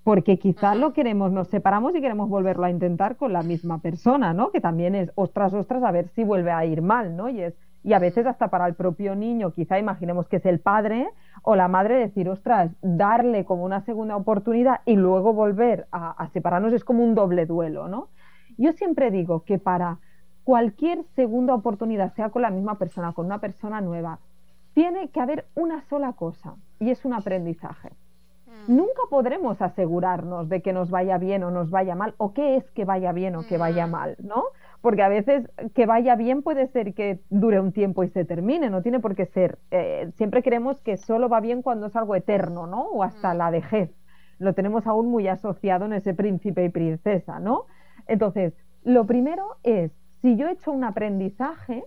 Porque 0.03 0.39
quizás 0.39 0.77
lo 0.77 0.93
queremos, 0.93 1.31
nos 1.31 1.49
separamos 1.49 1.95
y 1.95 2.01
queremos 2.01 2.29
volverlo 2.29 2.65
a 2.65 2.71
intentar 2.71 3.17
con 3.17 3.33
la 3.33 3.43
misma 3.43 3.81
persona, 3.81 4.33
¿no? 4.33 4.51
Que 4.51 4.61
también 4.61 4.95
es 4.95 5.11
ostras, 5.15 5.53
ostras, 5.53 5.83
a 5.83 5.91
ver 5.91 6.09
si 6.09 6.23
vuelve 6.23 6.51
a 6.51 6.65
ir 6.65 6.81
mal, 6.81 7.15
¿no? 7.15 7.29
Y 7.29 7.41
es, 7.41 7.55
Y 7.83 7.93
a 7.93 7.99
veces 7.99 8.25
hasta 8.25 8.49
para 8.49 8.67
el 8.67 8.75
propio 8.75 9.15
niño, 9.15 9.53
quizá 9.53 9.79
imaginemos 9.79 10.27
que 10.27 10.37
es 10.37 10.45
el 10.45 10.59
padre 10.61 11.07
o 11.43 11.55
la 11.55 11.67
madre, 11.67 11.95
decir, 11.97 12.29
ostras, 12.29 12.71
darle 12.81 13.45
como 13.45 13.63
una 13.65 13.81
segunda 13.81 14.15
oportunidad 14.17 14.81
y 14.85 14.95
luego 14.95 15.33
volver 15.33 15.87
a, 15.91 16.11
a 16.11 16.29
separarnos 16.29 16.73
es 16.73 16.83
como 16.83 17.03
un 17.03 17.15
doble 17.15 17.45
duelo, 17.45 17.87
¿no? 17.87 18.09
Yo 18.59 18.73
siempre 18.73 19.09
digo 19.09 19.45
que 19.45 19.57
para 19.57 19.99
cualquier 20.43 21.05
segunda 21.15 21.55
oportunidad, 21.55 22.13
sea 22.13 22.29
con 22.29 22.41
la 22.41 22.49
misma 22.49 22.77
persona, 22.77 23.13
con 23.13 23.25
una 23.25 23.39
persona 23.39 23.79
nueva, 23.79 24.19
tiene 24.73 25.07
que 25.09 25.21
haber 25.21 25.45
una 25.55 25.81
sola 25.83 26.11
cosa 26.11 26.55
y 26.77 26.89
es 26.89 27.05
un 27.05 27.13
aprendizaje. 27.13 27.91
Mm. 28.67 28.75
Nunca 28.75 29.01
podremos 29.09 29.61
asegurarnos 29.61 30.49
de 30.49 30.61
que 30.61 30.73
nos 30.73 30.91
vaya 30.91 31.17
bien 31.17 31.43
o 31.43 31.51
nos 31.51 31.71
vaya 31.71 31.95
mal, 31.95 32.15
o 32.17 32.33
qué 32.33 32.57
es 32.57 32.69
que 32.71 32.83
vaya 32.83 33.13
bien 33.13 33.37
o 33.37 33.47
que 33.47 33.57
vaya 33.57 33.87
mm. 33.87 33.91
mal, 33.91 34.17
¿no? 34.21 34.43
Porque 34.81 35.03
a 35.03 35.09
veces 35.09 35.49
que 35.73 35.85
vaya 35.85 36.17
bien 36.17 36.41
puede 36.41 36.67
ser 36.67 36.93
que 36.93 37.21
dure 37.29 37.61
un 37.61 37.71
tiempo 37.71 38.03
y 38.03 38.09
se 38.09 38.25
termine, 38.25 38.69
no 38.69 38.81
tiene 38.81 38.99
por 38.99 39.15
qué 39.15 39.25
ser. 39.25 39.57
Eh, 39.71 40.11
siempre 40.17 40.43
creemos 40.43 40.81
que 40.81 40.97
solo 40.97 41.29
va 41.29 41.39
bien 41.39 41.61
cuando 41.61 41.87
es 41.87 41.95
algo 41.95 42.13
eterno, 42.13 42.67
¿no? 42.67 42.81
O 42.81 43.03
hasta 43.03 43.33
mm. 43.33 43.37
la 43.37 43.51
vejez. 43.51 43.89
Lo 44.37 44.53
tenemos 44.53 44.85
aún 44.85 45.09
muy 45.09 45.29
asociado 45.29 45.85
en 45.85 45.93
ese 45.93 46.13
príncipe 46.13 46.65
y 46.65 46.69
princesa, 46.69 47.39
¿no? 47.39 47.65
Entonces, 48.09 48.53
lo 48.83 49.05
primero 49.05 49.57
es, 49.63 49.91
si 50.21 50.35
yo 50.35 50.47
he 50.47 50.53
hecho 50.53 50.71
un 50.71 50.83
aprendizaje, 50.83 51.83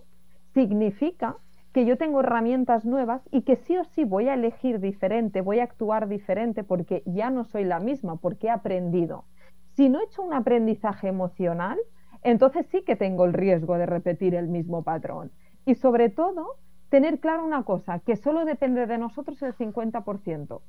significa 0.53 1.35
que 1.73 1.85
yo 1.85 1.97
tengo 1.97 2.21
herramientas 2.21 2.85
nuevas 2.85 3.21
y 3.29 3.41
que 3.41 3.57
sí 3.57 3.75
o 3.77 3.83
sí 3.83 4.05
voy 4.05 4.29
a 4.29 4.35
elegir 4.35 4.79
diferente, 4.79 5.41
voy 5.41 5.59
a 5.59 5.63
actuar 5.63 6.07
diferente 6.07 6.63
porque 6.63 7.03
ya 7.05 7.29
no 7.29 7.43
soy 7.43 7.65
la 7.65 7.79
misma, 7.79 8.15
porque 8.15 8.47
he 8.47 8.51
aprendido. 8.51 9.25
Si 9.73 9.89
no 9.89 9.99
he 9.99 10.05
hecho 10.05 10.21
un 10.21 10.33
aprendizaje 10.33 11.09
emocional, 11.09 11.77
entonces 12.21 12.67
sí 12.67 12.83
que 12.83 12.95
tengo 12.95 13.25
el 13.25 13.33
riesgo 13.33 13.77
de 13.77 13.85
repetir 13.85 14.33
el 14.33 14.47
mismo 14.47 14.83
patrón. 14.83 15.31
Y 15.65 15.75
sobre 15.75 16.09
todo, 16.09 16.55
tener 16.89 17.19
claro 17.19 17.43
una 17.43 17.63
cosa, 17.63 17.99
que 17.99 18.15
solo 18.15 18.45
depende 18.45 18.85
de 18.85 18.97
nosotros 18.97 19.41
el 19.41 19.53
50%. 19.55 20.61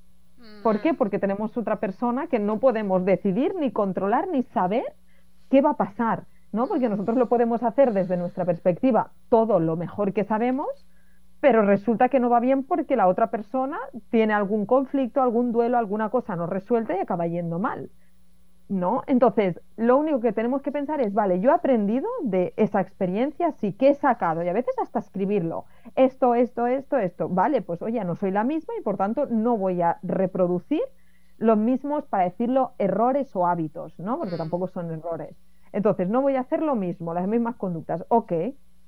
¿Por 0.63 0.81
qué? 0.81 0.95
Mm. 0.95 0.97
Porque 0.97 1.21
tenemos 1.21 1.57
otra 1.57 1.79
persona 1.79 2.27
que 2.27 2.41
no 2.41 2.59
podemos 2.59 3.05
decidir, 3.05 3.55
ni 3.55 3.71
controlar, 3.71 4.27
ni 4.29 4.43
saber 4.43 4.85
qué 5.51 5.61
va 5.61 5.71
a 5.71 5.77
pasar, 5.77 6.25
¿no? 6.53 6.67
Porque 6.67 6.89
nosotros 6.89 7.17
lo 7.17 7.29
podemos 7.29 7.63
hacer 7.63 7.93
desde 7.93 8.17
nuestra 8.17 8.45
perspectiva 8.45 9.13
todo 9.29 9.61
lo 9.61 9.77
mejor 9.77 10.13
que 10.13 10.25
sabemos, 10.25 10.87
pero 11.41 11.63
resulta 11.63 12.09
que 12.09 12.21
no 12.21 12.31
va 12.31 12.41
bien 12.41 12.65
porque 12.65 12.97
la 12.97 13.07
otra 13.09 13.31
persona 13.31 13.79
tiene 14.11 14.33
algún 14.33 14.65
conflicto, 14.67 15.21
algún 15.21 15.53
duelo, 15.53 15.77
alguna 15.79 16.09
cosa 16.09 16.37
no 16.37 16.47
resuelta 16.47 16.97
y 16.97 17.01
acaba 17.01 17.27
yendo 17.27 17.59
mal. 17.59 17.91
¿No? 18.69 19.03
Entonces, 19.07 19.61
lo 19.77 19.99
único 19.99 20.21
que 20.21 20.33
tenemos 20.33 20.63
que 20.63 20.73
pensar 20.73 21.01
es, 21.03 21.13
vale, 21.13 21.39
yo 21.41 21.51
he 21.51 21.55
aprendido 21.55 22.09
de 22.23 22.55
esa 22.57 22.81
experiencia, 22.81 23.53
sí, 23.53 23.75
que 23.75 23.91
he 23.91 23.95
sacado? 23.95 24.43
Y 24.43 24.49
a 24.49 24.55
veces 24.55 24.75
hasta 24.81 25.01
escribirlo. 25.01 25.67
Esto, 25.97 26.35
esto, 26.35 26.67
esto, 26.67 26.97
esto. 26.97 27.29
Vale, 27.29 27.61
pues 27.61 27.83
oye, 27.83 28.03
no 28.05 28.17
soy 28.17 28.31
la 28.31 28.43
misma 28.43 28.73
y 28.79 28.83
por 28.83 28.97
tanto 28.97 29.27
no 29.27 29.59
voy 29.59 29.83
a 29.83 29.99
reproducir 30.03 30.81
los 31.39 31.59
mismos, 31.59 32.07
para 32.07 32.25
decirlo, 32.25 32.73
errores 32.79 33.35
o 33.35 33.47
hábitos, 33.47 33.99
¿no? 33.99 34.19
Porque 34.19 34.37
mm. 34.37 34.39
tampoco 34.39 34.69
son 34.69 34.91
errores. 34.91 35.37
Entonces, 35.73 36.09
no 36.09 36.23
voy 36.23 36.37
a 36.37 36.41
hacer 36.41 36.63
lo 36.63 36.77
mismo, 36.77 37.15
las 37.15 37.27
mismas 37.27 37.57
conductas. 37.57 38.05
Ok, 38.09 38.33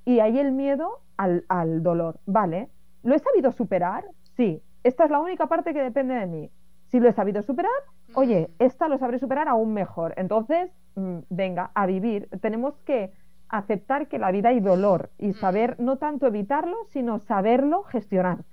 y 0.04 0.20
hay 0.20 0.38
el 0.38 0.52
miedo 0.52 1.00
al, 1.16 1.82
dolor. 1.82 2.20
Vale, 2.26 2.68
¿lo 3.02 3.14
he 3.14 3.18
sabido 3.18 3.50
superar? 3.52 4.04
Sí, 4.36 4.62
esta 4.84 5.04
es 5.04 5.10
la 5.10 5.18
única 5.18 5.48
parte 5.48 5.74
que 5.74 5.82
depende 5.82 6.14
de 6.14 6.26
mí. 6.26 6.50
Si 6.86 7.00
lo 7.00 7.08
he 7.08 7.12
sabido 7.12 7.42
superar, 7.42 7.72
oye, 8.14 8.48
mm. 8.48 8.62
esta 8.62 8.88
lo 8.88 8.98
sabré 8.98 9.18
superar 9.18 9.48
aún 9.48 9.74
mejor. 9.74 10.14
Entonces, 10.16 10.70
mm, 10.94 11.18
venga, 11.28 11.72
a 11.74 11.86
vivir. 11.86 12.28
Tenemos 12.40 12.78
que 12.82 13.12
aceptar 13.48 14.06
que 14.08 14.18
la 14.18 14.30
vida 14.30 14.50
hay 14.50 14.60
dolor 14.60 15.10
y 15.18 15.32
saber 15.34 15.78
no 15.80 15.98
tanto 15.98 16.26
evitarlo, 16.26 16.76
sino 16.90 17.18
saberlo 17.18 17.82
gestionar. 17.82 18.44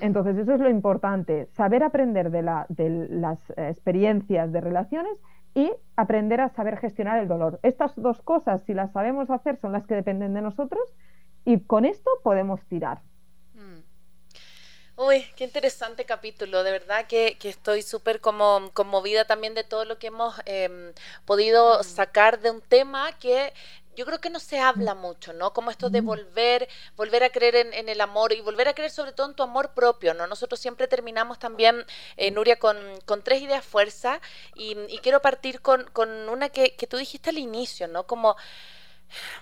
Entonces, 0.00 0.36
eso 0.36 0.54
es 0.54 0.60
lo 0.60 0.68
importante, 0.68 1.46
saber 1.52 1.82
aprender 1.82 2.30
de, 2.30 2.42
la, 2.42 2.66
de 2.68 3.08
las 3.10 3.38
experiencias 3.56 4.52
de 4.52 4.60
relaciones 4.60 5.18
y 5.54 5.72
aprender 5.96 6.42
a 6.42 6.50
saber 6.50 6.76
gestionar 6.76 7.18
el 7.18 7.28
dolor. 7.28 7.58
Estas 7.62 7.96
dos 7.96 8.20
cosas, 8.20 8.62
si 8.66 8.74
las 8.74 8.92
sabemos 8.92 9.30
hacer, 9.30 9.58
son 9.58 9.72
las 9.72 9.86
que 9.86 9.94
dependen 9.94 10.34
de 10.34 10.42
nosotros 10.42 10.82
y 11.46 11.60
con 11.60 11.86
esto 11.86 12.10
podemos 12.22 12.60
tirar. 12.66 13.00
Mm. 13.54 13.80
Uy, 14.98 15.24
qué 15.34 15.44
interesante 15.44 16.04
capítulo, 16.04 16.62
de 16.62 16.72
verdad 16.72 17.06
que, 17.06 17.38
estoy 17.42 17.80
súper 17.80 18.20
como 18.20 18.70
conmovida 18.74 19.24
también 19.24 19.54
de 19.54 19.64
todo 19.64 19.86
lo 19.86 19.98
que 19.98 20.08
hemos 20.08 20.34
em, 20.44 20.92
podido 21.24 21.80
mm. 21.80 21.84
sacar 21.84 22.40
de 22.40 22.50
un 22.50 22.60
tema 22.60 23.12
que 23.18 23.54
yo 23.96 24.04
creo 24.04 24.20
que 24.20 24.30
no 24.30 24.38
se 24.38 24.60
habla 24.60 24.94
mm. 24.94 25.00
mucho, 25.00 25.32
¿no? 25.32 25.52
Como 25.52 25.70
esto 25.70 25.90
de 25.90 26.02
mm. 26.02 26.06
volver, 26.06 26.68
volver 26.96 27.24
a 27.24 27.30
creer 27.30 27.56
en, 27.56 27.88
el 27.88 28.00
amor 28.00 28.32
y 28.32 28.40
volver 28.40 28.68
a 28.68 28.74
creer 28.74 28.90
sobre 28.90 29.12
todo 29.12 29.26
en 29.26 29.34
tu 29.34 29.42
amor 29.42 29.70
propio, 29.72 30.14
¿no? 30.14 30.26
Nosotros 30.26 30.60
siempre 30.60 30.86
terminamos 30.86 31.38
también, 31.38 31.84
eh, 32.16 32.30
Nuria, 32.30 32.58
con, 32.58 32.76
tres 33.24 33.42
ideas 33.42 33.64
fuerza 33.64 34.20
y, 34.54 34.74
quiero 34.98 35.20
partir 35.20 35.60
con, 35.60 35.88
una 36.28 36.50
que, 36.50 36.70
tú 36.88 36.96
dijiste 36.98 37.30
al 37.30 37.38
inicio, 37.38 37.88
¿no? 37.88 38.06
Como 38.06 38.36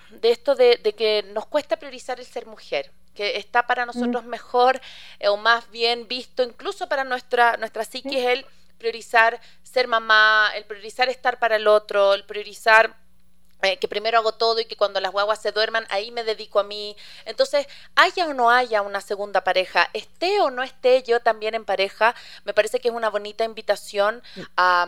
de 0.09 0.31
esto 0.31 0.55
de, 0.55 0.77
que 0.97 1.23
nos 1.33 1.45
cuesta 1.47 1.77
priorizar 1.77 2.19
el 2.19 2.25
ser 2.25 2.45
mujer 2.45 2.91
que 3.13 3.37
está 3.37 3.65
para 3.65 3.85
nosotros 3.85 4.25
mm. 4.25 4.27
mejor 4.27 4.81
eh, 5.19 5.29
o 5.29 5.37
más 5.37 5.69
bien 5.71 6.07
visto, 6.07 6.43
incluso 6.43 6.87
para 6.87 7.03
nuestra, 7.03 7.57
nuestra 7.57 7.83
psique, 7.83 8.31
el 8.31 8.45
priorizar 8.77 9.39
ser 9.63 9.87
mamá, 9.87 10.51
el 10.55 10.65
priorizar 10.65 11.09
estar 11.09 11.39
para 11.39 11.55
el 11.55 11.67
otro, 11.67 12.13
el 12.13 12.25
priorizar 12.25 12.95
eh, 13.61 13.77
que 13.77 13.87
primero 13.87 14.17
hago 14.17 14.33
todo 14.33 14.59
y 14.59 14.65
que 14.65 14.75
cuando 14.75 14.99
las 14.99 15.11
guaguas 15.11 15.41
se 15.41 15.51
duerman, 15.51 15.85
ahí 15.89 16.11
me 16.11 16.23
dedico 16.23 16.59
a 16.59 16.63
mí. 16.63 16.95
Entonces, 17.25 17.67
haya 17.95 18.27
o 18.27 18.33
no 18.33 18.51
haya 18.51 18.81
una 18.81 19.01
segunda 19.01 19.43
pareja, 19.43 19.89
esté 19.93 20.39
o 20.41 20.51
no 20.51 20.61
esté 20.61 21.03
yo 21.03 21.19
también 21.19 21.55
en 21.55 21.65
pareja, 21.65 22.13
me 22.43 22.53
parece 22.53 22.79
que 22.79 22.89
es 22.89 22.93
una 22.93 23.09
bonita 23.09 23.43
invitación 23.43 24.21
a, 24.57 24.87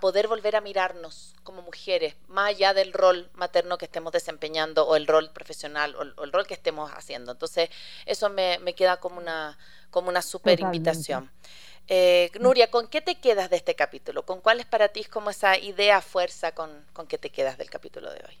poder 0.00 0.26
volver 0.28 0.56
a 0.56 0.60
mirarnos 0.60 1.34
como 1.44 1.62
mujeres, 1.62 2.14
más 2.28 2.50
allá 2.50 2.74
del 2.74 2.92
rol 2.92 3.30
materno 3.34 3.78
que 3.78 3.84
estemos 3.84 4.12
desempeñando 4.12 4.86
o 4.86 4.96
el 4.96 5.06
rol 5.06 5.30
profesional 5.30 5.94
o, 5.96 6.24
el 6.24 6.32
rol 6.32 6.46
que 6.46 6.54
estemos 6.54 6.90
haciendo. 6.92 7.32
Entonces, 7.32 7.70
eso 8.04 8.28
me, 8.28 8.58
queda 8.74 8.98
como 8.98 9.18
una, 9.18 9.58
como 9.90 10.08
una 10.08 10.22
super 10.22 10.60
invitación. 10.60 11.30
Eh, 11.88 12.30
Nuria, 12.40 12.70
¿con 12.70 12.88
qué 12.88 13.00
te 13.00 13.16
quedas 13.16 13.50
de 13.50 13.56
este 13.56 13.74
capítulo? 13.74 14.24
¿Con 14.24 14.40
cuál 14.40 14.60
es 14.60 14.66
para 14.66 14.88
ti 14.88 15.04
como 15.04 15.30
esa 15.30 15.58
idea 15.58 16.00
fuerza 16.00 16.52
con, 16.52 16.70
con 16.92 17.06
qué 17.06 17.18
te 17.18 17.30
quedas 17.30 17.58
del 17.58 17.70
capítulo 17.70 18.10
de 18.10 18.20
hoy? 18.28 18.34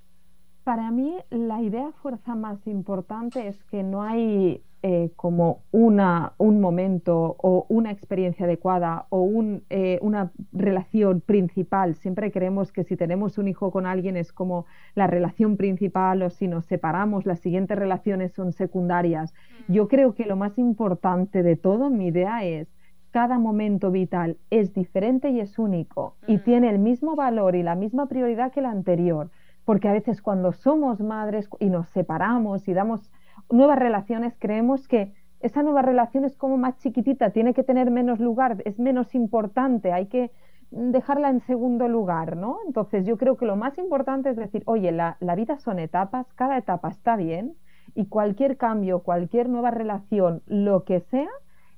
Para 0.64 0.90
mí 0.90 1.16
la 1.30 1.60
idea 1.60 1.90
fuerza 2.02 2.36
más 2.36 2.66
importante 2.66 3.48
es 3.48 3.62
que 3.64 3.82
no 3.82 4.02
hay 4.02 4.62
eh, 4.84 5.10
como 5.14 5.62
una, 5.70 6.32
un 6.38 6.60
momento 6.60 7.36
o 7.38 7.66
una 7.68 7.90
experiencia 7.90 8.46
adecuada 8.46 9.06
o 9.10 9.22
un, 9.22 9.64
eh, 9.70 9.98
una 10.02 10.32
relación 10.52 11.20
principal. 11.20 11.94
Siempre 11.94 12.32
creemos 12.32 12.72
que 12.72 12.82
si 12.82 12.96
tenemos 12.96 13.38
un 13.38 13.46
hijo 13.46 13.70
con 13.70 13.86
alguien 13.86 14.16
es 14.16 14.32
como 14.32 14.66
la 14.94 15.06
relación 15.06 15.56
principal 15.56 16.22
o 16.22 16.30
si 16.30 16.48
nos 16.48 16.66
separamos 16.66 17.26
las 17.26 17.38
siguientes 17.38 17.78
relaciones 17.78 18.32
son 18.32 18.52
secundarias. 18.52 19.34
Mm. 19.68 19.72
Yo 19.72 19.86
creo 19.86 20.14
que 20.14 20.26
lo 20.26 20.34
más 20.34 20.58
importante 20.58 21.44
de 21.44 21.54
todo, 21.54 21.88
mi 21.90 22.08
idea 22.08 22.44
es 22.44 22.68
cada 23.12 23.38
momento 23.38 23.90
vital 23.90 24.38
es 24.50 24.72
diferente 24.72 25.30
y 25.30 25.38
es 25.38 25.58
único 25.58 26.16
y 26.26 26.38
mm. 26.38 26.40
tiene 26.40 26.70
el 26.70 26.78
mismo 26.78 27.14
valor 27.14 27.54
y 27.54 27.62
la 27.62 27.74
misma 27.74 28.06
prioridad 28.06 28.50
que 28.50 28.60
el 28.60 28.66
anterior, 28.66 29.30
porque 29.64 29.88
a 29.88 29.92
veces 29.92 30.22
cuando 30.22 30.52
somos 30.52 31.00
madres 31.00 31.48
y 31.60 31.66
nos 31.66 31.88
separamos 31.90 32.66
y 32.66 32.72
damos 32.72 33.10
nuevas 33.50 33.78
relaciones, 33.78 34.34
creemos 34.38 34.88
que 34.88 35.12
esa 35.40 35.62
nueva 35.62 35.82
relación 35.82 36.24
es 36.24 36.36
como 36.36 36.56
más 36.56 36.78
chiquitita, 36.78 37.30
tiene 37.30 37.52
que 37.52 37.62
tener 37.62 37.90
menos 37.90 38.18
lugar, 38.18 38.62
es 38.64 38.78
menos 38.78 39.14
importante, 39.14 39.92
hay 39.92 40.06
que 40.06 40.30
dejarla 40.70 41.28
en 41.28 41.40
segundo 41.40 41.88
lugar, 41.88 42.36
¿no? 42.36 42.60
Entonces 42.66 43.04
yo 43.04 43.18
creo 43.18 43.36
que 43.36 43.44
lo 43.44 43.56
más 43.56 43.76
importante 43.76 44.30
es 44.30 44.36
decir, 44.36 44.62
oye, 44.64 44.90
la, 44.90 45.18
la 45.20 45.34
vida 45.34 45.58
son 45.58 45.78
etapas, 45.78 46.32
cada 46.34 46.56
etapa 46.56 46.88
está 46.88 47.16
bien 47.16 47.56
y 47.94 48.06
cualquier 48.06 48.56
cambio, 48.56 49.00
cualquier 49.00 49.50
nueva 49.50 49.70
relación, 49.70 50.42
lo 50.46 50.84
que 50.84 51.00
sea, 51.00 51.28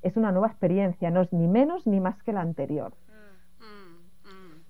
es 0.05 0.17
una 0.17 0.31
nueva 0.31 0.49
experiencia, 0.49 1.11
no 1.11 1.23
es 1.23 1.33
ni 1.33 1.49
menos 1.49 1.87
ni 1.87 1.99
más 1.99 2.23
que 2.23 2.33
la 2.33 2.43
anterior. 2.43 2.95
Mm, 3.09 3.65
mm, 3.65 4.31
mm. 4.31 4.65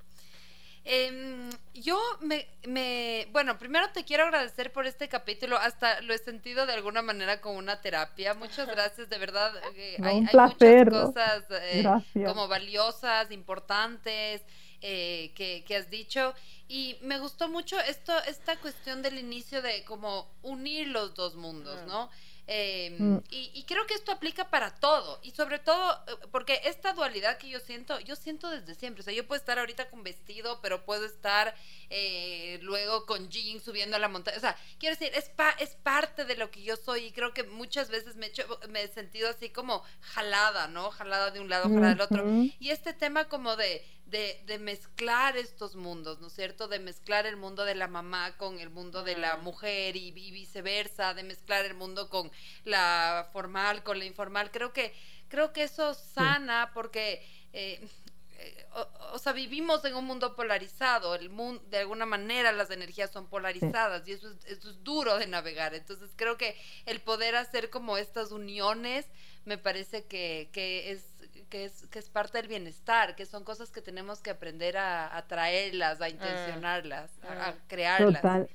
Em, 0.85 1.51
yo 1.75 1.99
me, 2.21 3.27
bueno, 3.33 3.59
primero 3.59 3.91
te 3.93 4.05
quiero 4.05 4.25
agradecer 4.25 4.73
por 4.73 4.87
este 4.87 5.09
capítulo, 5.09 5.57
hasta 5.57 6.01
lo 6.03 6.15
he 6.15 6.19
sentido 6.19 6.67
de 6.67 6.73
alguna 6.73 7.03
manera 7.03 7.41
como 7.41 7.59
una 7.59 7.81
terapia. 7.81 8.33
Muchas 8.35 8.69
gracias, 8.69 9.11
de 9.11 9.19
verdad. 9.19 9.53
Eh, 9.75 9.97
hay, 10.03 10.21
muchas 10.21 10.55
cosas 10.89 11.45
eh, 11.51 11.85
como 12.25 12.49
valiosas, 12.49 13.31
importantes. 13.31 14.43
Eh, 14.87 15.33
que, 15.35 15.65
que, 15.67 15.77
has 15.77 15.89
dicho 15.89 16.35
y 16.69 16.99
me 17.01 17.19
gustó 17.19 17.49
mucho 17.49 17.81
esto 17.81 18.13
esta 18.29 18.57
cuestión 18.57 19.01
del 19.01 19.19
inicio 19.19 19.63
de 19.63 19.83
como 19.85 20.29
unir 20.43 20.89
los 20.89 21.15
dos 21.15 21.37
mundos, 21.37 21.87
¿no? 21.87 22.11
Em, 22.47 23.15
mm. 23.15 23.23
y, 23.31 23.65
creo 23.65 23.87
que 23.87 23.95
esto 23.95 24.13
aplica 24.13 24.51
para 24.51 24.75
todo. 24.75 25.19
Y 25.23 25.31
sobre 25.31 25.59
todo, 25.59 25.93
eh, 26.07 26.27
porque 26.31 26.61
esta 26.65 26.93
dualidad 26.93 27.39
que 27.39 27.49
yo 27.49 27.59
siento, 27.59 27.99
yo 28.01 28.17
siento 28.17 28.51
desde 28.51 28.75
siempre. 28.75 29.01
O 29.01 29.05
sea, 29.05 29.15
yo 29.15 29.27
puedo 29.27 29.39
estar 29.39 29.59
ahorita 29.59 29.89
con 29.89 30.03
vestido, 30.03 30.61
pero 30.61 30.85
puedo 30.85 31.07
estar 31.07 31.55
eh, 31.89 32.59
luego 32.63 33.07
con 33.07 33.31
jeans 33.31 33.63
subiendo 33.63 33.97
a 33.97 33.99
la 33.99 34.09
montaña. 34.09 34.37
O 34.37 34.41
sea, 34.41 34.57
quiero 34.79 34.97
decir, 34.97 35.13
es, 35.15 35.31
es 35.59 35.75
parte 35.77 36.25
de 36.25 36.37
lo 36.37 36.51
que 36.51 36.63
yo 36.63 36.77
soy. 36.77 37.07
Y 37.07 37.13
creo 37.13 37.33
que 37.33 37.45
muchas 37.45 37.89
veces 37.89 38.17
me 38.17 38.27
he, 38.27 38.29
hecho, 38.29 38.61
me 38.69 38.83
he 38.83 38.89
sentido 38.89 39.31
así 39.31 39.49
como 39.49 39.83
jalada, 40.01 40.69
¿no? 40.69 40.91
Jalada 40.91 41.31
de 41.31 41.41
un 41.41 41.49
lado, 41.49 41.69
jalada 41.69 41.89
del 41.89 42.01
otro. 42.01 42.25
Y 42.61 42.71
este 42.71 42.93
tema 42.93 43.25
como 43.29 43.57
de 43.57 43.85
de, 44.07 44.59
mezclar 44.59 45.37
estos 45.37 45.77
mundos, 45.77 46.21
¿no 46.21 46.29
es 46.29 46.35
cierto? 46.35 46.69
De 46.69 46.79
mezclar 46.79 47.27
el 47.27 47.37
mundo 47.37 47.65
de 47.65 47.75
la 47.75 47.89
mamá 47.89 48.37
con 48.37 48.61
el 48.61 48.71
mundo 48.71 49.03
de 49.03 49.17
la 49.17 49.37
mujer 49.39 49.97
y, 49.97 50.13
viceversa, 50.13 51.15
de 51.15 51.23
mezclar 51.23 51.65
el 51.65 51.75
mundo 51.75 52.09
con 52.09 52.31
la 52.65 53.29
formal, 53.33 53.83
con 53.83 53.99
la 53.99 54.05
informal. 54.05 54.51
Creo 54.51 54.73
que, 54.73 54.95
creo 55.29 55.53
que 55.53 55.65
eso 55.65 55.95
sana 55.95 56.71
porque... 56.75 57.27
Eh, 57.53 57.89
eh, 58.37 58.67
o, 59.13 59.19
sea, 59.19 59.33
vivimos 59.33 59.85
en 59.85 59.95
un 59.95 60.05
mundo 60.05 60.35
polarizado, 60.35 61.15
el 61.15 61.31
mundo, 61.31 61.63
de 61.71 61.79
alguna 61.79 62.05
manera 62.05 62.51
las 62.51 62.71
energías 62.71 63.13
son 63.13 63.29
polarizadas 63.29 64.07
y 64.09 64.13
eso 64.13 64.29
es, 64.29 64.45
eso 64.47 64.71
es 64.71 64.83
duro 64.83 65.19
de 65.19 65.29
navegar. 65.29 65.73
Entonces 65.73 66.11
creo 66.17 66.37
que 66.37 66.57
el 66.85 67.01
poder 67.01 67.37
hacer 67.37 67.71
como 67.71 67.97
estas 67.97 68.33
uniones 68.33 69.07
me 69.45 69.57
parece 69.57 70.05
que, 70.05 70.51
que 70.53 70.91
es 70.91 71.14
que 71.49 71.65
es, 71.65 71.87
que 71.89 71.99
es 71.99 72.09
parte 72.09 72.39
del 72.39 72.49
bienestar, 72.49 73.15
que 73.17 73.27
son 73.27 73.45
cosas 73.45 73.71
que 73.71 73.81
tenemos 73.81 74.21
que 74.21 74.31
aprender 74.31 74.77
a, 74.77 75.25
traerlas, 75.29 76.01
a 76.01 76.09
intencionarlas, 76.09 77.11
a, 77.23 77.55
crearlas. 77.67 78.23
Total, 78.23 78.49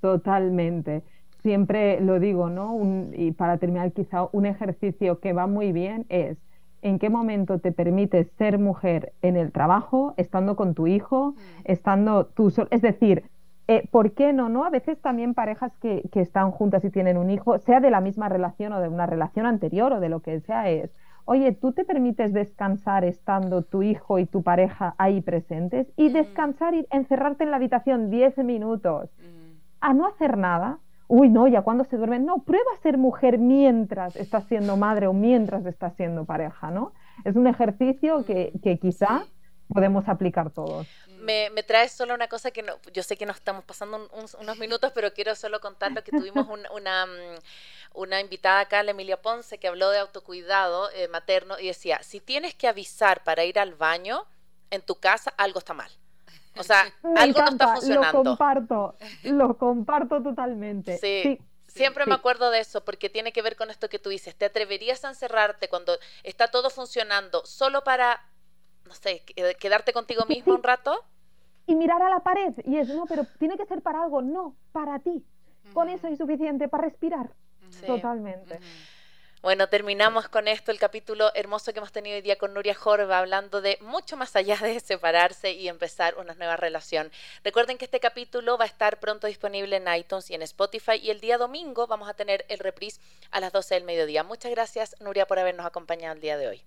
totalmente. 0.00 1.02
Siempre 1.42 2.00
lo 2.00 2.18
digo, 2.20 2.48
¿no? 2.48 2.78
y 3.12 3.32
para 3.32 3.58
terminar, 3.58 3.92
quizá 3.92 4.28
un 4.32 4.46
ejercicio 4.46 5.20
que 5.20 5.32
va 5.32 5.46
muy 5.46 5.72
bien 5.72 6.06
es 6.08 6.38
en 6.84 6.98
qué 6.98 7.08
momento 7.08 7.58
te 7.58 7.72
permites 7.72 8.28
ser 8.36 8.58
mujer 8.58 9.12
en 9.22 9.36
el 9.36 9.52
trabajo, 9.52 10.14
estando 10.18 10.54
con 10.54 10.74
tu 10.74 10.86
hijo, 10.86 11.32
mm. 11.32 11.36
estando 11.64 12.26
tú 12.26 12.50
solo. 12.50 12.68
Es 12.70 12.82
decir, 12.82 13.24
eh, 13.68 13.88
¿por 13.90 14.12
qué 14.12 14.34
no? 14.34 14.50
¿no? 14.50 14.64
A 14.64 14.70
veces 14.70 15.00
también 15.00 15.32
parejas 15.32 15.72
que, 15.80 16.02
que, 16.12 16.20
están 16.20 16.50
juntas 16.50 16.84
y 16.84 16.90
tienen 16.90 17.16
un 17.16 17.30
hijo, 17.30 17.58
sea 17.58 17.80
de 17.80 17.90
la 17.90 18.02
misma 18.02 18.28
relación 18.28 18.74
o 18.74 18.80
de 18.80 18.88
una 18.88 19.06
relación 19.06 19.46
anterior 19.46 19.94
o 19.94 20.00
de 20.00 20.10
lo 20.10 20.20
que 20.20 20.40
sea, 20.40 20.68
es 20.68 20.90
oye, 21.24 21.52
¿tú 21.52 21.72
te 21.72 21.84
permites 21.84 22.32
descansar 22.32 23.04
estando 23.04 23.62
tu 23.62 23.82
hijo 23.82 24.18
y 24.18 24.26
tu 24.26 24.42
pareja 24.42 24.94
ahí 24.98 25.20
presentes? 25.20 25.86
Y 25.96 26.10
descansar 26.10 26.74
y 26.74 26.86
encerrarte 26.90 27.44
en 27.44 27.50
la 27.50 27.56
habitación 27.56 28.10
10 28.10 28.38
minutos 28.38 29.10
a 29.80 29.92
no 29.92 30.06
hacer 30.06 30.36
nada. 30.38 30.78
Uy, 31.08 31.28
no, 31.28 31.46
ya 31.46 31.62
cuando 31.62 31.84
se 31.84 31.96
duermen. 31.96 32.24
No, 32.24 32.38
prueba 32.38 32.70
a 32.74 32.82
ser 32.82 32.96
mujer 32.96 33.38
mientras 33.38 34.16
estás 34.16 34.44
siendo 34.44 34.76
madre 34.76 35.06
o 35.06 35.12
mientras 35.12 35.66
estás 35.66 35.94
siendo 35.94 36.24
pareja, 36.24 36.70
¿no? 36.70 36.92
Es 37.24 37.36
un 37.36 37.46
ejercicio 37.46 38.24
que, 38.24 38.52
que 38.62 38.78
quizá 38.78 39.24
podemos 39.74 40.08
aplicar 40.08 40.50
todos. 40.50 40.86
Me, 41.18 41.50
me, 41.50 41.64
trae 41.64 41.88
solo 41.88 42.14
una 42.14 42.28
cosa 42.28 42.52
que 42.52 42.62
no, 42.62 42.74
yo 42.92 43.02
sé 43.02 43.16
que 43.16 43.26
nos 43.26 43.36
estamos 43.36 43.64
pasando 43.64 44.08
unos 44.40 44.58
minutos, 44.58 44.92
pero 44.94 45.12
quiero 45.12 45.34
solo 45.34 45.60
contar 45.60 45.90
lo 45.90 46.04
que 46.04 46.12
tuvimos 46.12 46.46
una, 46.72 47.06
mm, 47.06 47.38
una, 47.94 48.20
invitada 48.20 48.60
acá, 48.60 48.82
la 48.84 48.92
Emilia 48.92 49.20
Ponce, 49.20 49.58
que 49.58 49.66
habló 49.66 49.90
de 49.90 49.98
autocuidado 49.98 50.90
eh, 50.92 51.08
materno 51.08 51.58
y 51.58 51.66
decía, 51.66 52.00
si 52.02 52.20
tienes 52.20 52.54
que 52.54 52.68
avisar 52.68 53.24
para 53.24 53.44
ir 53.44 53.58
al 53.58 53.74
baño 53.74 54.24
en 54.70 54.80
tu 54.80 54.94
casa, 54.94 55.34
algo 55.36 55.58
está 55.58 55.74
mal. 55.74 55.90
O 56.56 56.62
sea, 56.62 56.84
algo 57.16 57.40
no 57.40 57.48
está 57.48 57.74
funcionando. 57.74 58.18
Lo 58.18 58.30
comparto, 58.30 58.94
lo 59.24 59.58
comparto 59.58 60.22
totalmente. 60.22 60.98
Sí. 60.98 61.40
Siempre 61.66 62.06
me 62.06 62.14
acuerdo 62.14 62.52
de 62.52 62.60
eso 62.60 62.84
porque 62.84 63.10
tiene 63.10 63.32
que 63.32 63.42
ver 63.42 63.56
con 63.56 63.68
esto 63.68 63.88
que 63.88 63.98
tú 63.98 64.08
dices. 64.08 64.36
¿Te 64.36 64.44
atreverías 64.44 65.04
a 65.04 65.08
encerrarte 65.08 65.68
cuando 65.68 65.98
está 66.22 66.46
todo 66.46 66.70
funcionando 66.70 67.44
solo 67.44 67.82
para 67.82 68.22
no 68.86 68.94
sé, 68.94 69.22
quedarte 69.58 69.92
contigo 69.92 70.24
mismo 70.26 70.54
un 70.54 70.62
rato. 70.62 71.04
Y 71.66 71.74
mirar 71.74 72.02
a 72.02 72.10
la 72.10 72.20
pared. 72.20 72.52
Y 72.64 72.76
es, 72.76 72.88
no, 72.88 73.06
pero 73.06 73.26
tiene 73.38 73.56
que 73.56 73.66
ser 73.66 73.80
para 73.80 74.02
algo. 74.02 74.20
No, 74.22 74.54
para 74.72 74.98
ti. 74.98 75.24
Con 75.72 75.88
eso 75.88 76.06
es 76.08 76.18
suficiente 76.18 76.68
para 76.68 76.84
respirar. 76.84 77.30
Totalmente. 77.86 78.60
Bueno, 79.44 79.68
terminamos 79.68 80.28
con 80.28 80.48
esto 80.48 80.70
el 80.70 80.78
capítulo 80.78 81.30
hermoso 81.34 81.72
que 81.72 81.78
hemos 81.78 81.92
tenido 81.92 82.16
hoy 82.16 82.22
día 82.22 82.36
con 82.36 82.54
Nuria 82.54 82.74
Jorba, 82.74 83.18
hablando 83.18 83.60
de 83.60 83.76
mucho 83.82 84.16
más 84.16 84.34
allá 84.36 84.56
de 84.56 84.80
separarse 84.80 85.52
y 85.52 85.68
empezar 85.68 86.16
una 86.16 86.32
nueva 86.34 86.56
relación. 86.56 87.10
Recuerden 87.42 87.76
que 87.76 87.84
este 87.84 88.00
capítulo 88.00 88.56
va 88.56 88.64
a 88.64 88.68
estar 88.68 89.00
pronto 89.00 89.26
disponible 89.26 89.76
en 89.76 89.94
iTunes 89.94 90.30
y 90.30 90.34
en 90.34 90.40
Spotify 90.40 90.94
y 90.94 91.10
el 91.10 91.20
día 91.20 91.36
domingo 91.36 91.86
vamos 91.86 92.08
a 92.08 92.14
tener 92.14 92.46
el 92.48 92.58
reprise 92.58 93.02
a 93.30 93.40
las 93.40 93.52
12 93.52 93.74
del 93.74 93.84
mediodía. 93.84 94.24
Muchas 94.24 94.50
gracias, 94.50 94.96
Nuria, 95.00 95.26
por 95.26 95.38
habernos 95.38 95.66
acompañado 95.66 96.14
el 96.14 96.22
día 96.22 96.38
de 96.38 96.48
hoy. 96.48 96.64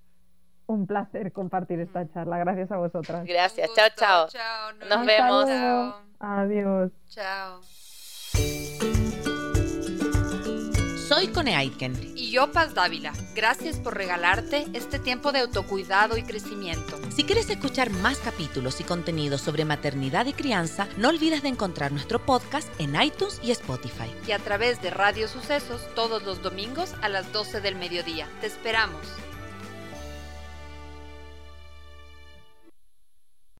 Un 0.67 0.85
placer 0.85 1.31
compartir 1.31 1.79
esta 1.79 2.07
charla. 2.13 2.37
Gracias 2.39 2.71
a 2.71 2.77
vosotras. 2.77 3.25
Gracias. 3.25 3.69
Chao, 3.73 3.87
chao. 3.95 4.27
Nos 4.89 5.05
vemos. 5.05 5.49
Adiós. 6.19 6.91
Chao. 7.09 7.61
Soy 11.07 11.29
Cone 11.29 11.55
Aitken. 11.55 11.93
Y 12.17 12.31
yo, 12.31 12.51
Paz 12.51 12.73
Dávila. 12.73 13.13
Gracias 13.33 13.79
por 13.79 13.95
regalarte 13.95 14.65
este 14.73 14.99
tiempo 14.99 15.31
de 15.31 15.39
autocuidado 15.39 16.17
y 16.17 16.23
crecimiento. 16.23 16.99
Si 17.15 17.23
quieres 17.23 17.49
escuchar 17.49 17.89
más 17.91 18.17
capítulos 18.17 18.81
y 18.81 18.83
contenidos 18.83 19.39
sobre 19.39 19.63
maternidad 19.63 20.25
y 20.25 20.33
crianza, 20.33 20.85
no 20.97 21.07
olvides 21.07 21.43
de 21.43 21.47
encontrar 21.47 21.93
nuestro 21.93 22.19
podcast 22.19 22.67
en 22.77 23.01
iTunes 23.01 23.39
y 23.41 23.51
Spotify. 23.51 24.13
Y 24.27 24.33
a 24.33 24.39
través 24.39 24.81
de 24.81 24.89
Radio 24.89 25.29
Sucesos 25.29 25.81
todos 25.95 26.23
los 26.23 26.41
domingos 26.41 26.93
a 27.01 27.07
las 27.07 27.31
12 27.31 27.61
del 27.61 27.77
mediodía. 27.77 28.27
Te 28.41 28.47
esperamos. 28.47 28.99